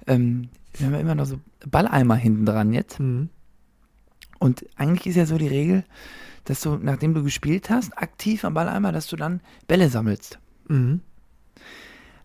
ähm, 0.08 0.50
wir 0.74 0.88
haben 0.88 0.94
ja 0.94 1.00
immer 1.00 1.16
noch 1.16 1.26
so 1.26 1.40
Balleimer 1.70 2.16
hinten 2.16 2.46
dran 2.46 2.74
jetzt. 2.74 3.00
Mhm. 3.00 3.30
Und 4.40 4.66
eigentlich 4.76 5.08
ist 5.08 5.16
ja 5.16 5.26
so 5.26 5.38
die 5.38 5.48
Regel, 5.48 5.84
dass 6.46 6.62
du, 6.62 6.78
nachdem 6.78 7.14
du 7.14 7.24
gespielt 7.24 7.70
hast, 7.70 7.98
aktiv 7.98 8.44
am 8.46 8.54
Balleimer, 8.54 8.92
dass 8.92 9.08
du 9.08 9.16
dann 9.16 9.42
Bälle 9.68 9.90
sammelst. 9.90 10.40
Mhm. 10.68 11.02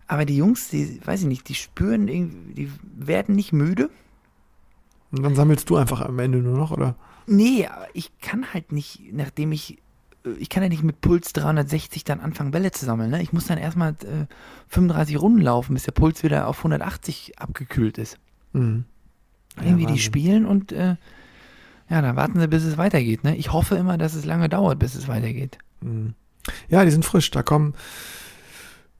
Aber 0.07 0.25
die 0.25 0.37
Jungs, 0.37 0.69
die, 0.69 0.99
weiß 1.05 1.21
ich 1.21 1.27
nicht, 1.27 1.49
die 1.49 1.55
spüren 1.55 2.07
irgendwie, 2.07 2.53
die 2.53 2.71
werden 2.95 3.35
nicht 3.35 3.53
müde. 3.53 3.89
Und 5.11 5.23
dann 5.23 5.35
sammelst 5.35 5.69
du 5.69 5.75
einfach 5.75 6.01
am 6.01 6.17
Ende 6.19 6.39
nur 6.39 6.57
noch, 6.57 6.71
oder? 6.71 6.95
Nee, 7.27 7.67
aber 7.67 7.87
ich 7.93 8.17
kann 8.19 8.53
halt 8.53 8.71
nicht, 8.71 9.01
nachdem 9.11 9.51
ich, 9.51 9.77
ich 10.39 10.49
kann 10.49 10.63
ja 10.63 10.69
nicht 10.69 10.83
mit 10.83 11.01
Puls 11.01 11.33
360 11.33 12.03
dann 12.03 12.19
anfangen, 12.19 12.51
Bälle 12.51 12.71
zu 12.71 12.85
sammeln. 12.85 13.09
Ne? 13.11 13.21
Ich 13.21 13.33
muss 13.33 13.47
dann 13.47 13.57
erstmal 13.57 13.91
äh, 13.91 14.25
35 14.67 15.19
Runden 15.21 15.41
laufen, 15.41 15.73
bis 15.73 15.83
der 15.83 15.91
Puls 15.91 16.23
wieder 16.23 16.47
auf 16.47 16.57
180 16.59 17.39
abgekühlt 17.39 17.97
ist. 17.97 18.17
Mhm. 18.53 18.85
Ja, 19.57 19.63
Irgendwie 19.63 19.83
die 19.85 19.89
Wahnsinn. 19.91 20.03
spielen 20.03 20.45
und 20.45 20.71
äh, 20.71 20.95
ja, 21.89 22.01
dann 22.01 22.15
warten 22.15 22.39
sie, 22.39 22.47
bis 22.47 22.63
es 22.63 22.77
weitergeht. 22.77 23.23
Ne? 23.23 23.35
Ich 23.37 23.53
hoffe 23.53 23.75
immer, 23.75 23.97
dass 23.97 24.13
es 24.13 24.25
lange 24.25 24.49
dauert, 24.49 24.77
bis 24.79 24.93
es 24.95 25.07
weitergeht. 25.07 25.57
Mhm. 25.81 26.13
Ja, 26.69 26.83
die 26.85 26.91
sind 26.91 27.05
frisch. 27.05 27.31
Da 27.31 27.43
kommen, 27.43 27.73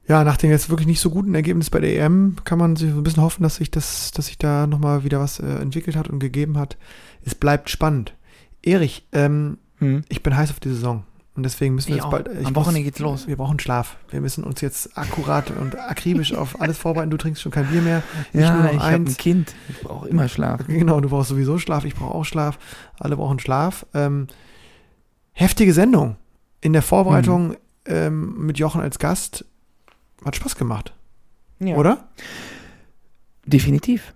ja, 0.07 0.23
nach 0.23 0.37
dem 0.37 0.49
jetzt 0.49 0.69
wirklich 0.69 0.87
nicht 0.87 1.01
so 1.01 1.09
guten 1.09 1.35
Ergebnis 1.35 1.69
bei 1.69 1.79
der 1.81 1.99
EM 1.99 2.37
kann 2.45 2.57
man 2.59 2.75
sich 2.77 2.91
so 2.91 2.97
ein 2.97 3.03
bisschen 3.03 3.23
hoffen, 3.23 3.43
dass 3.43 3.57
sich 3.57 3.71
das, 3.71 4.11
dass 4.11 4.27
sich 4.27 4.37
da 4.37 4.67
nochmal 4.67 5.03
wieder 5.03 5.19
was 5.19 5.39
äh, 5.39 5.45
entwickelt 5.57 5.95
hat 5.97 6.07
und 6.09 6.19
gegeben 6.19 6.57
hat. 6.57 6.77
Es 7.25 7.35
bleibt 7.35 7.69
spannend. 7.69 8.13
Erich, 8.63 9.05
ähm, 9.11 9.57
Hm. 9.79 10.01
ich 10.09 10.23
bin 10.23 10.35
heiß 10.35 10.49
auf 10.49 10.59
die 10.59 10.69
Saison. 10.69 11.03
Und 11.37 11.43
deswegen 11.43 11.75
müssen 11.75 11.89
wir 11.89 11.97
Ich 11.97 12.03
jetzt 12.03 12.07
auch. 12.07 12.11
bald. 12.11 12.45
Am 12.45 12.55
Wochenende 12.55 12.83
geht's 12.83 12.97
los. 12.99 13.27
Wir 13.27 13.37
brauchen 13.37 13.59
Schlaf. 13.59 13.95
Wir 14.09 14.19
müssen 14.21 14.43
uns 14.43 14.59
jetzt 14.61 14.97
akkurat 14.97 15.51
und 15.51 15.77
akribisch 15.79 16.33
auf 16.33 16.59
alles 16.59 16.77
vorbereiten. 16.79 17.11
Du 17.11 17.17
trinkst 17.17 17.41
schon 17.43 17.51
kein 17.51 17.67
Bier 17.67 17.81
mehr. 17.81 18.01
Ich 18.33 18.39
nur 18.39 18.43
Ja, 18.43 18.57
noch 18.63 18.73
ich 18.73 18.79
habe 18.79 18.93
ein. 18.95 19.05
Kind. 19.17 19.53
Ich 19.69 19.79
brauche 19.81 20.09
immer 20.09 20.27
Schlaf. 20.27 20.61
Genau, 20.67 20.99
du 20.99 21.09
brauchst 21.09 21.29
sowieso 21.29 21.59
Schlaf, 21.59 21.85
ich 21.85 21.93
brauche 21.95 22.15
auch 22.15 22.25
Schlaf. 22.25 22.57
Alle 22.99 23.15
brauchen 23.15 23.37
Schlaf. 23.39 23.85
Ähm, 23.93 24.27
heftige 25.31 25.73
Sendung. 25.73 26.15
In 26.59 26.73
der 26.73 26.81
Vorbereitung 26.81 27.49
Mhm. 27.49 27.55
ähm, 27.85 28.45
mit 28.47 28.57
Jochen 28.57 28.81
als 28.81 28.97
Gast. 28.97 29.45
Hat 30.25 30.35
Spaß 30.35 30.55
gemacht, 30.55 30.93
Ja. 31.59 31.75
oder? 31.75 32.05
Definitiv. 33.45 34.13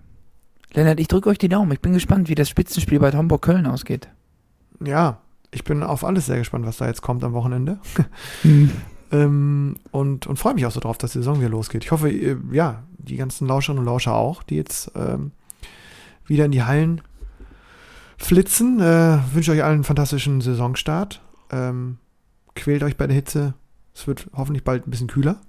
Lennart, 0.74 0.98
ich 1.00 1.08
drücke 1.08 1.28
euch 1.28 1.38
die 1.38 1.48
Daumen. 1.48 1.70
Ich 1.72 1.80
bin 1.80 1.92
gespannt, 1.92 2.28
wie 2.28 2.34
das 2.34 2.48
Spitzenspiel 2.48 2.98
bei 2.98 3.12
Homburg-Köln 3.12 3.66
ausgeht. 3.66 4.08
Ja, 4.84 5.18
ich 5.52 5.64
bin 5.64 5.82
auf 5.82 6.02
alles 6.04 6.26
sehr 6.26 6.38
gespannt, 6.38 6.66
was 6.66 6.78
da 6.78 6.86
jetzt 6.86 7.02
kommt 7.02 7.22
am 7.24 7.32
Wochenende. 7.34 7.78
Ähm, 9.12 9.76
und 9.90 10.26
und 10.26 10.38
freue 10.38 10.54
mich 10.54 10.64
auch 10.64 10.70
so 10.70 10.80
drauf, 10.80 10.96
dass 10.96 11.12
die 11.12 11.18
Saison 11.18 11.38
wieder 11.38 11.50
losgeht. 11.50 11.84
Ich 11.84 11.90
hoffe, 11.90 12.08
ihr, 12.08 12.40
ja, 12.50 12.82
die 12.96 13.16
ganzen 13.16 13.46
Lauscherinnen 13.46 13.80
und 13.80 13.84
Lauscher 13.84 14.14
auch, 14.14 14.42
die 14.42 14.56
jetzt 14.56 14.90
ähm, 14.94 15.32
wieder 16.24 16.46
in 16.46 16.50
die 16.50 16.62
Hallen 16.62 17.02
flitzen. 18.16 18.80
Äh, 18.80 19.18
wünsche 19.34 19.52
euch 19.52 19.62
allen 19.62 19.74
einen 19.74 19.84
fantastischen 19.84 20.40
Saisonstart. 20.40 21.20
Ähm, 21.50 21.98
quält 22.54 22.82
euch 22.82 22.96
bei 22.96 23.06
der 23.06 23.14
Hitze. 23.14 23.52
Es 23.94 24.06
wird 24.06 24.30
hoffentlich 24.34 24.64
bald 24.64 24.86
ein 24.86 24.90
bisschen 24.90 25.08
kühler. 25.08 25.42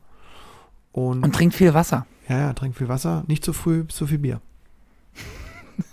Und, 0.92 1.24
Und 1.24 1.34
trinkt 1.34 1.56
viel 1.56 1.74
Wasser. 1.74 2.06
ja, 2.28 2.40
ja, 2.40 2.54
trinkt 2.54 2.78
viel 2.78 2.90
Wasser, 2.90 3.24
nicht 3.28 3.46
zu 3.46 3.54
früh, 3.54 3.88
zu 3.88 4.08
viel 4.08 4.20
Bier. 4.20 4.42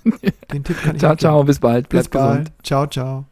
Den 0.53 0.65
Tipp 0.65 0.77
kann 0.83 0.97
ich 0.97 1.01
Ciao, 1.01 1.15
ciao, 1.15 1.45
bis 1.45 1.61
bald. 1.61 1.89
Bis 1.89 2.09
Bleibt 2.09 2.11
gesund. 2.11 2.45
bald. 2.51 2.67
Ciao, 2.67 2.87
ciao. 2.89 3.30